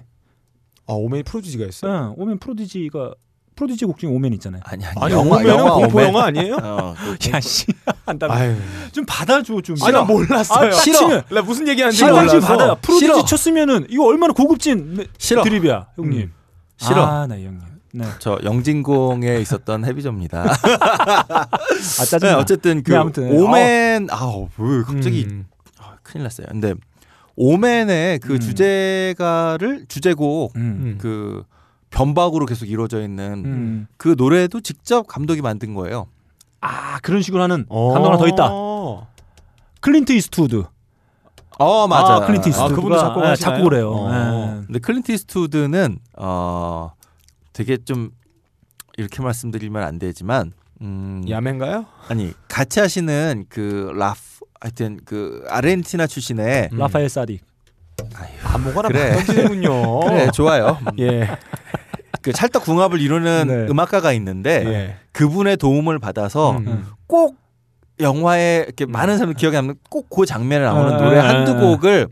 [0.88, 2.15] 아 오메이 프로듀지가 있어요.
[2.17, 3.13] 응, 오맨 프로디지가
[3.56, 4.62] 프로디지 곡 중에 오멘 있잖아요.
[4.66, 6.08] 아니 아니, 아니 영화 오면은 영화 공포 오멘.
[6.08, 6.58] 영화 아니에요?
[6.62, 7.68] 어, 그 야씨
[8.06, 8.28] 한다.
[8.32, 8.56] 아유.
[8.91, 9.76] 좀 받아줘 좀.
[9.84, 10.70] 아니 나 몰랐어요.
[10.70, 11.22] 아, 싫어.
[11.30, 12.12] 나 무슨 얘기하는지 싫어.
[12.12, 12.30] 몰라서.
[12.39, 12.76] 지금 받아.
[12.76, 13.26] 프로디지 싫어.
[13.26, 15.43] 쳤으면은 이거 얼마나 고급진 매- 싫어.
[15.43, 16.22] 드립이야, 형님.
[16.22, 16.34] 음.
[16.78, 17.06] 싫어.
[17.06, 17.62] 아, 나이 형님.
[17.93, 18.06] 네.
[18.20, 20.45] 저 영진공에 있었던 헤비조입니다.
[21.30, 22.20] 아 짜증.
[22.30, 23.30] 네, 어쨌든 그 네, 아무튼.
[23.32, 25.45] Omen 아우 왜 갑자기 음.
[25.78, 26.47] 아, 큰일 났어요.
[26.49, 26.74] 근데
[27.36, 28.39] Omen의 그 음.
[28.39, 30.62] 주제가를 주제곡 음.
[30.62, 30.97] 음.
[31.02, 31.43] 그
[31.91, 33.87] 변박으로 계속 이루어져 있는 음.
[33.97, 36.07] 그 노래도 직접 감독이 만든 거예요.
[36.61, 37.93] 아 그런 식으로 하는 어.
[37.93, 38.49] 감독 하나 더 있다.
[39.81, 40.63] 클린트 이스트우드.
[41.59, 42.15] 어 맞아.
[42.15, 43.55] 아, 클린트 아, 이스트우드가 그분도 작곡을 아, 하시나요?
[43.55, 43.91] 작곡을 해요.
[43.93, 44.09] 어.
[44.61, 44.65] 예.
[44.65, 46.93] 근데 클린트 이스트우드는 어
[47.53, 48.11] 되게 좀
[48.97, 51.85] 이렇게 말씀드리면 안 되지만 음 야맨가요?
[52.07, 54.19] 아니 같이 하시는 그 라프
[54.59, 56.77] 하여튼 그 아르헨티나 출신의 음.
[56.77, 57.39] 라파엘 사디.
[58.43, 59.13] 아무거나 그래.
[59.13, 59.99] 던지는군요.
[60.01, 60.79] 그래 좋아요.
[60.99, 61.27] 예.
[62.22, 63.72] 그 찰떡궁합을 이루는 네.
[63.72, 64.95] 음악가가 있는데 예.
[65.11, 66.86] 그분의 도움을 받아서 음.
[67.07, 67.36] 꼭
[67.99, 71.59] 영화에 이렇게 많은 사람들 기억에 남는 꼭 그 장면에 나오는 아, 노래 아, 한두 아.
[71.59, 72.07] 곡을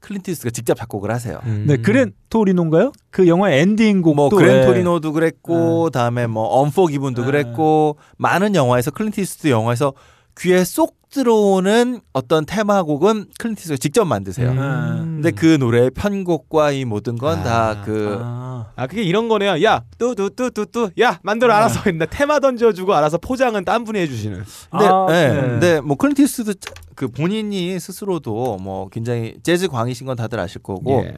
[0.00, 1.40] 클린트 이스트가 직접 작곡을 하세요.
[1.46, 1.64] 음.
[1.66, 2.92] 네, Gran Torino인가요?
[3.10, 4.36] 그 영화 엔딩 곡도 뭐 예.
[4.36, 7.26] Gran Torino도 그랬고 다음에 뭐 Unforgiven도 네.
[7.26, 9.94] 그랬고 많은 영화에서 클린트 이스트 영화에서
[10.38, 14.50] 귀에 쏙 들어오는 어떤 테마곡은 클린트 이스트가 직접 만드세요.
[14.50, 15.20] 음.
[15.22, 18.72] 근데 그 노래의 편곡과 이 모든 건 다그 아.
[18.76, 19.62] 아 그게 이런 거네요.
[19.62, 24.44] 야 뚜뚜뚜뚜뚜 야 만들어 알아서 했는데 테마 던져주고 알아서 포장은 딴 분이 해주시는.
[24.70, 25.28] 근데, 아, 네.
[25.28, 25.40] 네.
[25.40, 31.14] 근데 뭐 차- 그 본인이 스스로도 뭐 굉장히 재즈 광이신 건 다들 아실 거고 예.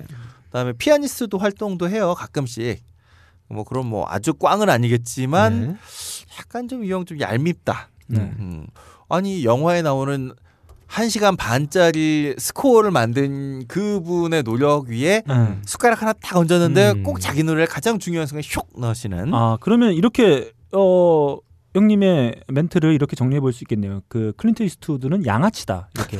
[0.46, 2.82] 그다음에 피아니스트도 활동도 해요 가끔씩
[3.48, 5.76] 뭐 그런 뭐 아주 꽝은 아니겠지만 네.
[6.38, 7.88] 약간 좀 유형 좀 얄밉다.
[8.06, 8.18] 네.
[8.38, 8.66] 음.
[9.08, 10.32] 아니 영화에 나오는
[10.86, 15.62] 한 시간 반짜리 스코어를 만든 그분의 노력 위에 음.
[15.66, 17.02] 숟가락 하나 딱 얹었는데 음.
[17.02, 19.34] 꼭 자기 노래를 가장 중요한 순간에 슉 넣으시는.
[19.34, 21.36] 아 그러면 이렇게 어
[21.74, 24.00] 형님의 멘트를 이렇게 정리해 볼 수 있겠네요.
[24.08, 26.18] 그 클린트 이스트우드는 양아치다 이렇게.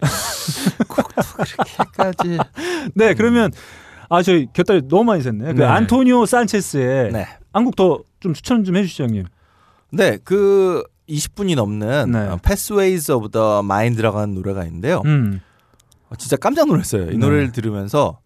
[1.96, 2.38] 까지.
[2.94, 3.50] 네 그러면
[4.08, 5.56] 아 저희 곁다리 너무 많이 샜네.
[5.56, 5.64] 그 네.
[5.64, 7.26] 안토니오 산체스의 네.
[7.52, 9.26] 한국 더 좀 추천 좀 해주시죠 형님.
[9.90, 12.18] 네, 그 20분이 넘는 네.
[12.18, 15.02] 어, Pathways of the Mind라고 하는 노래가 있는데요.
[15.04, 15.40] 음.
[16.08, 17.04] 어, 진짜 깜짝 놀랐어요.
[17.04, 17.16] 이 네.
[17.16, 18.18] 노래를 들으면서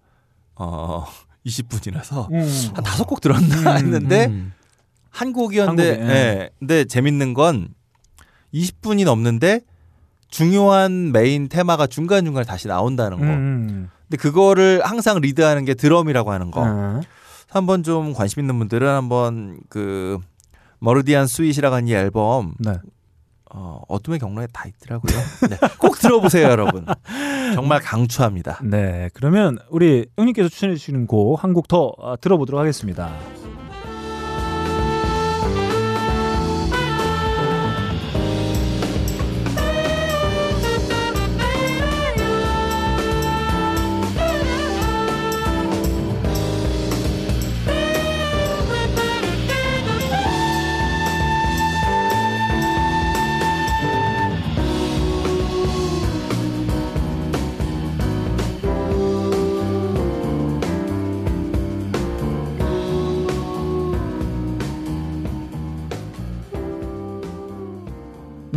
[0.54, 1.04] 어
[1.46, 2.70] 20분이라서 음.
[2.74, 4.52] 한 다섯 곡 들었나 음, 했는데 음.
[5.10, 6.50] 한 곡이었는데 한 곡에, 예.
[6.58, 7.68] 근데 재밌는 건
[8.52, 9.62] 20분이 넘는데
[10.28, 13.24] 중요한 main theme가 중간중간에 다시 나온다는 거.
[13.24, 13.88] 음.
[14.02, 16.62] 근데 그거를 항상 리드하는 게 드럼이라고 하는 거.
[16.64, 17.00] 아.
[17.48, 20.18] 한번 좀 관심 있는 분들은 한번 그
[20.80, 22.72] Meridian Suite이라고 하는 이 앨범 네.
[23.50, 25.16] 어, 어둠의 경로에 다 있더라고요.
[25.48, 26.84] 네, 꼭 들어보세요, 여러분.
[27.54, 28.60] 정말 강추합니다.
[28.62, 33.10] 네, 그러면 우리 형님께서 추천해 주시는 곡 한 곡더 아, 들어보도록 하겠습니다.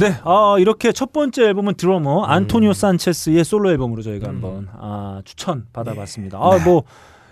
[0.02, 4.34] 네, 아, 이렇게 첫 번째 앨범은 드러머 안토니오 산체스의 솔로 앨범으로 저희가 음.
[4.34, 6.40] 한번 아, 추천 받아봤습니다.
[6.40, 6.86] 아, 뭐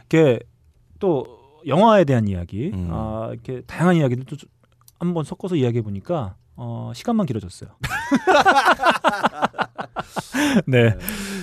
[0.07, 0.39] 이렇게
[0.99, 1.25] 또
[1.65, 2.89] 영화에 대한 이야기, 음.
[2.91, 4.37] 아, 이렇게 다양한 이야기를 또
[4.99, 7.71] 한번 섞어서 이야기해 보니까 어, 시간만 길어졌어요.
[10.65, 10.95] 네,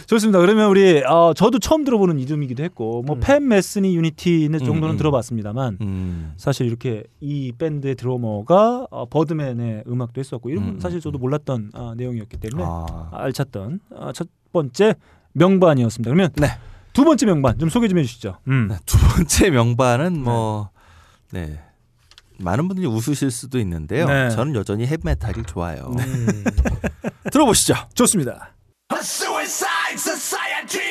[0.07, 0.39] 좋습니다.
[0.39, 3.21] 그러면 우리 어, 저도 처음 들어보는 이름이기도 했고, 뭐 음.
[3.21, 4.97] 팬 메스니 유니티는 정도는 음, 음.
[4.97, 5.79] 들어봤습니다만.
[5.81, 6.33] 음.
[6.37, 11.71] 사실 이렇게 이 밴드의 드러머가 어, 버드맨의 음악도 했었고 이런 건 음, 사실 저도 몰랐던
[11.75, 14.95] 아, 내용이었기 때문에 아, 알찼던 아, 첫 번째
[15.33, 16.11] 명반이었습니다.
[16.11, 16.49] 그러면 네.
[16.93, 18.39] 두 번째 명반 좀 소개 좀 해주시죠.
[18.49, 18.69] 음.
[18.71, 20.71] 네, 두 번째 명반은 뭐,
[21.31, 21.61] 네.
[22.39, 24.07] 많은 분들이 웃으실 수도 있는데요.
[24.07, 24.31] 네.
[24.31, 25.93] 저는 여전히 헤비메탈이 좋아요.
[25.99, 26.45] 음.
[27.33, 27.75] 들어보시죠.
[27.95, 28.53] 좋습니다.
[28.91, 30.86] A suicide society,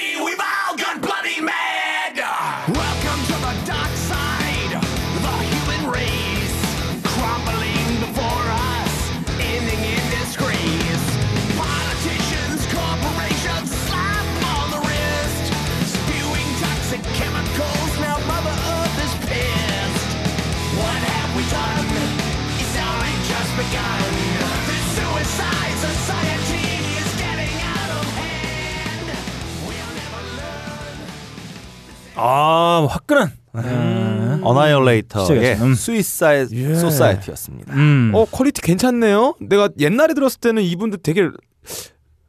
[32.15, 35.55] 아 화끈한 아, Annihilator의.
[35.61, 35.73] 음.
[35.75, 36.75] Suicide 예.
[36.75, 37.73] Society였습니다.
[37.73, 38.11] 음.
[38.13, 39.35] 어 quality 괜찮네요.
[39.39, 41.29] 내가 옛날에 들었을 때는 이분들 되게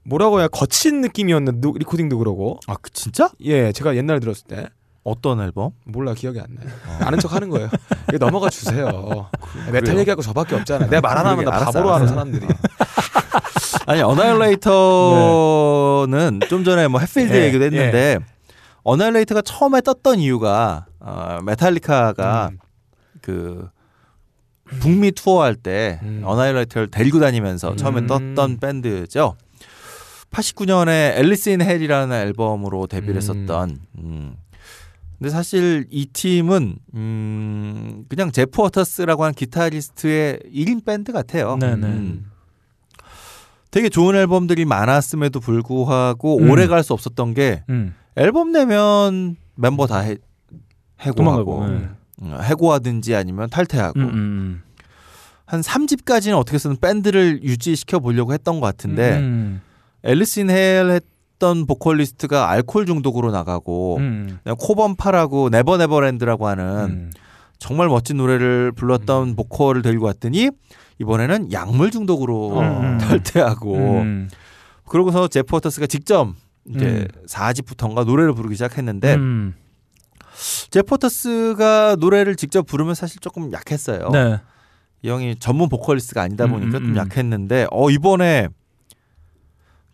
[0.04, 3.28] 뭐라고 해야 거친 느낌이었는데 recording도 그러고 아, 그 진짜?
[3.40, 4.68] 예 제가 옛날에 들었을 때
[5.02, 5.70] 어떤 앨범?
[5.84, 6.68] 몰라 기억이 안 나요.
[7.00, 7.68] 아는 척 하는 거예요.
[8.08, 9.28] 이거 넘어가 주세요.
[9.66, 9.98] 메탈 그래요?
[10.00, 10.86] 얘기하고 저밖에 없잖아.
[10.86, 12.06] 내가 말 안 하면 나 바보로 하는.
[12.08, 12.46] 사람들이.
[13.86, 18.18] 아니 Annihilator는 좀 전에 뭐 햇필드 예, 얘기도 했는데
[18.86, 22.58] 어나이얼레이터가 처음에 떴던 이유가 어, 메탈리카가 음.
[23.20, 23.68] 그
[24.80, 26.22] 북미 투어할 때 음.
[26.24, 27.76] 어나이얼레이터를 데리고 다니면서 음.
[27.76, 29.36] 처음에 떴던 밴드죠.
[30.30, 33.16] 89년에 Alice in Hell이라는 앨범으로 데뷔를 음.
[33.16, 34.36] 했었던 음.
[35.18, 41.56] 근데 사실 이 팀은 음 그냥 제프 워터스라고 하는 기타리스트의 1인 밴드 같아요.
[41.56, 41.86] 네네.
[41.86, 42.30] 음.
[43.70, 46.50] 되게 좋은 앨범들이 많았음에도 불구하고 음.
[46.50, 47.94] 오래 갈 수 없었던 게 음.
[48.16, 50.16] 앨범 내면 멤버 다 해,
[51.00, 51.66] 해고하고.
[51.68, 51.88] 예.
[52.22, 54.62] 음, 해고하든지 아니면 탈퇴하고 음, 음,
[55.44, 59.60] 한 3집까지는 어떻게든 밴드를 유지시켜 보려고 했던 것 같은데 음.
[60.02, 64.38] Alice in Hell 했던 보컬리스트가 알코올 중독으로 나가고 음.
[64.58, 67.10] 코번파라고 Never Neverland라고 하는 음.
[67.58, 70.50] 정말 멋진 노래를 불렀던 보컬을 데리고 왔더니
[70.98, 72.98] 이번에는 약물 중독으로 음.
[72.98, 74.28] 탈퇴하고 음.
[74.86, 76.32] 그러고서 제프 워터스가 직접
[76.68, 77.26] 이제 음.
[77.26, 79.54] 4집부터인가 노래를 부르기 시작했는데 음.
[80.70, 84.10] 제프 워터스가 노래를 직접 부르면 사실 조금 약했어요.
[84.10, 84.40] 네.
[85.02, 86.96] 이 형이 전문 보컬리스트가 아니다 보니까 음, 음, 좀 음.
[86.96, 88.48] 약했는데 어 이번에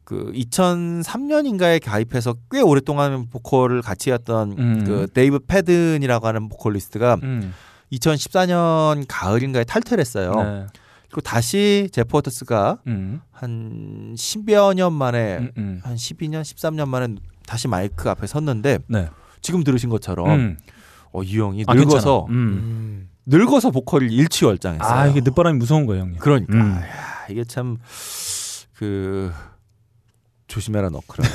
[0.04, 4.84] 그 2003년인가에 가입해서 꽤 오랫동안 보컬을 같이 했던 음.
[4.84, 7.54] 그 데이브 패든이라고 하는 보컬리스트가 음.
[7.92, 10.34] 2014년 가을인가에 탈퇴를 했어요.
[10.34, 10.66] 네.
[11.12, 13.20] 그리고 다시 제프 워터스가 음.
[13.30, 15.80] 한 10여 년 만에 음, 음.
[15.84, 17.14] 한 12년, 13년 만에
[17.46, 19.08] 다시 마이크 앞에 섰는데 네.
[19.42, 20.56] 지금 들으신 것처럼 음.
[21.12, 22.26] 어, 이 형이 아, 늙어서.
[22.30, 22.34] 음.
[22.34, 23.08] 음.
[23.26, 24.90] 늙어서 보컬을 일취월장했어요.
[24.92, 26.18] 아 이게 늦바람이 무서운 거예요, 형님.
[26.18, 26.72] 그러니까 음.
[26.76, 27.76] 야, 이게 참
[28.82, 29.30] 그
[30.52, 31.26] 조심해라 너크라.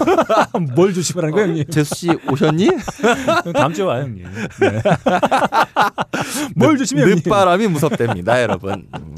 [0.74, 1.66] 뭘 조심하라는 거예요, 형님?
[1.66, 2.70] 재수 씨 오셨니?
[3.52, 4.24] 다음 주에 와요, 형님.
[4.24, 4.82] 네.
[6.56, 7.16] 뭘 조심해, 형님?
[7.16, 8.86] 늦바람이 무섭답니다, 여러분.
[8.94, 9.14] 음.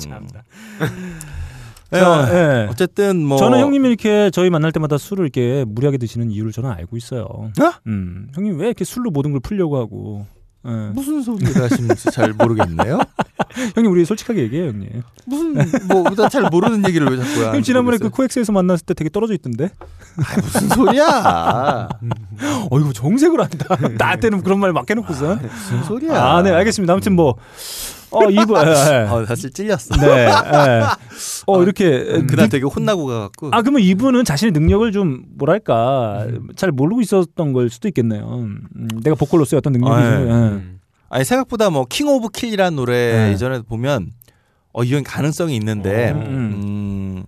[1.92, 2.66] 예, 자, 예.
[2.68, 6.96] 어쨌든 뭐 저는 형님이 이렇게 저희 만날 때마다 술을 이렇게 무리하게 드시는 이유를 저는 알고
[6.96, 7.22] 있어요.
[7.30, 7.50] 어?
[7.86, 10.26] 음, 형님 왜 이렇게 술로 모든 걸 풀려고 하고?
[10.66, 10.90] 예.
[10.92, 12.98] 무슨 소리를 하시는지 잘 모르겠네요.
[13.74, 15.02] 형님 우리 솔직하게 얘기해요, 형님.
[15.24, 15.54] 무슨
[15.88, 19.70] 뭐잘 모르는 얘기를 왜 자꾸 형님 지난번에 그 코엑스에서 만났을 때 되게 떨어져 있던데.
[20.18, 21.88] 아, 무슨 소리야?
[22.70, 23.76] 어이구 정색을 한다.
[23.98, 25.36] 나한테는 그런 말막 해놓고서.
[25.36, 26.22] 무슨 소리야?
[26.22, 26.92] 아, 네, 알겠습니다.
[26.92, 27.36] 아무튼 뭐,
[28.10, 29.08] 어, 이부, 예, 예.
[29.08, 29.96] 어, 사실 찔렸어.
[30.00, 30.82] 네, 예.
[31.46, 32.22] 어, 이렇게.
[32.26, 33.50] 그날 되게 혼나고 가갖고.
[33.52, 38.26] 아, 그러면 이분은 자신의 능력을 좀, 뭐랄까, 잘 모르고 있었던 걸 수도 있겠네요.
[38.28, 39.92] 음, 내가 보컬로서의 어떤 능력이.
[39.92, 40.56] 아, 좀, 예.
[40.56, 40.76] 예.
[41.08, 43.32] 아니 생각보다 뭐 King of the Kill이라는 노래 네.
[43.32, 44.10] 예전에 보면
[44.72, 46.20] 어 이건 가능성이 있는데 음.
[46.26, 47.24] 음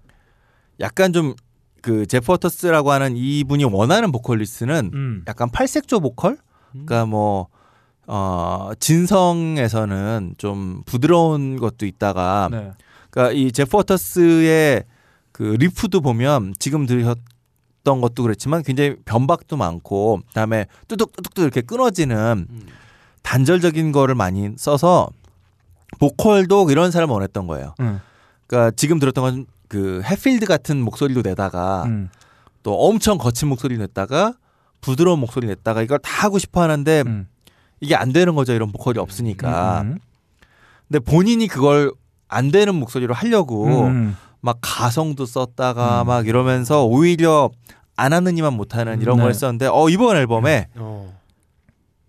[0.81, 1.35] 약간 좀
[1.81, 5.24] 그 제프 워터스라고 하는 이분이 원하는 보컬리스트는 음.
[5.26, 6.37] 약간 팔색조 보컬
[6.72, 7.49] 그러니까 뭐
[8.09, 12.73] 어, 진성에서는 좀 부드러운 것도 있다가 네.
[13.11, 14.85] 그러니까 이 제프 워터스의
[15.33, 22.49] 그 riff도 보면 지금 들으셨던 것도 그렇지만 굉장히 변박도 많고 그다음에 뚜둑뚜둑 이렇게 끊어지는
[23.23, 25.09] 단절적인 거를 많이 써서
[26.01, 27.75] 보컬도 이런 사람을 원했던 거예요.
[27.81, 28.01] 음.
[28.47, 32.09] 그러니까 지금 들었던 건 그 헷필드 같은 목소리도 내다가 음.
[32.63, 34.35] 또 엄청 거친 목소리 냈다가
[34.81, 37.29] 부드러운 목소리 냈다가 이걸 다 하고 싶어 하는데 음.
[37.81, 38.53] 이게 안 되는 거죠.
[38.53, 39.83] 이런 보컬이 없으니까.
[39.83, 39.99] 음.
[40.89, 41.93] 근데 본인이 그걸
[42.29, 44.16] 안 되는 목소리로 하려고 음.
[44.41, 46.07] 막 가성도 썼다가 음.
[46.07, 47.51] 막 이러면서 오히려
[47.97, 49.24] 안 하는 이만 못하는 이런 네.
[49.24, 51.12] 걸 썼는데 어 이번 앨범에 어.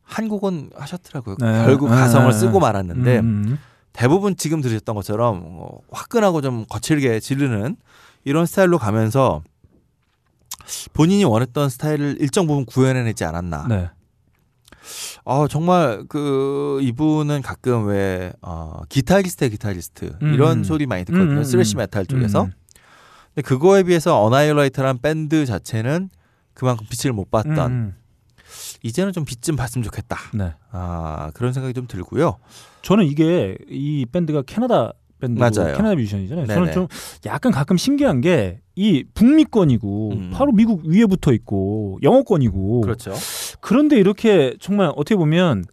[0.03, 1.37] 한 곡은 하셨더라고요.
[1.39, 1.65] 네.
[1.65, 1.95] 결국 네.
[1.95, 3.59] 가성을 쓰고 말았는데 음.
[3.93, 7.75] 대부분 지금 들으셨던 것처럼 어, 화끈하고 좀 거칠게 지르는
[8.23, 9.41] 이런 스타일로 가면서
[10.93, 13.93] 본인이 원했던 스타일을 일정 부분 구현해내지 않았나.
[14.81, 15.21] 네.
[15.25, 20.33] 아 정말 그 이분은 가끔 왜 어, 기타리스트의 기타리스트 음.
[20.33, 21.31] 이런 소리 많이 듣거든요.
[21.31, 21.79] 음, 음, thrash 음.
[21.79, 22.45] 메탈 쪽에서.
[22.45, 22.51] 음.
[23.35, 26.09] 근데 그거에 비해서 어나이얼레이터란 밴드 자체는
[26.53, 27.95] 그만큼 빛을 못 봤던 음.
[28.81, 30.17] 이제는 좀 빛 좀 봤으면 좋겠다.
[30.33, 30.53] 네.
[30.71, 32.37] 아 그런 생각이 좀 들고요.
[32.81, 35.75] 저는 이게 이 밴드가 캐나다 밴드고 맞아요.
[35.75, 36.45] 캐나다 뮤지션이잖아요.
[36.47, 36.55] 네네.
[36.55, 36.87] 저는 좀
[37.25, 40.29] 약간 가끔 신기한 게 이 북미권이고 음.
[40.33, 43.13] 바로 미국 위에 붙어 있고 영어권이고 그렇죠.
[43.59, 45.65] 그런데 이렇게 정말 어떻게 보면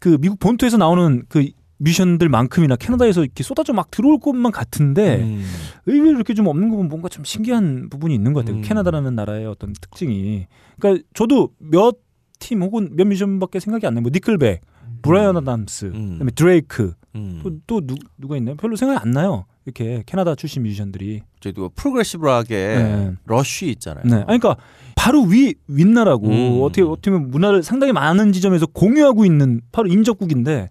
[0.00, 1.46] 그 미국 본토에서 나오는 그
[1.78, 5.44] 뮤지션들만큼이나 캐나다에서 이렇게 쏟아져 막 들어올 것만 같은데 음.
[5.86, 8.56] 의외로 이렇게 좀 없는 거 보면 뭔가 좀 신기한 부분이 있는 것 같아요.
[8.58, 8.62] 음.
[8.62, 10.48] 캐나다라는 나라의 어떤 특징이.
[10.80, 11.98] 그러니까 저도 몇
[12.40, 14.00] 팀 혹은 몇 뮤지션밖에 생각이 안 나요.
[14.02, 14.62] 뭐 니클백,
[15.02, 16.12] 브라이언 아담스, 음.
[16.14, 17.40] 그다음에 드레이크, 음.
[17.42, 18.56] 또, 또 누, 누가 있나요?
[18.56, 19.46] 별로 생각이 안 나요.
[19.64, 21.22] 이렇게 캐나다 출신 뮤지션들이.
[21.40, 23.12] 저희도 progressive rock에 네.
[23.24, 24.04] 러쉬 있잖아요.
[24.04, 24.14] 네.
[24.26, 24.56] 아니, 그러니까
[24.96, 26.62] 바로 위 윗나라고 음.
[26.62, 30.68] 어떻게 어떻게 보면 문화를 상당히 많은 지점에서 공유하고 있는 바로 인접국인데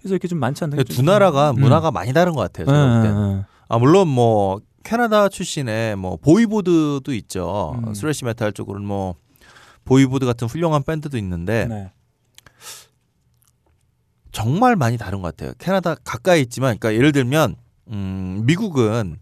[0.00, 0.82] 그래서 이렇게 좀 많지 않다.
[0.84, 2.66] 두 나라가 문화가 많이 다른 것 같아요.
[2.66, 3.44] 제가 볼 땐.
[3.68, 7.80] 아 물론 뭐 캐나다 출신의 뭐 보이보드도 있죠.
[7.84, 7.94] 음.
[7.94, 9.16] thrash metal 쪽으로는 뭐
[9.84, 11.90] 보이보드 같은 훌륭한 밴드도 있는데 네.
[14.36, 15.54] 정말 많이 다른 것 같아요.
[15.58, 17.56] 캐나다 가까이 있지만, 그러니까 예를 들면
[17.88, 19.16] 음, 미국은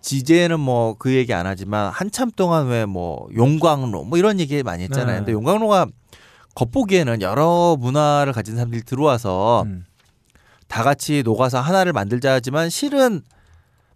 [0.00, 4.84] 지제는 뭐 그 얘기 안 하지만 한참 동안 왜 뭐 용광로 뭐 이런 얘기 많이
[4.84, 5.06] 했잖아요.
[5.12, 5.16] 네.
[5.18, 5.86] 근데 용광로가
[6.54, 9.84] 겉보기에는 여러 문화를 가진 사람들이 들어와서 음.
[10.66, 13.20] 다 같이 녹아서 하나를 만들자 하지만 실은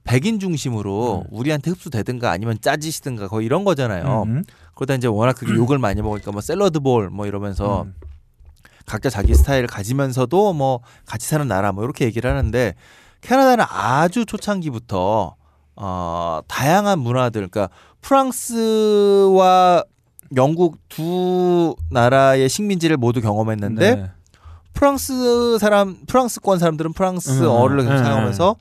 [0.05, 1.29] 백인 중심으로 음.
[1.31, 4.25] 우리한테 흡수되든가 아니면 짜지시든가 거의 이런 거잖아요.
[4.27, 4.45] 음.
[4.75, 7.95] 그러다 이제 워낙 그게 욕을 많이 먹으니까 뭐 샐러드 볼 뭐 이러면서 음.
[8.87, 12.75] 각자 자기 스타일을 가지면서도 뭐 같이 사는 나라 뭐 이렇게 얘기를 하는데
[13.21, 15.35] 캐나다는 아주 초창기부터
[15.77, 17.69] 어 다양한 문화들 그러니까
[18.01, 19.85] 프랑스와
[20.37, 24.11] 영국 두 나라의 식민지를 모두 경험했는데 네.
[24.73, 28.05] 프랑스 사람 프랑스권 사람들은 프랑스어를 음, 계속 네.
[28.05, 28.57] 사용하면서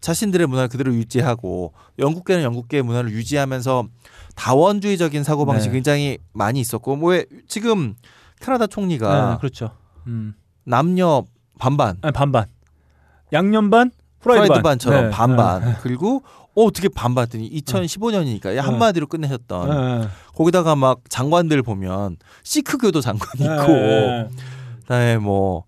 [0.00, 3.84] 자신들의 문화를 그대로 유지하고 영국계는 영국계의 문화를 유지하면서
[4.34, 5.74] 다원주의적인 사고 방식이 네.
[5.78, 7.94] 굉장히 많이 있었고 뭐 왜 지금
[8.44, 9.70] 캐나다 총리가 네, 그렇죠.
[10.06, 10.34] 음.
[10.64, 11.24] 남녀
[11.58, 12.46] 반반 아니, 반반.
[13.32, 13.90] 양념 반,
[14.20, 15.10] 프라이드, 프라이드 반 처럼 네.
[15.10, 15.76] 반반 네.
[15.82, 16.22] 그리고
[16.54, 19.68] 어, 어떻게 반반 했더니 2015년이니까 한마디로 끝내셨던
[20.02, 20.08] 네.
[20.34, 24.28] 거기다가 막 장관들 보면 시크교도 장관이 있고 네.
[24.82, 25.64] 그다음에 뭐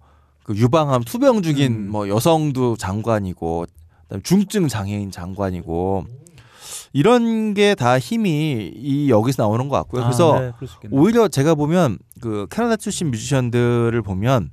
[0.46, 1.90] 그 유방암 투병 중인 음.
[1.90, 3.66] 뭐 여성도 장관이고
[4.04, 6.06] 그다음에 중증 장애인 장관이고
[6.92, 10.02] 이런 게 다 힘이 이 여기서 나오는 것 같고요.
[10.02, 11.00] 아, 그래서 네, 수 있겠네요.
[11.00, 14.50] 오히려 제가 보면 그 캐나다 출신 뮤지션들을 보면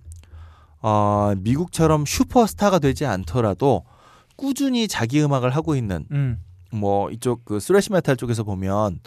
[0.81, 3.83] 어, 미국처럼 슈퍼스타가 되지 않더라도
[4.35, 6.39] 꾸준히 자기 음악을 하고 있는 음.
[6.71, 8.99] 뭐 이쪽 그 thrash metal 쪽에서 보면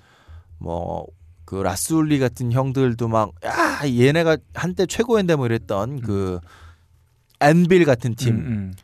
[0.59, 1.07] 뭐
[1.47, 6.41] 그 라스울리 같은 형들도 막 야 얘네가 한때 최고인데 뭐 이랬던 그
[7.41, 8.35] 앤빌 같은 팀.
[8.35, 8.75] 음, 음.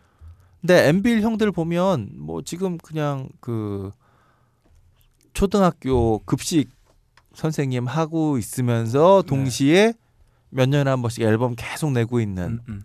[0.61, 3.91] 근데 앤빌 형들 보면 뭐 지금 그냥 그
[5.35, 6.69] 초등학교 급식
[7.35, 9.95] 선생님 하고 있으면서 동시에
[10.51, 12.83] 몇 년에 한 번씩 앨범 계속 내고 있는 음, 음.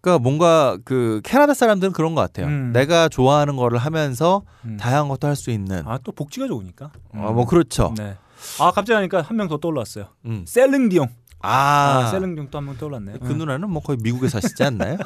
[0.00, 2.46] 그러니까 뭔가 그 캐나다 사람들은 그런 것 같아요.
[2.46, 2.70] 음.
[2.72, 4.76] 내가 좋아하는 거를 하면서 음.
[4.76, 5.82] 다양한 것도 할 수 있는.
[5.86, 6.92] 아, 또 복지가 좋으니까.
[7.10, 7.92] 어, 뭐 그렇죠.
[7.96, 8.16] 네.
[8.60, 10.06] 아, 갑자기 하니까 한 명 더 떠올랐어요.
[10.26, 10.44] 음.
[10.46, 11.08] 셀릉디옹.
[11.40, 13.18] 아, 아, 셀린 디옹 또 한 명 떠올랐네요.
[13.18, 14.96] 그 누나는 뭐 거의 미국에 사시지 않나요?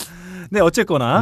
[0.50, 1.20] 네, 어쨌거나.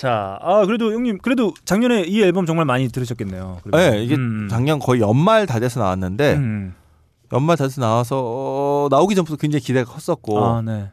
[0.00, 0.02] 음.
[0.02, 3.58] 자, 아, 그래도 형님, 그래도 작년에 이 앨범 정말 많이 들으셨겠네요.
[3.62, 3.76] 그래도.
[3.78, 4.48] 네, 이게 음.
[4.50, 6.74] 작년 거의 연말 다 돼서 나왔는데 음.
[7.32, 10.90] 연말 다 돼서 나와서 어, 나오기 전부터 굉장히 기대가 컸었고 아, 네.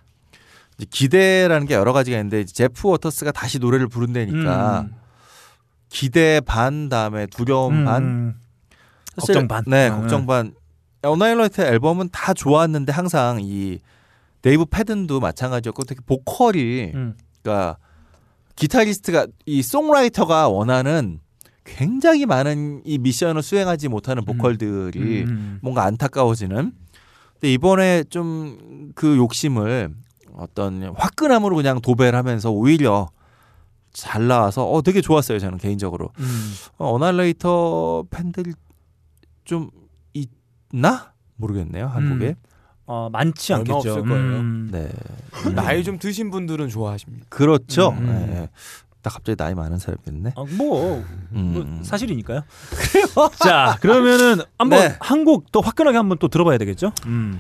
[0.78, 4.94] 이제 기대라는 게 여러 가지가 있는데 제프 워터스가 다시 노래를 부른다니까 음.
[5.90, 8.36] 기대 반 다음에 두려움 음, 반 음.
[9.16, 9.64] 사실- 걱정 반.
[9.68, 10.54] 네, 아, 걱정 반.
[11.02, 13.80] 어나이얼레이터 앨범은 다 좋았는데 항상 이
[14.42, 17.16] 데이브 패든도 마찬가지였고 특히 보컬이 음.
[17.42, 17.78] 그러니까
[18.58, 21.20] 기타리스트가 이 songwriter가 원하는
[21.64, 25.60] 굉장히 많은 이 미션을 수행하지 못하는 보컬들이 음.
[25.62, 26.74] 뭔가 안타까워지는.
[27.34, 29.94] 근데 이번에 좀 그 욕심을
[30.34, 33.08] 어떤 화끈함으로 그냥 도배를 하면서 오히려
[33.94, 36.10] 잘 나와서 어 되게 좋았어요 저는 개인적으로.
[36.18, 36.54] 음.
[36.80, 38.54] 어, 어나일레이터 팬들이
[39.46, 39.70] 좀
[40.14, 42.36] 있나 모르겠네요 한국에.
[42.88, 43.76] 어, 많지 않겠죠.
[43.76, 44.40] 없을 거예요.
[44.40, 44.70] 음.
[44.72, 44.90] 네.
[45.54, 47.26] 나이 좀 드신 분들은 좋아하십니다.
[47.30, 47.90] 그렇죠.
[47.90, 48.06] 음.
[48.06, 48.50] 네.
[49.04, 50.34] 나 갑자기 나이 많은 사람이 됐네.
[50.36, 51.04] 아, 뭐,
[51.34, 51.54] 음.
[51.54, 52.44] 뭐 사실이니까요.
[53.44, 54.96] 자, 그러면은 한번 네.
[55.00, 56.92] 한곡 또 화끈하게 한번 또 들어봐야 되겠죠?
[57.06, 57.40] 음.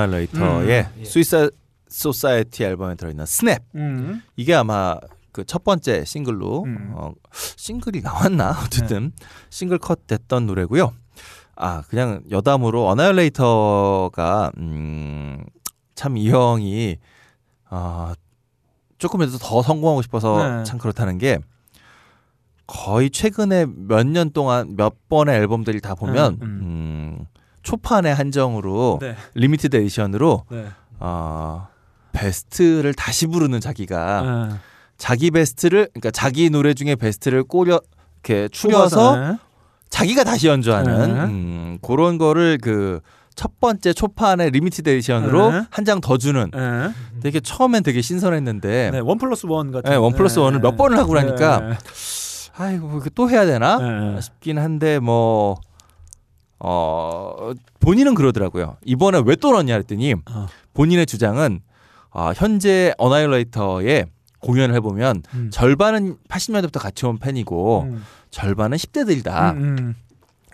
[0.00, 1.04] 아, 네, 어나이얼레이터의 음, 예.
[1.04, 1.50] Suicide
[1.88, 4.22] Society 앨범에 들어있는 Snap 음.
[4.36, 4.96] 이게 아마
[5.32, 6.92] 그 첫 번째 싱글로 음.
[6.94, 9.12] 어, 싱글이 나왔나 어쨌든
[9.48, 10.92] single cut 됐던 노래고요.
[11.56, 15.44] 아 그냥 여담으로 어나이얼레이터가 음,
[15.94, 16.96] 참 이 형이
[17.68, 18.14] 아
[18.98, 20.64] 조금이라도 더 성공하고 싶어서 네.
[20.64, 21.38] 참 그렇다는 게
[22.66, 26.48] 거의 최근에 몇 년 동안 몇 번의 앨범들을 다 보면 음, 음.
[26.62, 27.26] 음,
[27.62, 29.16] 초판의 한정으로 네.
[29.34, 30.66] limited edition으로 네.
[30.98, 31.68] 어,
[32.12, 34.56] 베스트를 다시 부르는 자기가 네.
[34.96, 37.80] 자기 베스트를 그러니까 자기 노래 중에 베스트를 꼬려
[38.22, 39.38] 이렇게 추려서 네.
[39.88, 41.20] 자기가 다시 연주하는 네.
[41.24, 43.00] 음, 그런 거를 그
[43.40, 45.62] 첫 번째 초판의 limited edition으로 네.
[45.70, 46.90] 한장 더 주는 네.
[47.22, 49.90] 되게 처음엔 되게 신선했는데 네, one plus one 같은.
[49.90, 51.74] 네, one plus one을 몇 번을 하고 나니까 네.
[52.58, 54.20] 아이고 또 해야 되나 네.
[54.20, 55.56] 싶긴 한데 뭐
[56.60, 58.76] 어, 본인은 그러더라고요.
[58.84, 60.46] 이번에 왜 또 넣냐 했더니 어.
[60.74, 61.60] 본인의 주장은
[62.12, 64.06] 아, 현재 Annihilator의
[64.40, 65.50] 공연을 해보면 음.
[65.52, 68.04] 절반은 80년대부터 같이 온 팬이고 음.
[68.30, 69.52] 절반은 10대들이다.
[69.54, 69.94] 음, 음.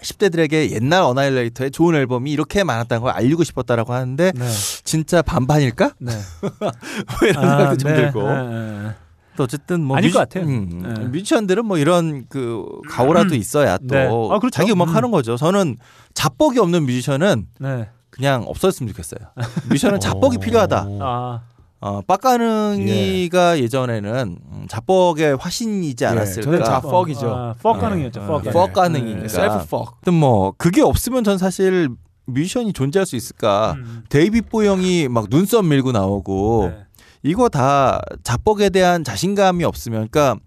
[0.03, 4.49] 10대들에게 옛날 Annihilator의 좋은 앨범이 이렇게 많았다는 걸 알리고 싶었다라고 하는데 네.
[4.85, 5.93] 진짜 반반일까?
[5.99, 6.13] 네.
[6.41, 7.97] 뭐 이런 아, 생각도 좀 네.
[7.97, 8.23] 들고.
[8.29, 8.95] 네, 네.
[9.37, 10.45] 또 어쨌든 뭐 아닐 뮤지- 것 같아요.
[10.45, 11.05] 음, 네.
[11.09, 14.07] 뮤지션들은 뭐 이런 그 가오라도 있어야 또 네.
[14.07, 14.51] 아, 그렇죠.
[14.51, 14.97] 자기 음악 음.
[14.97, 15.37] 하는 거죠.
[15.37, 15.77] 저는
[16.15, 17.89] 자뻑이 없는 뮤지션은 네.
[18.11, 19.21] 그냥 없었으면 좋겠어요.
[19.69, 20.87] 뮤지션은 자뻑이 필요하다.
[21.01, 21.41] 아,
[21.81, 23.69] 어, 빡가능이가 예.
[23.69, 24.39] 전에는
[24.69, 26.43] 자뻑의 화신이지 않았을까.
[26.43, 27.31] 저는 자뻑이죠.
[27.31, 28.21] 아, 퍽 가능이었죠.
[28.23, 28.51] 어, 퍽.
[28.53, 29.01] 퍽 가능.
[29.01, 29.23] 가능이니까.
[29.23, 29.29] 네.
[29.29, 29.99] 셀프 퍽.
[30.13, 31.89] 뭐 그게 없으면 전 사실
[32.27, 33.75] 뮤지션이 존재할 수 있을까.
[33.77, 34.03] 음.
[34.09, 36.86] 데이빗 보영이 막 눈썹 밀고 나오고 네.
[37.27, 40.41] 이거 다 자뻑에 대한 자신감이 없으면 그러니까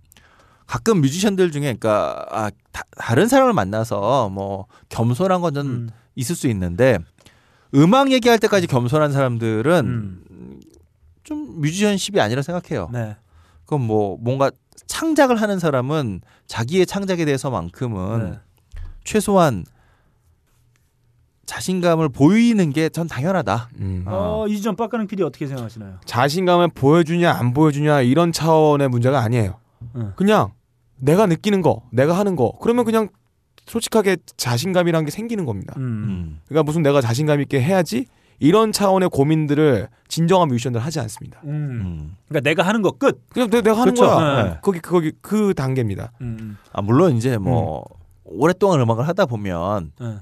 [0.66, 5.90] 가끔 뮤지션들 중에 그러니까 아, 다, 른 사람을 만나서 뭐 겸손한 건전 음.
[6.16, 7.00] 있을 수 있는데
[7.76, 10.60] 음악 얘기할 때까지 겸손한 사람들은 음.
[11.24, 12.90] 좀 뮤지션십이 아니라 생각해요.
[12.94, 13.18] 네.
[13.66, 14.50] 그건 뭐 뭔가
[14.88, 18.40] 창작을 하는 사람은 자기의 창작에 대해서만큼은 네.
[19.04, 19.66] 최소한
[21.50, 23.70] 자신감을 보이는 게 전 당연하다.
[23.80, 24.04] 음.
[24.06, 25.96] 어, 이지점 빡가능 PD 어떻게 생각하시나요?
[26.06, 29.56] 자신감을 보여주냐 안 보여주냐 이런 차원의 문제가 아니에요.
[29.96, 30.14] 응.
[30.16, 30.52] 그냥
[30.98, 32.54] 내가 느끼는 거, 내가 하는 거.
[32.62, 33.10] 그러면 그냥
[33.66, 35.74] 솔직하게 자신감이란 게 생기는 겁니다.
[35.78, 35.82] 음.
[35.82, 36.40] 음.
[36.48, 38.06] 그러니까 무슨 내가 자신감 있게 해야지
[38.40, 41.40] 이런 차원의 고민들을 진정한 뮤지션들 하지 않습니다.
[41.46, 41.50] 음.
[41.50, 42.16] 음.
[42.28, 43.28] 그러니까 내가 하는 거 끝.
[43.30, 44.14] 그냥 내, 내가 하는 그렇죠.
[44.16, 44.44] 거야.
[44.44, 44.58] 네.
[44.62, 46.12] 거기 거기 그 단계입니다.
[46.22, 46.58] 음.
[46.74, 47.84] 아 물론 이제 뭐
[48.24, 50.20] 오랫동안 음악을 하다 보면 음.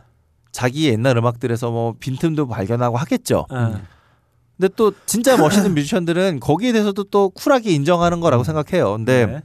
[0.52, 3.46] 자기 옛날 음악들에서 뭐 빈틈도 발견하고 하겠죠.
[3.52, 3.82] 음.
[4.58, 8.46] 근데 또 진짜 멋있는 뮤지션들은 거기에 대해서도 또 쿨하게 인정하는 거라고 음.
[8.46, 8.94] 생각해요.
[8.94, 9.42] 근데 네.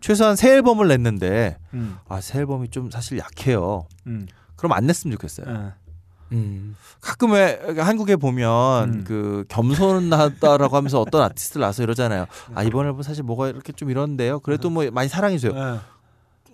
[0.00, 1.98] 최소한 새 앨범을 냈는데 음.
[2.08, 3.86] 아새 앨범이 좀 사실 약해요.
[4.06, 4.26] 음.
[4.56, 5.46] 그럼 안 냈으면 좋겠어요.
[5.46, 5.72] 음.
[6.32, 6.76] 음.
[7.00, 9.04] 가끔 왜 한국에 보면 음.
[9.06, 12.26] 그 겸손하다라고 하면서 어떤 아티스트를 나서 이러잖아요.
[12.54, 14.40] 아 이번 앨범 사실 뭐가 이렇게 좀 이런데요.
[14.40, 15.52] 그래도 뭐 많이 사랑해 줘요.
[15.52, 15.78] 네.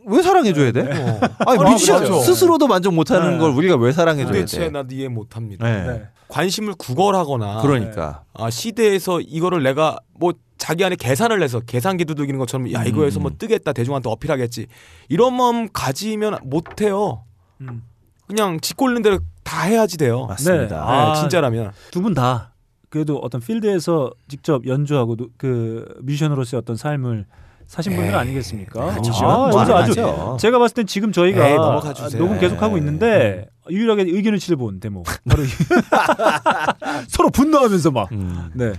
[0.07, 0.81] 왜 사랑해 줘야 돼?
[0.83, 1.21] 어.
[1.47, 2.21] 아니 아, 뮤지션 그렇죠.
[2.21, 3.39] 스스로도 만족 못하는 네.
[3.39, 4.71] 걸 우리가 왜 사랑해 줘야 도대체 돼?
[4.71, 5.65] 나도 이해 못합니다.
[5.67, 5.87] 네.
[5.87, 6.03] 네.
[6.29, 12.73] 관심을 구걸하거나 그러니까 아, 시대에서 이거를 내가 뭐 자기 안에 계산을 해서 계산기 두들기는 것처럼
[12.73, 13.37] 야 이거에서 뭐 음.
[13.39, 14.67] 뜨겠다 대중한테 어필하겠지
[15.09, 17.25] 이런 마음 가지면 못해요.
[17.61, 17.83] 음.
[18.27, 20.25] 그냥 짓골는 대로 다 해야지 돼요.
[20.27, 20.63] 맞습니다.
[20.63, 20.69] 네.
[20.69, 22.53] 네, 아, 진짜라면 두 분 다
[22.89, 27.27] 그래도 어떤 필드에서 직접 연주하고 노- 그 뮤지션으로서의 어떤 삶을
[27.67, 28.93] 사신 분들 아니겠습니까?
[28.95, 29.13] 아니죠.
[29.25, 30.37] 아, 뭐 그래서 아주.
[30.41, 31.57] 제가 봤을 땐 지금 저희가 에이,
[31.95, 32.21] 주세요.
[32.23, 35.47] 녹음 계속 하고 있는데 유일하게 의견을 칠본 대목 바로 이-
[37.09, 38.51] 서로 분노하면서 막 음.
[38.55, 38.73] 네.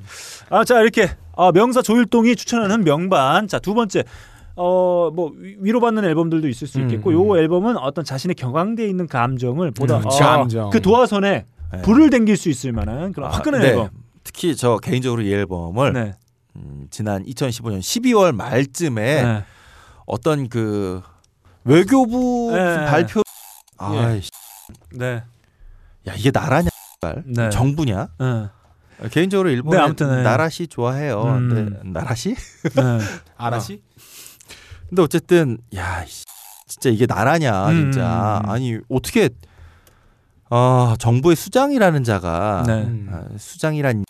[0.50, 3.48] 아, 자, 이렇게 아, 명사 조일동이 추천하는 명반.
[3.48, 4.04] 자, 두 번째.
[4.56, 9.08] 어, 뭐 위- 위로받는 앨범들도 있을 수 있겠고 음, 요 앨범은 어떤 자신의 경황되어 있는
[9.08, 10.70] 감정을 보다 음, 아.
[10.72, 11.82] 그 도화선에 네.
[11.82, 13.70] 불을 댕길 수 있을 만한 그런 아, 화끈한 네.
[13.70, 13.90] 앨범.
[14.24, 16.14] 특히 저 개인적으로 이 앨범을 네.
[16.56, 19.46] 음, 지난 2015년 12월 말쯤에 네.
[20.06, 21.02] 어떤 그
[21.64, 22.86] 외교부 네.
[22.86, 23.22] 발표
[23.78, 24.20] 아,
[24.92, 25.24] 네.
[26.08, 26.70] 야 이게 나라냐?
[27.02, 27.50] 발 네.
[27.50, 28.08] 정부냐?
[28.20, 29.10] 네.
[29.10, 30.24] 개인적으로 일본에 네, 아무튼, 네.
[30.24, 31.24] 나라시 좋아해요.
[31.24, 31.50] 음.
[31.50, 32.36] 근데 나라시?
[32.36, 33.00] 네.
[33.36, 33.82] 아라시?
[34.88, 36.24] 근데 어쨌든 야 씨,
[36.68, 37.92] 진짜 이게 나라냐 음.
[37.92, 39.30] 진짜 아니 어떻게
[40.50, 42.74] 아 정부의 수장이라는 자가 네.
[42.84, 43.10] 음.
[43.12, 44.06] 아, 수장이란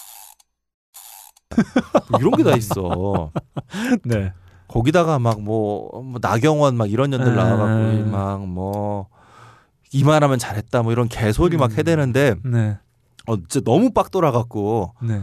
[2.10, 3.32] 뭐 이런 게 다 있어.
[4.06, 4.34] 네.
[4.68, 7.36] 거기다가 막뭐 나경원 막 이런 년들 네.
[7.36, 9.08] 나와갖고 막뭐
[9.92, 11.78] 이만하면 잘했다 뭐 이런 개소리 막 음.
[11.78, 12.78] 해대는데 네.
[13.28, 15.22] 어 진짜 너무 빡 돌아갖고 네.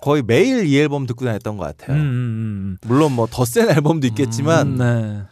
[0.00, 1.96] 거의 매일 이 앨범 듣고 다녔던 것 음, 같아요.
[1.96, 4.08] 음, 물론 뭐 더 센 앨범도 음.
[4.08, 5.22] 있겠지만 네.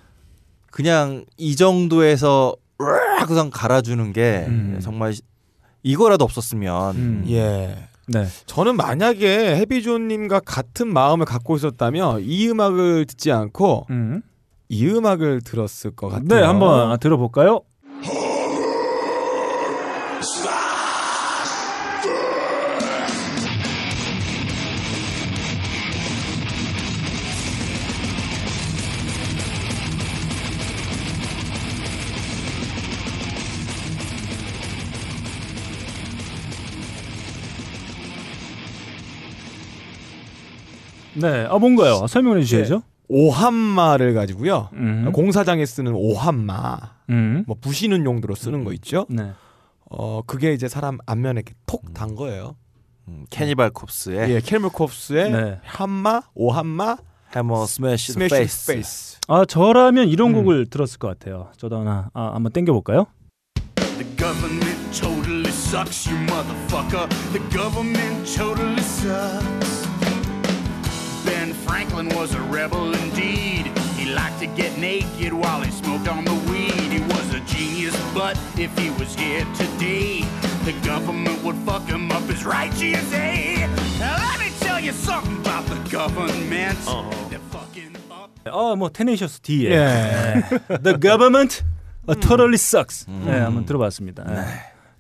[0.71, 4.79] 그냥 이 정도에서 으악 갈아주는 게 음.
[4.81, 5.13] 정말
[5.83, 7.25] 이거라도 없었으면 음.
[7.29, 7.89] 예.
[8.11, 8.27] 네.
[8.47, 14.23] 저는 만약에 해비존님과 같은 마음을 갖고 있었다면 이 음악을 듣지 않고 음.
[14.69, 16.41] 이 음악을 들었을 것 같아요.
[16.41, 17.63] 네, 한번 들어볼까요?
[41.21, 41.47] 네.
[41.49, 42.07] 아 뭔가요?
[42.07, 42.83] 설명해 주셔야죠.
[43.09, 44.69] 오함마를 가지고요.
[44.75, 45.11] 음.
[45.13, 46.79] 공사장에 쓰는 오함마,
[47.11, 47.45] 음.
[47.47, 49.07] 뭐 부시는 용도로 쓰는 거 있죠.
[49.09, 49.33] 네.
[49.91, 52.55] 어 그게 이제 사람 안면에 이렇게 톡 단 거예요.
[53.09, 55.59] 음, Cannibal Corpse의 예, Cannibal Corpse의 네.
[55.65, 56.97] 함마, 오한마,
[57.35, 58.67] 해머 스매시 스매시.
[58.69, 59.19] 페이스.
[59.27, 60.35] 아 저라면 이런 음.
[60.35, 61.49] 곡을 들었을 것 같아요.
[61.57, 63.07] 저도 하나 아, 한번 땡겨 볼까요?
[63.99, 67.09] The government totally sucks, you motherfucker.
[67.33, 69.80] The government totally sucks.
[71.80, 73.68] Ben Franklin was a rebel indeed.
[73.96, 76.92] He liked to get naked while he smoked on the weed.
[76.92, 80.26] He was a genius, but if he was here today,
[80.66, 83.70] the government would fuck him up as right, GSA.
[84.00, 86.78] Now let me tell you something about the government.
[87.30, 88.30] They're fucking up.
[88.46, 89.76] 아뭐 테네이셔스 D의 예.
[89.78, 90.44] 네.
[90.84, 91.64] The government
[92.08, 93.06] uh, totally sucks.
[93.08, 94.24] 네, 한번 들어봤습니다.
[94.26, 94.46] 네.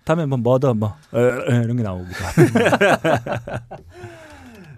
[0.06, 2.42] 다음에 뭐 머더 뭐 에, 에, 이런 게 나오기도 하고.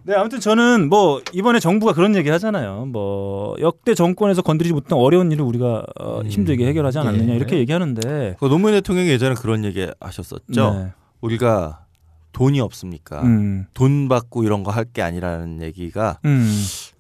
[0.05, 2.87] 네, 아무튼 저는 뭐 이번에 정부가 그런 얘기 하잖아요.
[2.87, 7.37] 뭐 역대 정권에서 건드리지 못한 어려운 일을 우리가 어, 힘들게 해결하지 않았느냐 예.
[7.37, 8.37] 이렇게 얘기하는데.
[8.41, 10.74] 그 노무현 대통령이 예전에 그런 얘기 하셨었죠.
[10.74, 10.93] 네.
[11.20, 11.85] 우리가
[12.33, 13.23] 돈이 없습니까?
[13.23, 13.66] 음.
[13.74, 16.51] 돈 받고 이런 거 할 게 아니라는 얘기가 음.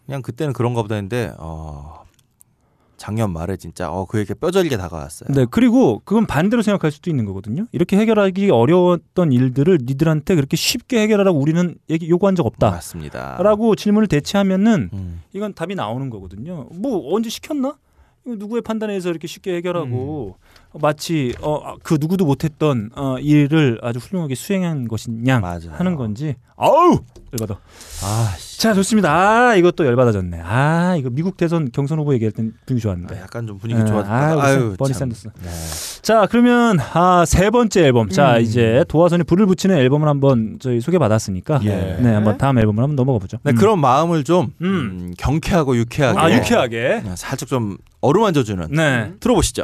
[0.06, 2.01] 그냥 그때는 그런가 보다 했는데 어,
[3.02, 5.34] 작년 말에 진짜 어, 그에게 뼈저리게 다가왔어요.
[5.34, 7.66] 네, 그리고 그건 반대로 생각할 수도 있는 거거든요.
[7.72, 12.70] 이렇게 해결하기 어려웠던 일들을 니들한테 그렇게 쉽게 해결하라고 우리는 얘기 요구한 적 없다.
[12.70, 13.38] 맞습니다.
[13.42, 15.20] 라고 질문을 대체하면은 음.
[15.32, 16.68] 이건 답이 나오는 거거든요.
[16.70, 17.76] 뭐 언제 시켰나?
[18.24, 20.36] 누구의 판단에 의해서 이렇게 쉽게 해결하고
[20.80, 25.40] 마치 어, 그 누구도 못했던 어, 일을 아주 훌륭하게 수행한 것이냐.
[25.72, 27.00] 하는 건지 아우
[27.32, 27.58] 열받아.
[28.04, 28.60] 아, 씨.
[28.60, 29.10] 자 좋습니다.
[29.12, 30.40] 아 이것도 열받아졌네.
[30.44, 33.20] 아 이거 미국 대선 경선 후보 얘기할 땐 분위기 아, 좋았는데.
[33.20, 34.10] 약간 좀 분위기 네, 좋았다.
[34.12, 35.10] 아, 아유, 버니 참.
[35.10, 35.28] 샌더스.
[35.42, 35.50] 네.
[36.02, 38.08] 자 그러면 아, 세 번째 앨범.
[38.10, 38.42] 자 음.
[38.42, 41.98] 이제 도화선이 불을 붙이는 앨범을 한번 저희 소개받았으니까 예.
[42.00, 43.38] 네 한번 다음 앨범을 한번 넘어가 보죠.
[43.42, 43.56] 네, 음.
[43.56, 44.66] 그런 마음을 좀 음.
[44.66, 47.00] 음, 경쾌하고 유쾌하게 아 유쾌하게.
[47.02, 49.12] 그냥 살짝 좀 어루만져주는 네.
[49.20, 49.62] 들어보시죠.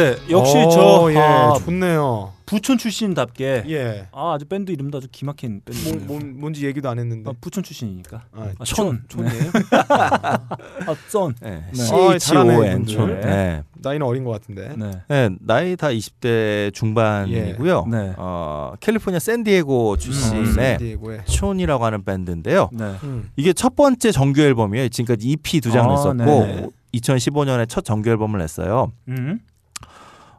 [0.00, 2.32] 네 역시 어, 저 예, 아, 좋네요.
[2.46, 4.06] 부천 출신답게 예.
[4.10, 6.04] 아 아주 밴드 이름도 아주 기막힌 밴드.
[6.06, 7.30] 뭐, 뭔, 뭔지 얘기도 안 했는데.
[7.30, 8.22] 아, 부천 출신이니까.
[8.32, 9.24] 아, 아, 촌, 촌.
[9.28, 9.50] 촌이에요?
[9.88, 11.34] 아 쩐.
[11.40, 11.62] 네.
[11.72, 11.82] 네.
[11.82, 12.92] 아, 잘하네, CHON 이분들.
[12.94, 13.20] 촌.
[13.20, 13.62] 네.
[13.82, 14.74] 나이는 어린 것 같은데.
[14.76, 14.90] 네.
[15.08, 17.86] 네, 나이 다 20대 중반이고요.
[17.90, 18.14] 네.
[18.16, 21.24] 어, 캘리포니아 샌디에고 음, 출신의 샌디에고에.
[21.26, 22.68] 촌이라고 하는 밴드인데요.
[22.72, 22.94] 네.
[23.04, 23.30] 음.
[23.36, 24.88] 이게 첫 번째 정규 앨범이에요.
[24.88, 26.66] 지금까지 EP 두 장을 아, 냈었고 네.
[26.94, 28.90] 2015년에 첫 정규 앨범을 냈어요.
[29.08, 29.38] 음.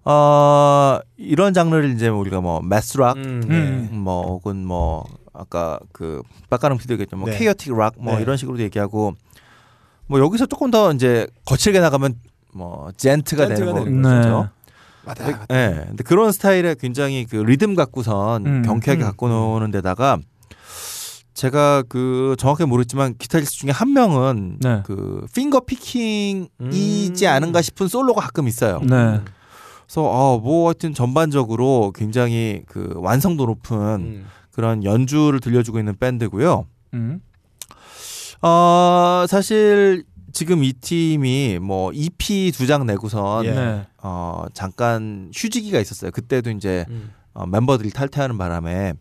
[0.04, 3.88] 어, 이런 장르를 이제 우리가 뭐 매스락 음, 음.
[3.92, 3.98] 네.
[3.98, 7.18] 뭐 혹은 뭐 아까 그 빡가능 피도 얘기했죠.
[7.18, 7.38] 뭐 네.
[7.38, 8.22] 케이어틱 락뭐 네.
[8.22, 9.14] 이런 식으로 얘기하고
[10.08, 12.16] 뭐 여기서 조금 더 이제 거칠게 나가면
[12.54, 14.50] 뭐 젠트가 되는 젠트가 거- 되는 거죠.
[15.04, 15.28] 맞아.
[15.30, 15.36] 예.
[15.50, 19.08] 네, 근데 그런 스타일의 굉장히 그 리듬 갖고선 음, 경쾌하게 음.
[19.08, 20.20] 갖고 노는 데다가
[21.34, 24.82] 제가 그 정확히 모르겠지만 기타리스트 중에 한 명은 네.
[24.86, 27.32] 그 핑거 피킹이지 음.
[27.32, 28.80] 않은가 싶은 솔로가 가끔 있어요.
[28.84, 29.22] 네.
[29.92, 34.26] 그래서 어, 뭐 하여튼 전반적으로 굉장히 그 완성도 높은 음.
[34.52, 36.66] 그런 연주를 들려주고 있는 밴드고요.
[36.94, 37.20] 음.
[38.42, 43.52] 어, 사실 지금 이 팀이 뭐 EP 두 장 내고선 예.
[43.52, 43.88] 네.
[44.02, 46.12] 어, 잠깐 휴지기가 있었어요.
[46.12, 47.12] 그때도 이제 음.
[47.34, 48.94] 어, 멤버들이 탈퇴하는 바람에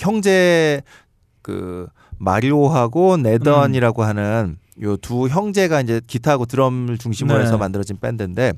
[0.00, 0.82] 형제
[1.42, 1.86] 그
[2.18, 7.44] 마리오하고 네던이라고 하는 요 두 형제가 이제 기타하고 드럼을 중심으로 네.
[7.44, 8.54] 해서 만들어진 밴드인데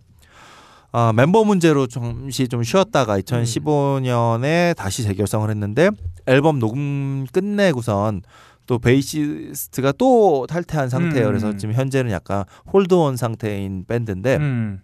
[0.90, 5.90] 아, 멤버 문제로 잠시 좀 쉬었다가 2015년에 다시 재결성을 했는데
[6.26, 8.22] 앨범 녹음 끝내고선
[8.66, 11.26] 또 베이시스트가 또 탈퇴한 상태예요.
[11.26, 11.30] 음.
[11.30, 14.80] 그래서 지금 현재는 약간 hold on 상태인 밴드인데 음.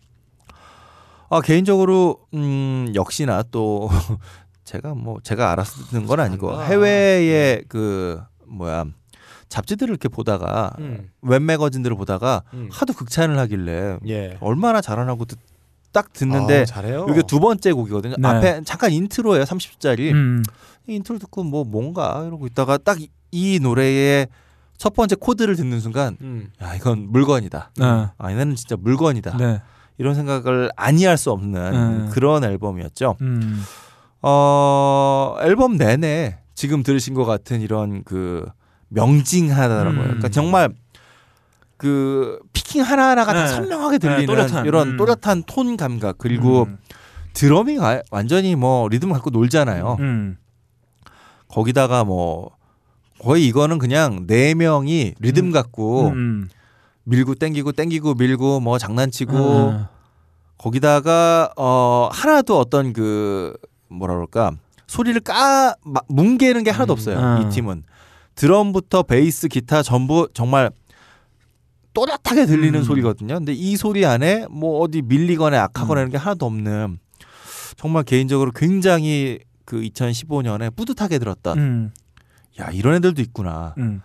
[1.30, 3.88] 아 개인적으로 음 역시나 또
[4.64, 5.56] 제가 뭐 제가
[5.90, 6.70] 듣는 건 아니고 잘한다.
[6.70, 8.86] 해외의 그 뭐야
[9.48, 11.10] 잡지들을 이렇게 보다가 음.
[11.20, 12.68] 웹 매거진들을 보다가 음.
[12.72, 14.38] 하도 극찬을 하길래 예.
[14.40, 15.38] 얼마나 잘하나고 듣,
[15.94, 17.06] 딱 듣는데 아, 잘해요.
[17.08, 18.16] 이게 두 번째 곡이거든요.
[18.18, 18.28] 네.
[18.28, 19.44] 앞에 잠깐 인트로예요.
[19.44, 20.12] 30초짜리.
[20.12, 20.42] 음.
[20.86, 22.98] 인트로 듣고 뭐 뭔가 이러고 있다가 딱
[23.34, 24.28] 이 노래의
[24.78, 26.50] 첫 번째 코드를 듣는 순간 음.
[26.62, 27.72] 야 이건 물건이다.
[27.76, 27.84] 네.
[28.16, 29.36] 아 얘는 진짜 물건이다.
[29.36, 29.60] 네.
[29.98, 32.10] 이런 생각을 아니할 수 없는 음.
[32.12, 33.16] 그런 앨범이었죠.
[33.22, 33.64] 음.
[34.22, 38.46] 어, 앨범 내내 지금 들으신 것 같은 이런 그
[38.88, 40.00] 명징하다라고요.
[40.00, 40.04] 음.
[40.04, 40.70] 그러니까 정말
[41.76, 43.48] 그 피킹 하나하나가 다 네.
[43.48, 44.64] 선명하게 들리는 네, 또렷한.
[44.66, 44.96] 이런 음.
[44.96, 46.78] 또렷한 톤 감각 그리고 음.
[47.32, 49.96] 드럼이 가- 완전히 뭐 리듬을 갖고 놀잖아요.
[50.00, 50.36] 음.
[51.48, 52.50] 거기다가 뭐
[53.20, 56.48] 거의 이거는 그냥 네 명이 리듬 갖고 음.
[57.04, 59.36] 밀고 땡기고 땡기고 밀고 뭐 장난치고
[59.70, 59.84] 음.
[60.58, 63.56] 거기다가 어 하나도 어떤 그
[63.88, 64.52] 뭐라 그럴까
[64.86, 67.18] 소리를 까 마- 뭉개는 게 하나도 없어요.
[67.18, 67.42] 음.
[67.46, 67.82] 이 팀은
[68.36, 70.70] 드럼부터 베이스, 기타 전부 정말
[71.94, 72.84] 또렷하게 들리는 음.
[72.84, 73.34] 소리거든요.
[73.34, 76.02] 근데 이 소리 안에 뭐 어디 밀리거나 약하거나 음.
[76.02, 76.98] 이런 게 하나도 없는
[77.76, 81.90] 정말 개인적으로 굉장히 그 2015년에 뿌듯하게 들었던 음.
[82.60, 83.74] 야 이런 애들도 있구나.
[83.78, 84.02] 음.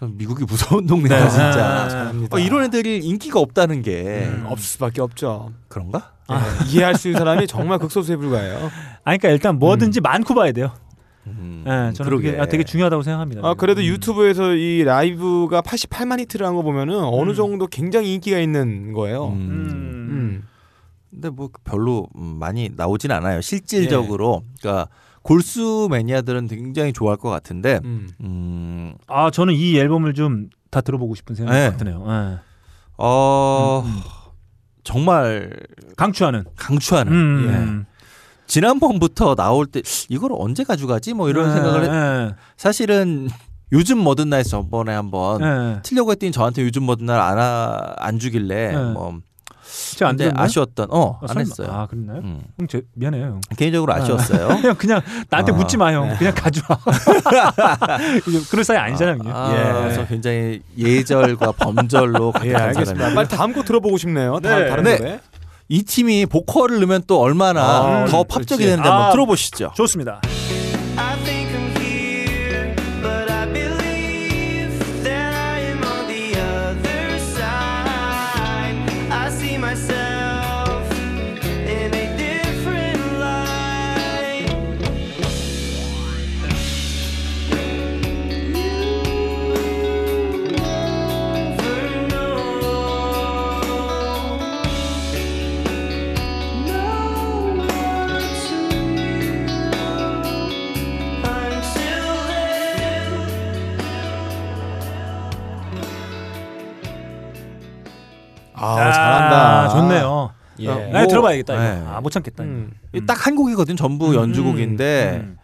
[0.00, 1.30] 미국이 무서운 동네야 네.
[1.30, 2.12] 진짜.
[2.12, 2.28] 네.
[2.30, 5.52] 어, 이런 애들이 인기가 없다는 게 음, 없을 수밖에 없죠.
[5.68, 6.12] 그런가?
[6.28, 6.36] 네,
[6.68, 8.70] 이해할 수 있는 사람이 정말 극소수에 불과해요.
[9.02, 10.72] 아니 그러니까 일단 뭐든지 많고 봐야 돼요.
[11.38, 12.30] 음, 예, 저는 그러게.
[12.32, 13.42] 그게 아, 되게 중요하다고 생각합니다.
[13.44, 13.86] 아 그래도 음.
[13.86, 17.34] 유튜브에서 이 라이브가 88만 히트를 한 거 보면은 어느 음.
[17.34, 19.28] 정도 굉장히 인기가 있는 거예요.
[19.28, 19.32] 음.
[19.36, 20.08] 음.
[20.10, 20.42] 음.
[21.10, 23.40] 근데 뭐 별로 음, 많이 나오진 않아요.
[23.40, 24.42] 실질적으로.
[24.60, 24.88] 그러니까
[25.22, 28.08] 골수 매니아들은 굉장히 좋아할 것 같은데 음.
[28.22, 31.76] 음, 아 저는 이 앨범을 좀 다 들어보고 싶은 생각이 네.
[31.78, 32.04] 드네요.
[32.06, 32.38] 예.
[32.98, 33.84] 어.
[34.84, 35.50] 정말
[35.96, 36.44] 강추하는.
[36.56, 37.86] 강추하는 음.
[38.48, 38.52] 예.
[38.52, 43.28] 지난번부터 나올 때 이걸 언제 가져가지 뭐 이런 예, 생각을 했, 예, 사실은
[43.72, 45.80] 요즘 뭐든 날 저번에 한번 예.
[45.82, 47.38] 틀려고 했더니 저한테 요즘 뭐든 날안
[47.98, 48.82] 안 주길래 네.
[48.92, 49.20] 뭐
[49.96, 50.44] 제가 안 근데 들었나요?
[50.44, 51.38] 아쉬웠던 어 아, 안.
[51.40, 51.68] 했어요.
[51.70, 52.20] 아 그랬나요?
[52.20, 52.42] 음.
[52.58, 53.24] 형, 제, 미안해요.
[53.24, 53.40] 형.
[53.56, 54.48] 개인적으로 아쉬웠어요.
[54.64, 55.54] 형 그냥 나한테 아.
[55.54, 56.16] 묻지 마 형.
[56.16, 56.78] 그냥 가져와.
[58.50, 59.16] 그럴 사이 아니잖아요.
[59.18, 59.32] 형님.
[59.34, 59.82] 아, 예.
[59.82, 62.84] 그래서 굉장히 예절과 범절로 예, 알겠습니다.
[62.94, 63.14] 사람이에요.
[63.14, 64.40] 빨리 다음 곡 들어보고 싶네요.
[64.40, 64.68] 다음 네.
[64.70, 64.96] 다른 네.
[64.98, 65.20] 노래.
[65.68, 68.24] 이 팀이 보컬을 넣으면 또 얼마나 아, 더.
[68.24, 68.92] 팝적이 되는지 아.
[68.94, 69.72] 한번 들어보시죠.
[69.76, 70.20] 좋습니다.
[108.60, 109.68] 아, 잘한다.
[109.70, 110.30] 좋네요.
[110.60, 110.68] 예.
[110.68, 111.54] 어, 아, 들어봐야겠다.
[111.54, 111.62] 이거.
[111.62, 111.82] 네.
[111.86, 112.42] 아, 못 참겠다.
[112.44, 112.52] 이거.
[112.52, 112.72] 음.
[113.06, 113.76] 딱한 곡이거든.
[113.76, 115.38] 전부 음, 연주곡인데 음.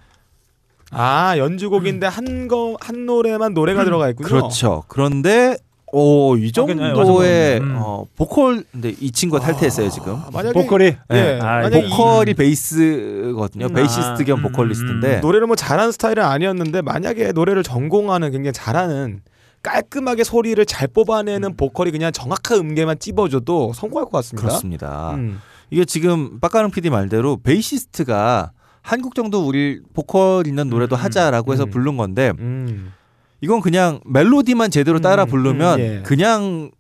[0.91, 4.29] 아 연주곡인데 한 거 한 노래만 노래가 들어가 있군요.
[4.29, 4.83] 그렇죠.
[4.89, 5.57] 그런데
[5.97, 6.53] 오, 이 아.
[6.53, 7.61] 정도의.
[7.61, 7.77] 음.
[7.79, 10.15] 어, 보컬 근데 이 친구가 탈퇴했어요, 지금.
[10.17, 11.39] 아, 만약에 보컬이 예, 네.
[11.41, 13.67] 아, 만약에 이- 보컬이 베이스거든요.
[13.67, 18.33] 음, 베이시스트 아, 겸 음, 보컬리스트인데 음, 노래를 뭐 잘하는 스타일은 아니었는데 만약에 노래를 전공하는
[18.33, 19.21] 굉장히 잘하는
[19.65, 24.47] 깔끔하게 소리를 잘 뽑아내는 보컬이 그냥 정확한 음계만 찝어줘도 성공할 것 같습니다.
[24.47, 25.15] 그렇습니다.
[25.15, 25.41] 음.
[25.71, 31.65] 이게 지금 빡가능 PD 말대로 베이시스트가 한곡 정도 우리 보컬 있는 노래도 음, 하자라고 해서
[31.65, 31.71] 음.
[31.71, 32.93] 부른 건데 음.
[33.41, 36.03] 이건 그냥 멜로디만 제대로 따라 음, 부르면 음, 예.
[36.05, 36.71] 그냥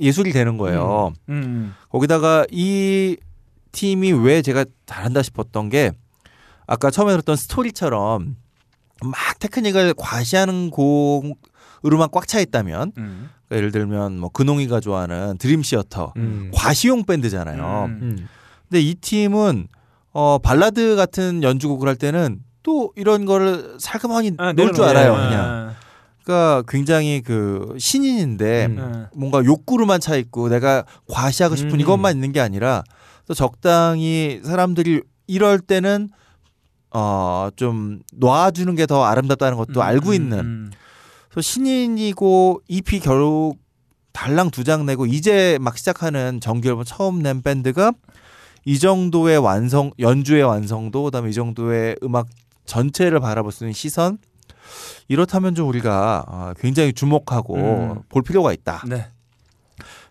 [0.00, 1.12] 예술이 되는 거예요.
[1.28, 1.74] 음.
[1.88, 3.16] 거기다가 이
[3.70, 5.92] 팀이 왜 제가 잘한다 싶었던 게
[6.66, 8.36] 아까 처음에 들었던 스토리처럼
[9.02, 11.38] 막 테크닉을 과시하는 곡
[11.84, 13.28] 으로만 꽉 차 있다면 음.
[13.46, 16.50] 그러니까 예를 들면 뭐 근홍이가 좋아하는 드림 시어터 음.
[16.54, 17.84] 과시용 밴드잖아요.
[17.86, 17.98] 음.
[18.02, 18.28] 음.
[18.68, 19.68] 근데 이 팀은
[20.12, 25.74] 어 발라드 같은 연주곡을 할 때는 또 이런 거를 살그머니 아, 놀줄 알아요, 예, 그냥.
[26.24, 28.78] 그러니까 굉장히 그 신인인데 음.
[28.78, 29.18] 예.
[29.18, 31.80] 뭔가 욕구로만 차 있고 내가 과시하고 싶은 음.
[31.80, 32.82] 이것만 있는 게 아니라
[33.26, 36.08] 또 적당히 사람들이 이럴 때는
[36.90, 40.70] 어 좀 놔주는 게 더 아름답다는 것도 음, 알고 음, 있는 음.
[40.72, 40.76] 그
[41.38, 43.58] 래서 신인이고 EP 결국
[44.12, 47.92] 달랑 두 장 내고 이제 막 시작하는 정규 앨범 처음 낸 밴드가
[48.64, 52.26] 이 정도의 완성 연주의 완성도 그다음에 이 정도의 음악
[52.66, 54.18] 전체를 바라볼 수 있는 시선
[55.06, 58.02] 이렇다면 좀 우리가 어, 굉장히 주목하고 음.
[58.08, 58.82] 볼 필요가 있다.
[58.88, 59.06] 네.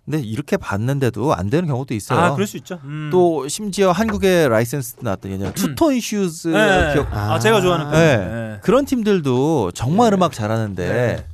[0.09, 2.17] 근데 이렇게 봤는데도 안 되는 경우도 있어요.
[2.17, 2.79] 아, 그럴 수 있죠.
[2.85, 3.09] 음.
[3.11, 6.93] 또 심지어 한국에 라이센스 나왔던 옛날 Two Tone Shoes 네.
[6.93, 8.17] 기억 아, 제가 좋아하는 네.
[8.17, 8.33] 밴드.
[8.33, 8.59] 네.
[8.63, 11.25] 그런 팀들도 정말 음악 잘하는데 네.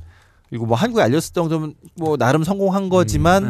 [0.48, 3.44] 그리고 뭐 한국에 알렸을 정도면 뭐 나름 성공한 거지만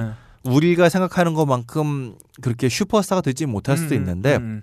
[0.45, 0.51] 네.
[0.53, 4.61] 우리가 생각하는 것만큼 그렇게 슈퍼스타가 되지 못할 수도 음, 있는데 음,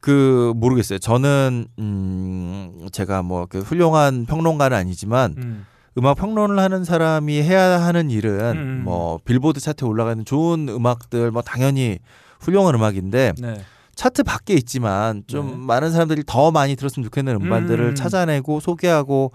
[0.00, 0.98] 그 모르겠어요.
[0.98, 5.64] 저는 음 제가 뭐 그 훌륭한 평론가는 아니지만
[5.94, 5.98] 음.
[5.98, 8.82] 음악 평론을 하는 사람이 해야 하는 일은 음.
[8.84, 11.98] 뭐 빌보드 차트에 올라가는 좋은 음악들 뭐 당연히
[12.40, 13.60] 훌륭한 음악인데 네.
[13.94, 15.56] 차트 밖에 있지만 좀 네.
[15.66, 17.94] 많은 사람들이 더 많이 들었으면 좋겠는 음반들을 음.
[17.94, 19.32] 찾아내고 소개하고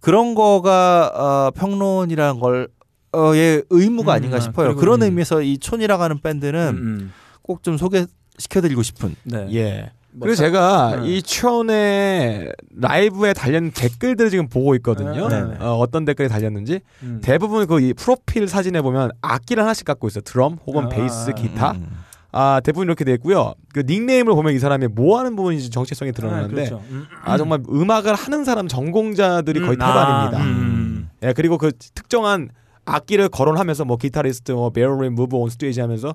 [0.00, 2.68] 그런 거가 어, 평론이라는 걸
[3.12, 4.76] 어의 의무가 음, 아닌가 아, 싶어요.
[4.76, 5.06] 그런 음.
[5.06, 7.12] 의미에서 이 촌이라고 하는 밴드는 음,
[7.42, 9.16] 꼭좀 소개시켜드리고 싶은.
[9.24, 9.48] 네.
[9.54, 9.92] 예.
[10.18, 11.08] 뭐 그래서 차- 제가 네.
[11.08, 15.28] 이 촌의 라이브에 달린 댓글들을 지금 보고 있거든요.
[15.28, 15.56] 네, 네.
[15.60, 17.20] 어, 떤 댓글이 달렸는지 음.
[17.22, 20.22] 대부분 그 이 프로필 사진에 보면 악기를 하나씩 갖고 있어요.
[20.22, 21.72] 드럼 혹은 아, 베이스, 아, 기타.
[21.72, 21.86] 음.
[22.32, 23.54] 아 대부분 이렇게 돼 있고요.
[23.72, 26.82] 그 닉네임을 보면 이 사람이 뭐 하는 부분인지 정체성이 드러나는데 아, 그렇죠.
[26.90, 27.04] 음.
[27.24, 30.38] 아 정말 음악을 하는 사람 전공자들이 거의 음, 태반입니다.
[30.38, 31.10] 아, 음.
[31.22, 32.48] 예 그리고 그 특정한
[32.84, 36.14] 악기를 거론하면서 뭐 기타리스트, 뭐 베어린, move on stage 하면서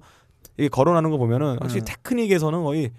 [0.58, 1.86] 이게 거론하는 거 보면은 확실히 음.
[1.86, 2.92] 테크닉에서는 거의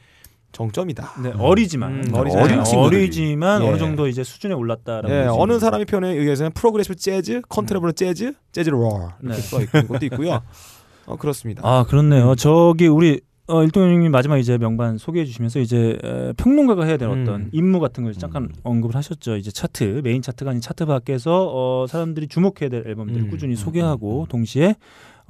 [0.52, 1.14] 정점이다.
[1.22, 3.02] 네, 어리지만 음, 어리지만, 어린 친구들이.
[3.02, 3.68] 어리지만 예.
[3.68, 5.12] 어느 정도 이제 수준에 올랐다라고.
[5.12, 9.40] 예, 볼수 어느 사람의 표현에 의해서는 progressive 재즈, contemporary 재즈, 재즈 로 이렇게 네.
[9.40, 10.40] 써 있는 것도 있고요.
[11.06, 11.62] 어 그렇습니다.
[11.64, 12.30] 아 그렇네요.
[12.30, 12.36] 음.
[12.36, 17.22] 저기 우리 어, 일동형님 마지막 이제 명반 소개해 주시면서 이제 에, 평론가가 해야 될 음.
[17.22, 18.48] 어떤 임무 같은 걸 잠깐 음.
[18.62, 19.36] 언급을 하셨죠.
[19.36, 23.56] 이제 차트 메인 차트가 아닌 차트 밖에서 어, 사람들이 주목해야 될 앨범들을 음, 꾸준히 음,
[23.56, 24.26] 소개하고 음, 음.
[24.28, 24.76] 동시에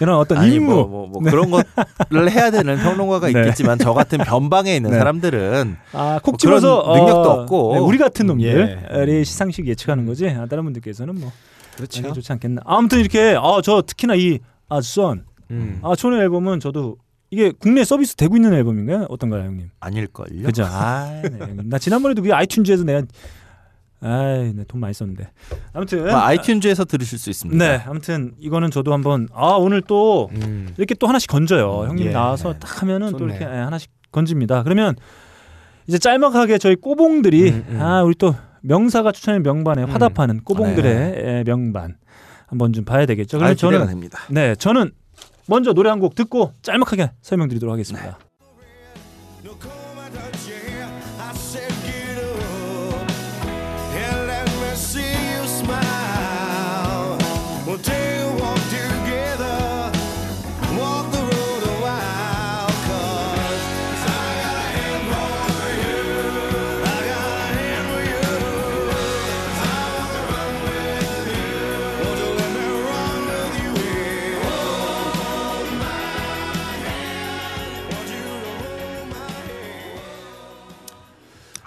[0.00, 3.40] 이런 어떤 아니 임무 뭐, 뭐, 뭐 그런 것을 해야 되는 평론가가 네.
[3.40, 4.96] 있겠지만 저 같은 변방에 있는 네.
[4.96, 7.72] 사람들은 아, 콕뭐 집어서 그런 능력도 어, 없고.
[7.74, 9.24] 네, 우리 같은 음, 놈들의 예.
[9.24, 10.30] 시상식 예측하는 거지.
[10.30, 11.30] 아, 다른 분들께서는 뭐
[11.76, 12.10] 그렇죠.
[12.10, 12.62] 좋지 않겠나.
[12.64, 14.38] 아무튼 이렇게 아, 저 특히나 이
[14.70, 15.78] 아선 음.
[15.82, 16.96] 아, 촌의 앨범은 저도
[17.30, 19.08] 이게 국내 서비스 되고 있는 앨범인가요?
[19.10, 19.68] 어떤가요, 형님?
[19.80, 20.44] 아닐걸요.
[20.44, 20.64] 그죠?
[20.66, 21.68] 아, 네, 형님.
[21.68, 23.02] 나 지난번에도 그 아이튠즈에서 내가
[24.02, 25.30] 아이, 네, 돈 많이 썼는데.
[25.72, 27.64] 아무튼 뭐 아이튠즈에서 들으실 수 있습니다.
[27.64, 30.68] 네, 아무튼 이거는 저도 한번 아, 오늘 또 음.
[30.76, 31.84] 이렇게 또 하나씩 건져요.
[31.88, 32.10] 형님 예.
[32.10, 33.36] 나와서 딱 하면은 또 좋네.
[33.36, 34.62] 이렇게 예, 하나씩 건집니다.
[34.64, 34.96] 그러면
[35.86, 37.80] 이제 짤막하게 저희 꼬봉들이 음, 음.
[37.80, 39.90] 아 우리 또 명사가 추천한 명반에 음.
[39.90, 41.22] 화답하는 꼬봉들의 네.
[41.38, 41.96] 예, 명반
[42.46, 43.36] 한번 좀 봐야 되겠죠.
[43.36, 44.18] 아, 그러면 기대가 저는 됩니다.
[44.30, 44.90] 네 저는
[45.48, 48.06] 먼저 노래 한 곡 듣고 짤막하게 설명드리도록 하겠습니다.
[48.06, 48.14] No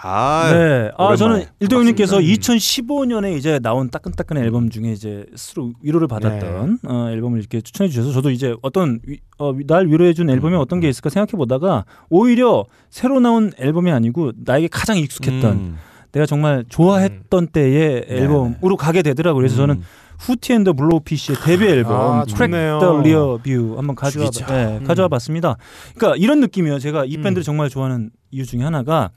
[0.08, 1.16] 아, 네, 아 오랜만에.
[1.16, 2.52] 저는 일동님께서 반갑습니다.
[2.52, 6.88] 2015년에 이제 나온 따끈따끈한 앨범 중에 이제 스스로 위로를 받았던 네.
[6.88, 10.54] 어, 앨범을 이렇게 추천해 주셔서 저도 이제 어떤 위, 어, 위- 날 위로해 준 앨범이
[10.54, 15.76] 음, 어떤 게 있을까 생각해 보다가 오히려 새로 나온 앨범이 아니고 나에게 가장 익숙했던 음.
[16.12, 19.40] 내가 정말 좋아했던 때의 앨범으로 가게 되더라고요.
[19.40, 19.82] 그래서 저는 음.
[20.20, 23.02] Hootie and the Blowfish의 데뷔 앨범 아, Cracked.
[23.02, 24.84] Rear View 한번 가져와 음.
[24.84, 25.56] 가져와 봤습니다.
[25.96, 26.78] 그러니까 이런 느낌이에요.
[26.78, 27.22] 제가 이 음.
[27.22, 29.10] 밴드를 정말 좋아하는 이유 중에 하나가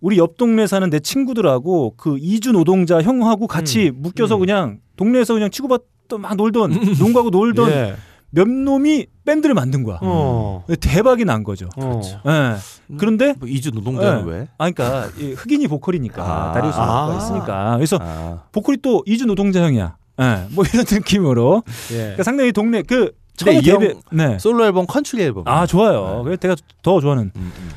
[0.00, 4.40] 우리 옆 동네 사는 내 친구들하고 그 이주 노동자 형하고 같이 묶여서 음.
[4.40, 7.96] 그냥 동네에서 그냥 치고받던 막 놀던 농구하고 놀던 예.
[8.30, 9.98] 몇 놈이 밴드를 만든 거야.
[10.02, 10.64] 어.
[10.80, 11.68] 대박이 난 거죠.
[11.76, 12.00] 어.
[12.26, 12.56] 예.
[12.96, 14.30] 그런데 뭐 이주 노동자는 네.
[14.32, 14.48] 왜?
[14.56, 16.52] 아 그러니까 이 흑인이 보컬이니까 아.
[16.52, 17.16] Darius가 아.
[17.16, 19.96] 있으니까 그래서 아, 보컬이 또 이주 노동자 형이야.
[20.20, 20.46] 예.
[20.50, 21.62] 뭐 이런 느낌으로
[21.92, 21.96] 예.
[21.96, 24.38] 그러니까 상당히 동네 그 처음에 데뷔 네.
[24.38, 25.44] 솔로 앨범 컨트리 앨범.
[25.46, 26.22] 아 좋아요.
[26.24, 27.70] 그래서 제가 더 좋아하는 음, 음.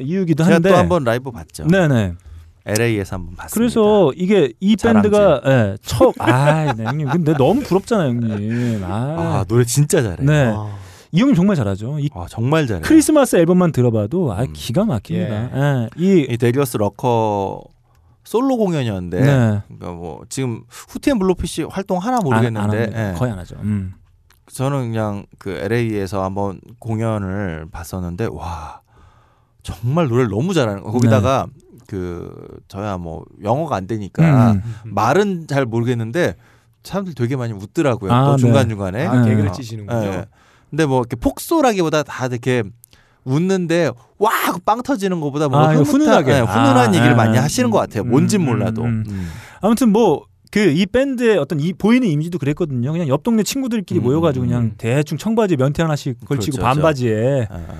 [0.00, 0.70] 이유기도 제가 한데.
[0.70, 1.66] 또 한번 라이브 봤죠.
[1.66, 2.14] 네네.
[2.66, 3.54] LA에서 한번 봤습니다.
[3.54, 5.10] 그래서 이게 이 자랑질.
[5.10, 7.08] 밴드가 예, 첫 아, 네, 형님.
[7.08, 8.84] 근데 너무 부럽잖아요, 형님.
[8.84, 8.88] 아.
[9.40, 10.22] 아 노래 진짜 잘해.
[10.24, 10.52] 네.
[10.54, 10.74] 아.
[11.10, 11.98] 이 형님 정말 잘하죠.
[11.98, 12.82] 이 아, 정말 잘해.
[12.82, 14.52] 크리스마스 앨범만 들어봐도 아 음.
[14.52, 15.50] 기가 막힙니다.
[15.56, 15.88] 예.
[15.96, 17.62] 이 이 Darius Rucker
[18.24, 19.62] 솔로 공연이었는데 네.
[19.68, 23.08] 그러니까 뭐 지금 Hootie and Blowfish 활동 하나 안- 안 모르겠는데 합니다.
[23.10, 23.14] 예.
[23.14, 23.56] 거의 안 하죠.
[23.62, 23.94] 음.
[24.52, 28.82] 저는 그냥 그 LA에서 한번 공연을 봤었는데 와
[29.62, 30.90] 정말 노래를 너무 잘하는 거.
[30.90, 31.46] 거기다가
[31.86, 32.30] 그
[32.68, 34.62] 저야 뭐 영어가 안 되니까 음.
[34.84, 36.36] 말은 잘 모르겠는데
[36.84, 38.12] 사람들 되게 많이 웃더라고요.
[38.12, 38.36] 아, 또 네.
[38.38, 39.06] 중간 중간에.
[39.06, 39.30] 아, 네.
[39.30, 40.04] 개그를 어, 치시는군요.
[40.06, 40.24] 예.
[40.70, 42.62] 근데 뭐 이렇게 폭소라기보다 다 이렇게
[43.24, 44.30] 웃는데 와
[44.64, 46.32] 빵 터지는 것보다 뭐 아, 훈훈하게.
[46.32, 48.02] 예, 훈훈한 아, 얘기를 아, 많이 음, 하시는 것 같아요.
[48.04, 48.82] 음, 뭔진 음, 몰라도.
[48.84, 49.04] 음.
[49.08, 49.28] 음.
[49.60, 52.90] 아무튼 뭐 그이 밴드의 어떤 이 보이는 이미지도 그랬거든요.
[52.92, 54.48] 그냥 옆 동네 친구들끼리 음, 모여가지고 음.
[54.48, 57.74] 그냥 대충 청바지 면티 하나씩 걸치고 그렇죠, 반바지에 아, 아.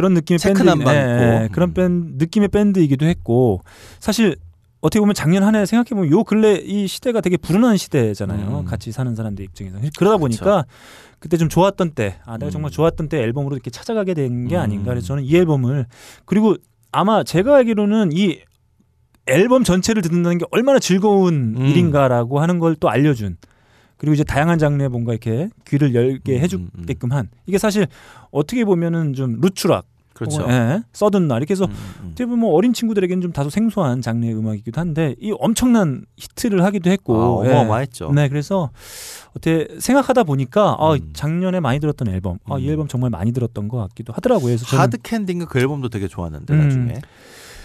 [0.00, 1.52] 그런 느낌의 밴드 체크난 많고.
[1.52, 3.60] 그런 밴 느낌의 밴드이기도 했고
[3.98, 4.36] 사실
[4.80, 8.60] 어떻게 보면 작년 한 해 생각해 보면 요 근래 이 시대가 되게 불운한 시대잖아요.
[8.60, 8.64] 음.
[8.64, 10.64] 같이 사는 사람들 입장에서 그러다 보니까
[11.18, 12.72] 그때좀 좋았던 때, 아 내가 정말 음.
[12.72, 14.60] 좋았던 때 앨범으로 이렇게 찾아가게 된게 음.
[14.60, 14.90] 아닌가.
[14.90, 15.84] 그래서 저는 이 앨범을
[16.24, 16.56] 그리고
[16.92, 18.38] 아마 제가 알기로는 이
[19.26, 21.66] 앨범 전체를 듣는다는 게 얼마나 즐거운 음.
[21.66, 23.36] 일인가라고 하는 걸 또 알려준
[23.98, 27.86] 그리고 이제 다양한 장르에 뭔가 이렇게 귀를 열게 음, 해주게끔 한 이게 사실
[28.30, 29.84] 어떻게 보면은 좀 루츠락
[30.20, 30.46] 그렇죠.
[30.50, 32.06] 예, 서든 날 이렇게 해서 음, 음.
[32.08, 36.90] 어떻게 보면 뭐 어린 친구들에게는 좀 다소 생소한 장르의 음악이기도 한데 이 엄청난 히트를 하기도
[36.90, 37.50] 했고 아, 예.
[37.50, 38.12] 어마어마했죠.
[38.12, 38.70] 네, 그래서
[39.30, 41.10] 어떻게 생각하다 보니까 아, 음.
[41.14, 42.70] 작년에 많이 들었던 앨범, 아, 이 음.
[42.70, 44.48] 앨범 정말 많이 들었던 것 같기도 하더라고요.
[44.48, 46.58] 그래서 저는, 하드 캔디인가 그 앨범도 되게 좋았는데 음.
[46.58, 46.94] 나중에.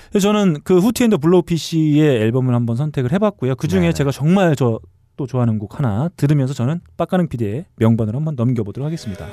[0.09, 3.55] 그래서 저는 그 후티앤더 블로우피쉬의 앨범을 한번 선택을 해봤고요.
[3.55, 3.93] 그 중에 네네.
[3.93, 4.79] 제가 정말 저
[5.15, 9.27] 또 좋아하는 곡 하나 들으면서 저는 빡가능 PD의 명반을 한번 넘겨보도록 하겠습니다.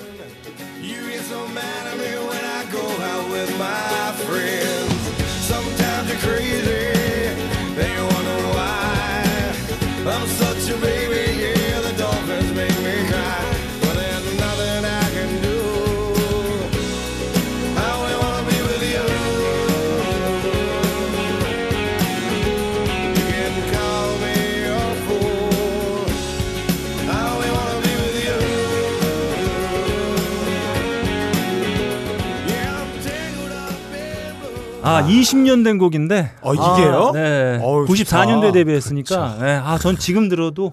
[34.82, 36.32] 아, 20년 된 곡인데.
[36.42, 37.08] 어, 이게요?
[37.08, 37.58] 아, 네.
[37.62, 38.52] 어우, 94년도에 좋다.
[38.52, 39.38] 데뷔했으니까.
[39.40, 39.52] 네.
[39.56, 40.72] 아, 전 지금 들어도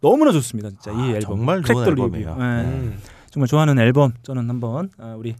[0.00, 0.70] 너무나 좋습니다.
[0.70, 1.38] 진짜 이 앨범.
[1.38, 2.36] 정말 좋은 앨범이에요.
[2.36, 2.44] 네.
[2.44, 2.98] 음.
[3.30, 5.34] 정말 좋아하는 앨범 저는 한번 아, 우리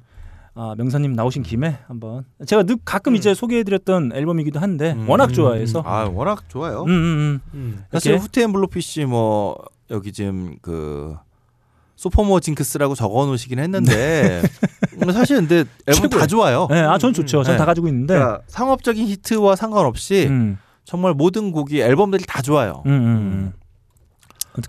[0.54, 5.08] 아, 명사님 나오신 김에 한번 제가 늘 가끔 이제 소개해드렸던 앨범이기도 한데 음.
[5.08, 6.82] 워낙 좋아해서 아 워낙 좋아요.
[6.82, 7.40] 음, 음, 음.
[7.54, 7.84] 음.
[7.92, 8.22] 사실 이렇게?
[8.22, 9.56] 후티앤 블루피쉬 뭐
[9.90, 11.16] 여기 지금 그
[11.96, 14.42] sophomore 징크스라고 적어 놓으시긴 했는데
[15.02, 16.26] 음, 사실 근데 앨범 다 최고예요.
[16.26, 16.66] 좋아요.
[16.70, 17.42] 네, 아, 전 좋죠.
[17.42, 17.58] 전 네.
[17.58, 18.14] 다 가지고 있는데.
[18.14, 22.82] 그러니까 상업적인 히트와 상관없이 음, 정말 모든 곡이 앨범들이 다 좋아요.
[22.86, 23.52] 음, 음,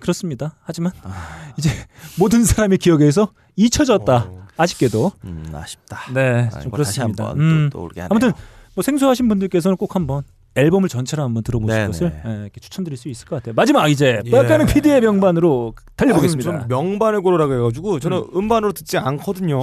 [0.00, 0.56] 그렇습니다.
[0.62, 0.92] 하지만
[1.58, 1.70] 이제
[2.18, 4.16] 모든 사람의 기억에서 잊혀졌다.
[4.16, 4.46] 어.
[4.56, 5.12] 아쉽게도.
[5.24, 6.12] 음, 아쉽다.
[6.12, 7.28] 네, 아, 좀 그렇습니다.
[7.28, 7.70] 한번 음.
[7.72, 8.08] 또 하네요.
[8.10, 8.32] 아무튼
[8.74, 10.24] 뭐 생소하신 분들께서는 꼭 한번
[10.58, 11.86] 앨범을 전체로 한번 들어보실 네네.
[11.86, 13.54] 것을 예, 이렇게 추천드릴 수 있을 것 같아요.
[13.54, 14.30] 마지막 이제 예.
[14.30, 16.50] 빡가는 PD의 명반으로 달려보겠습니다.
[16.50, 18.48] 아, 전 명반을 고르라고 해가지고 저는 음.
[18.48, 19.60] 반으로 듣지 않거든요.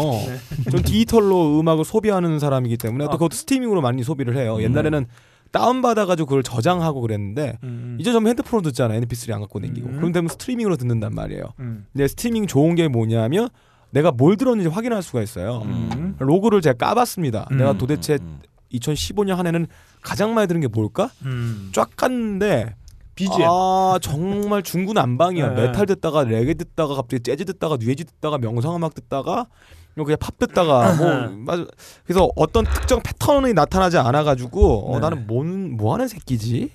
[0.71, 3.07] 전 디지털로 음악을 소비하는 사람이기 때문에 아.
[3.07, 4.61] 또 그것도 스트리밍으로 많이 소비를 해요.
[4.61, 5.05] 옛날에는
[5.51, 8.99] 다운 받아가지고 그걸 저장하고 그랬는데 음, 이제 전 핸드폰으로 듣잖아요.
[9.01, 9.87] MP3 안 갖고 다니고.
[9.87, 9.95] 음.
[9.97, 11.43] 그럼 되면 스트리밍으로 듣는단 말이에요.
[11.59, 13.47] 음, 근데 스트리밍 좋은 게 뭐냐면
[13.91, 15.61] 내가 뭘 들었는지 확인할 수가 있어요.
[15.63, 16.15] 음.
[16.19, 17.47] 로그를 제가 까봤습니다.
[17.51, 17.57] 음.
[17.57, 18.39] 내가 도대체 음,
[18.73, 19.67] 2015년 한 해는
[20.05, 21.09] 가장 많이 들은 게 뭘까?
[21.23, 21.71] 음.
[21.73, 22.75] 쫙 깠는데
[23.15, 23.41] BGM.
[23.49, 25.53] 아 정말 중구난방이야.
[25.55, 25.67] 네.
[25.67, 29.47] 메탈 듣다가 레게 듣다가 갑자기 재즈 듣다가 뉴에이지 듣다가 명상음악 듣다가
[29.95, 31.65] 그냥 팝 듣다가 뭐 맞아.
[32.05, 35.01] 그래서 어떤 특정 패턴이 나타나지 않아 가지고 어, 네.
[35.01, 36.71] 나는 뭔뭐 하는 새끼지?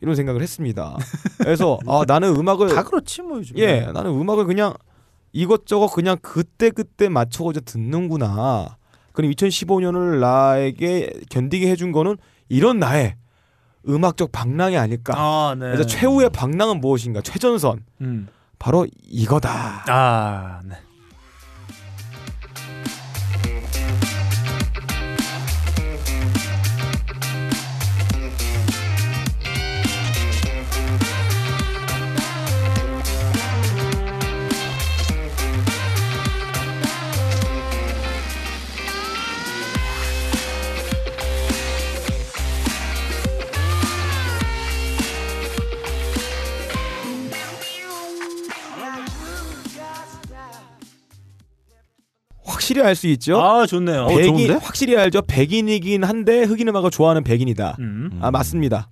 [0.00, 0.96] 이런 생각을 했습니다.
[1.38, 3.58] 그래서 아 나는 음악을 다 그렇지 뭐 요즘.
[3.58, 4.74] 예, 나는 음악을 그냥
[5.32, 8.76] 이것저것 그냥 그때 그때 맞춰서 듣는구나.
[9.12, 12.16] 그럼 2015년을 나에게 견디게 해준 거는
[12.48, 13.16] 이런 나의
[13.88, 15.14] 음악적 방랑이 아닐까.
[15.16, 15.66] 아, 네.
[15.66, 17.20] 그래서 최후의 방랑은 무엇인가?
[17.20, 18.28] 최전선 음.
[18.58, 19.84] 바로 이거다.
[19.88, 20.76] 아, 네.
[52.62, 53.40] 확실히 알 수 있죠.
[53.42, 54.06] 아, 좋네요.
[54.06, 54.52] 백- 백인 좋은데?
[54.64, 55.22] 확실히 알죠.
[55.22, 57.76] 백인이긴 한데 흑인 음악을 좋아하는 백인이다.
[57.80, 58.18] 음.
[58.22, 58.88] 아 맞습니다.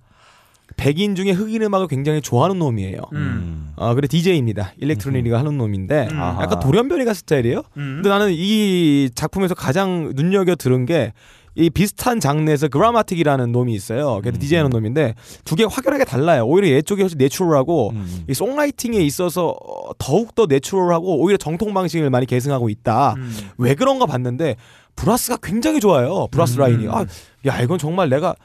[0.77, 2.97] 백인 중에 흑인 음악을 굉장히 좋아하는 놈이에요.
[3.13, 3.17] 음.
[3.17, 3.73] 음.
[3.77, 4.73] 아 그래 DJ입니다.
[4.77, 6.17] 일렉트로닉을 하는 놈인데 음.
[6.17, 7.59] 약간 돌연변이가 스타일이에요.
[7.77, 7.93] 음.
[8.01, 11.13] 근데 나는 이 작품에서 가장 눈여겨 들은 게
[11.55, 14.21] 이 비슷한 장르에서 그라마틱이라는 놈이 있어요.
[14.21, 14.39] 걔도 음.
[14.39, 16.45] 디제이하는 놈인데 두 개가 확연하게 달라요.
[16.45, 18.23] 오히려 얘 쪽이 훨씬 내추럴하고 음.
[18.29, 23.15] 이 songwriting에 있어서 어, 더욱 더 내추럴하고 오히려 정통 방식을 많이 계승하고 있다.
[23.17, 23.33] 음.
[23.57, 24.55] 왜 그런가 봤는데
[24.95, 26.27] 브라스가 굉장히 좋아요.
[26.31, 26.59] 브라스 음.
[26.59, 26.87] 라인이.
[26.87, 27.05] 아,
[27.45, 28.35] 야 이건 정말 내가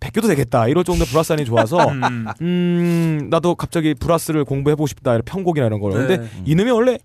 [0.00, 0.66] 베껴도 되겠다.
[0.66, 2.26] 이럴 정도 브라스 라인이 좋아서 음.
[2.40, 5.12] 음 나도 갑자기 브라스를 공부해보고 싶다.
[5.12, 5.92] 이런 편곡이나 이런 걸.
[5.92, 6.28] 근데 네.
[6.44, 6.98] 이놈이 원래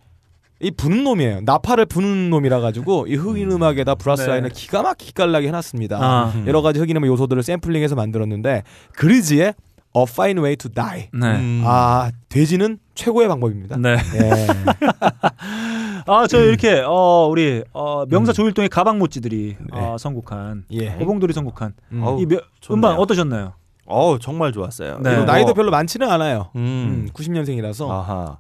[0.59, 1.41] 이 부는 놈이에요.
[1.43, 4.27] 나팔을 부는 놈이라 가지고 이 흑인 음악에다 브라스 네.
[4.29, 5.99] 라인을 기가 막히게 깔나게 해놨습니다.
[6.01, 6.33] 아.
[6.47, 8.63] 여러 가지 흑인 음악 요소들을 샘플링해서 만들었는데
[8.93, 9.53] 그리지의
[9.95, 11.09] A Fine Way to Die.
[11.13, 11.27] 네.
[11.39, 11.63] 음.
[11.65, 13.77] 아 뒈지는 최고의 방법입니다.
[13.77, 13.97] 네.
[14.15, 14.47] 예.
[16.09, 19.79] 아, 저 이렇게 어 우리 어 명사 조일동의 가방 모찌들이 네.
[19.79, 20.89] 어, 선곡한 예.
[20.89, 22.17] 호봉돌이 선곡한 음.
[22.19, 22.37] 이 며.
[22.71, 23.53] 음반 어떠셨나요?
[23.85, 24.99] 어우 정말 좋았어요.
[25.01, 25.23] 네.
[25.23, 26.49] 나이도 뭐- 별로 많지는 않아요.
[26.55, 26.59] 음.
[26.59, 28.37] 음, 90년생이라서 아하.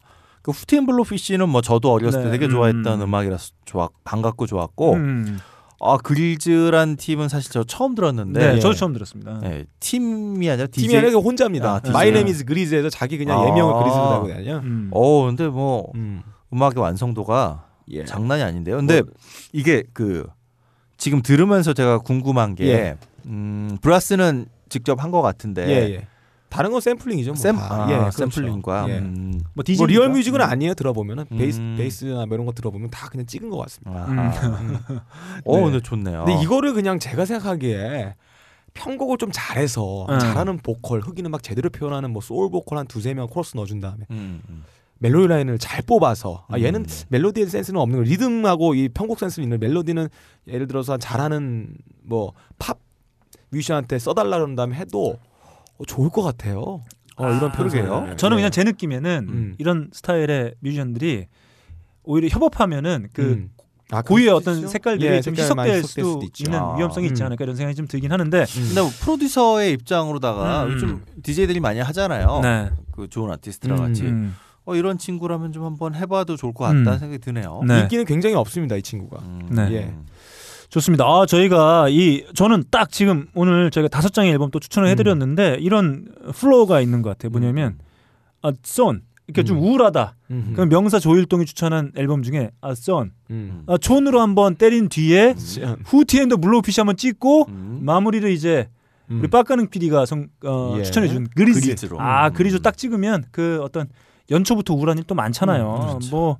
[0.47, 2.25] 그 후티앤 블루피쉬는 뭐 저도 어렸을 네.
[2.25, 3.01] 때 되게 좋아했던 음.
[3.01, 3.13] 음.
[3.13, 5.39] 악이라서 좋았 반갑고 좋았고 음.
[5.81, 8.59] 아 그릴즈란 팀은 사실 저 처음 들었는데 네, 예.
[8.61, 9.39] 저도 처음 들었습니다.
[9.41, 10.97] 네, 팀이 아니라 팀이 DJ.
[10.99, 11.73] 아니라 혼자입니다.
[11.75, 11.91] 아, DJ.
[11.91, 13.47] My name is 그리즈에서 자기 그냥 아.
[13.49, 14.57] 예명을 그리즈로 달고 다녀.
[14.59, 14.87] 음.
[14.91, 16.21] 어 근데 뭐 음.
[16.53, 18.05] 음악의 완성도가 예.
[18.05, 18.77] 장난이 아닌데요.
[18.77, 19.11] 근데 뭐-
[19.51, 20.25] 이게 그
[20.97, 22.97] 지금 들으면서 제가 궁금한 게 예.
[23.25, 26.07] 음, 브라스는 직접 한 것 같은데 예, 예.
[26.49, 27.31] 다른 건 샘플링이죠.
[27.31, 27.85] 뭐 샘, 다.
[27.85, 28.17] 아, 예, 그렇죠.
[28.29, 28.97] 샘플링과 예.
[28.99, 29.85] 음, 뭐 뭐?
[29.87, 30.73] real music은 아니에요.
[30.73, 31.75] 들어보면은 베이스 음.
[31.77, 34.05] 베이스나 뭐 이런 거 들어보면 다 그냥 찍은 것 같습니다.
[34.05, 34.31] 음.
[35.45, 35.63] 어 네.
[35.63, 36.25] 근데 좋네요.
[36.25, 38.15] 근데 이거를 그냥 제가 생각하기에
[38.73, 40.19] 편곡을 좀 잘해서 음.
[40.19, 44.05] 잘하는 보컬 흑인 음악 제대로 표현하는 뭐 소울 보컬 한 두세 명 코러스 넣어준 다음에
[44.11, 44.63] 음, 음.
[44.99, 46.85] 멜로디 라인을 잘 뽑아서 아, 얘는 음.
[47.09, 50.07] 멜로디에 센스는 없는 거 리듬하고 이 편곡 센스는 있는 멜로디는
[50.47, 52.79] 예를 들어서 잘하는 뭐 팝
[53.49, 55.17] 뮤지션한테 써달라 그런 다음에 해도
[55.77, 56.83] 어, 좋을 것 같아요.
[57.17, 58.15] 어, 이런 표현이에요.
[58.17, 59.55] 저는 그냥 제 느낌에는 음.
[59.57, 61.27] 이런 스타일의 뮤지션들이
[62.03, 63.49] 오히려 협업하면 그 음.
[63.89, 64.67] 아, 고유의 수도 어떤.
[64.67, 66.43] 색깔들이 예, 좀 희석될 수도, 있죠.
[66.43, 66.75] 있는 아.
[66.75, 67.27] 위험성이 있지 음.
[67.27, 70.73] 않을까 이런 생각이 좀 들긴 하는데 근데 뭐 프로듀서의 입장으로다가 음.
[70.73, 72.41] 요즘 DJ들이 많이 하잖아요.
[72.43, 72.69] 네.
[72.91, 73.83] 그 좋은 아티스트랑 음.
[73.83, 74.35] 같이 음.
[74.65, 76.97] 어, 이런 친구라면 좀 한번 해봐도 좋을 것 같다는 음.
[76.97, 77.61] 생각이 드네요.
[77.65, 77.81] 네.
[77.81, 79.21] 인기는 굉장히 없습니다 이 친구가.
[79.21, 79.47] 음.
[79.51, 79.71] 네.
[79.71, 79.93] 예.
[80.69, 81.05] 좋습니다.
[81.05, 86.07] 아, 저희가 이 저는 딱 지금 오늘 저희가 다섯 장의 앨범 또 추천을 해드렸는데 이런
[86.33, 87.29] flow가 있는 것 같아요.
[87.29, 87.77] 뭐냐면
[88.41, 89.63] 아, 썬 이렇게 좀 음.
[89.63, 90.15] 우울하다.
[90.31, 90.51] 음.
[90.55, 93.63] 그럼 명사 조일동이 추천한 앨범 중에 아, 썬 음.
[93.67, 95.35] 아, 촌으로 한번 때린 뒤에
[95.85, 97.79] 후티 앤더 블로우피쉬 한번 찍고 음.
[97.83, 98.69] 마무리를 이제
[99.09, 99.19] 음.
[99.19, 100.83] 우리 빡가능 PD가 성, 어, 예.
[100.83, 101.61] 추천해준 그리즈.
[101.61, 101.99] 그리즈로.
[102.01, 102.33] 아 음.
[102.33, 103.87] 그리즈 딱 찍으면 그 어떤
[104.29, 105.75] 연초부터 우울한 일 또 많잖아요.
[105.75, 106.09] 음, 그렇죠.
[106.11, 106.37] 뭐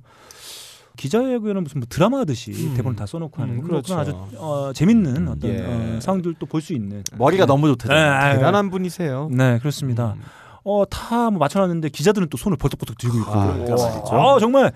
[0.98, 2.74] 기자회견은 무슨 뭐 드라마 하듯이 음.
[2.76, 3.94] 대본 다 써놓고 하는 음, 뭐 그렇죠.
[3.94, 5.64] 그런 아주 어, 재밌는 어떤 예.
[5.64, 7.02] 어, 상황들도 볼 수 있는.
[7.16, 7.92] 머리가 너무 좋대요.
[7.96, 9.30] 네, 아, 대단한 분이세요.
[9.32, 10.14] 네 그렇습니다.
[10.16, 10.22] 음.
[10.64, 13.30] 어 다 뭐 맞춰놨는데 기자들은 또 손을 벌떡벌떡 들고 있고.
[13.30, 14.34] 아.
[14.34, 14.72] 아, 정말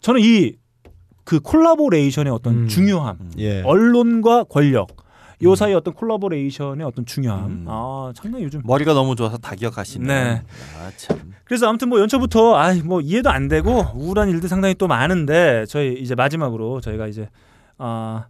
[0.00, 0.52] 저는 이
[1.24, 2.68] 그 콜라보레이션의 어떤 음.
[2.68, 3.62] 중요함, 예.
[3.62, 4.88] 언론과 권력
[5.42, 5.54] 요 음.
[5.54, 7.44] 사이 어떤 콜라보레이션의 어떤 중요함.
[7.46, 7.64] 음.
[7.68, 10.06] 아 상당히 요즘 머리가 너무 좋아서 다 기억하시네.
[10.06, 10.42] 네.
[10.78, 11.32] 아, 참.
[11.44, 16.14] 그래서 아무튼 뭐 연초부터 아뭐 이해도 안 되고 우울한 일들 상당히 또 많은데 저희 이제
[16.14, 17.28] 마지막으로 저희가 이제
[17.78, 18.26] 아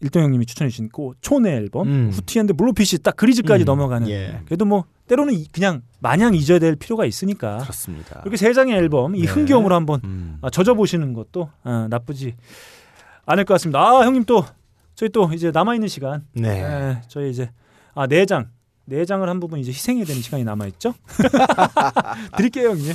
[0.00, 2.10] 일동 형님이 추천해 주신 그 촌의 앨범 음.
[2.12, 3.66] 후티앤드 블루피쉬 딱 그리즈까지 음.
[3.66, 4.40] 넘어가는 예.
[4.44, 8.20] 그래도 뭐 때로는 이- 그냥 마냥 잊어야 될 필요가 있으니까 그렇습니다.
[8.22, 9.26] 이렇게 세 장의 앨범 이 네.
[9.26, 10.38] 흥겨움으로 한번 음.
[10.42, 12.34] 아, 젖어 보시는 것도 아, 나쁘지
[13.24, 13.80] 않을 것 같습니다.
[13.80, 14.44] 아 형님 또
[14.96, 16.62] 저희 또 이제 남아 있는 시간 네.
[16.62, 17.50] 예, 저희 이제
[17.94, 18.48] 아 내장
[18.86, 20.94] 내장을 한 부분 이제 희생해야 되는 시간이 남아 있죠.
[22.36, 22.94] 드릴게요 형님.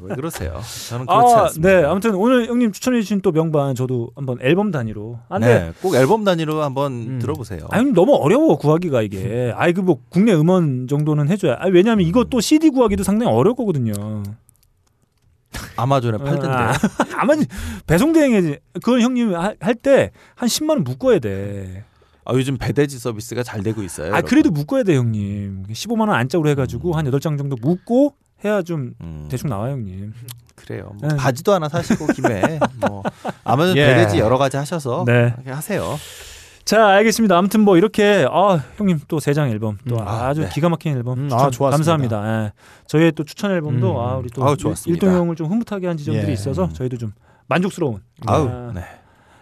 [0.00, 0.60] 왜 그러세요?
[0.88, 1.68] 저는 그렇지 아, 않습니다.
[1.68, 1.84] 네.
[1.84, 5.20] 아무튼 오늘 형님 추천해 주신 또 명반 저도 한번 앨범 단위로.
[5.28, 7.18] 아, 네, 꼭 앨범 단위로 한번 음.
[7.20, 7.68] 들어보세요.
[7.70, 9.52] 아, 형님 너무 어려워 구하기가 이게.
[9.56, 11.58] 아이 그뭐 국내 음원 정도는 해줘야.
[11.60, 13.92] 아, 왜냐하면 또 CD 구하기도 상당히 어려울 거거든요.
[15.76, 16.48] 아마존에 팔던데.
[16.48, 16.72] 아,
[17.18, 17.34] 아마
[17.86, 18.58] 배송 대행해.
[18.74, 21.84] 그건 형님 할 때 한 10만 원 묶어야 돼.
[22.26, 24.06] 아, 요즘 배대지 서비스가 잘 되고 있어요.
[24.08, 24.28] 아 여러분.
[24.30, 25.64] 그래도 묶어야 돼 형님.
[25.70, 28.14] 15만 원 안짝으로 해 가지고 한 8장 정도 묶고
[28.44, 30.12] 해야 좀 음, 대충 나와요 형님.
[30.54, 30.92] 그래요.
[31.00, 31.16] 뭐 네.
[31.16, 33.02] 바지도 하나 사시고 김에 뭐
[33.42, 33.86] 아마존 예.
[33.86, 35.34] 배대지 여러 가지 하셔서 네.
[35.46, 35.98] 하세요.
[36.64, 37.36] 자 알겠습니다.
[37.36, 40.48] 아무튼 뭐 이렇게 아 형님 또 세 장 앨범 또 음, 아, 아주 네.
[40.48, 41.70] 기가 막힌 앨범 음, 추천 아, 좋았습니다.
[41.76, 42.44] 감사합니다.
[42.46, 42.52] 예.
[42.86, 43.96] 저희의 또 추천 앨범도 음.
[44.00, 44.90] 아 우리 또 아우, 좋았습니다.
[45.06, 46.32] 일동 형을 좀 흐뭇하게 한 지점들이 예.
[46.32, 47.12] 있어서 저희도 좀
[47.48, 48.80] 만족스러운 아우, 아, 네.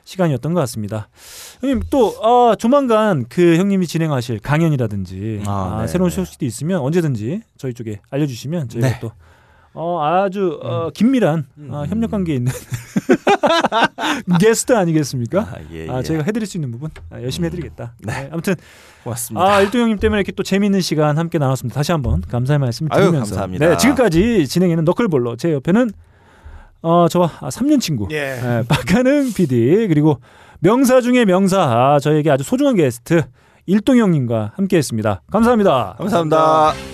[0.05, 1.09] 시간이었던 것 같습니다.
[1.61, 6.16] 형님 또 아, 조만간 그 형님이 진행하실 강연이라든지 아, 아, 네, 새로운 네.
[6.16, 8.99] 소식도 있으면 언제든지 저희 쪽에 알려주시면 저희가 네.
[9.01, 9.12] 또
[9.74, 12.53] 어, 아주 어, 긴밀한 어, 협력 관계에 있는
[14.40, 15.40] 게스트 아니겠습니까?
[15.40, 16.03] 아, 예, 아, 예.
[16.03, 17.94] 제가 해드릴 수 있는 부분 아, 열심히 해드리겠다.
[18.01, 18.12] 네.
[18.12, 18.55] 네, 아무튼
[19.05, 19.44] 고맙습니다.
[19.44, 21.74] 아 일동 형님 때문에 이렇게 또 재미있는 시간 함께 나눴습니다.
[21.74, 23.69] 다시 한번 감사의 말씀 아유, 드리면서 감사합니다.
[23.69, 25.90] 네, 지금까지 진행에는 너클볼러 제 옆에는
[26.82, 28.40] 어 저와 아, 3년 친구 예.
[28.40, 30.20] 네, 박가능 PD 그리고
[30.61, 33.23] 명사 중에 명사 아, 저에게 아주 소중한 게스트
[33.66, 35.23] 일동 형님과 함께했습니다.
[35.31, 35.94] 감사합니다.
[35.99, 36.91] 감사합니다.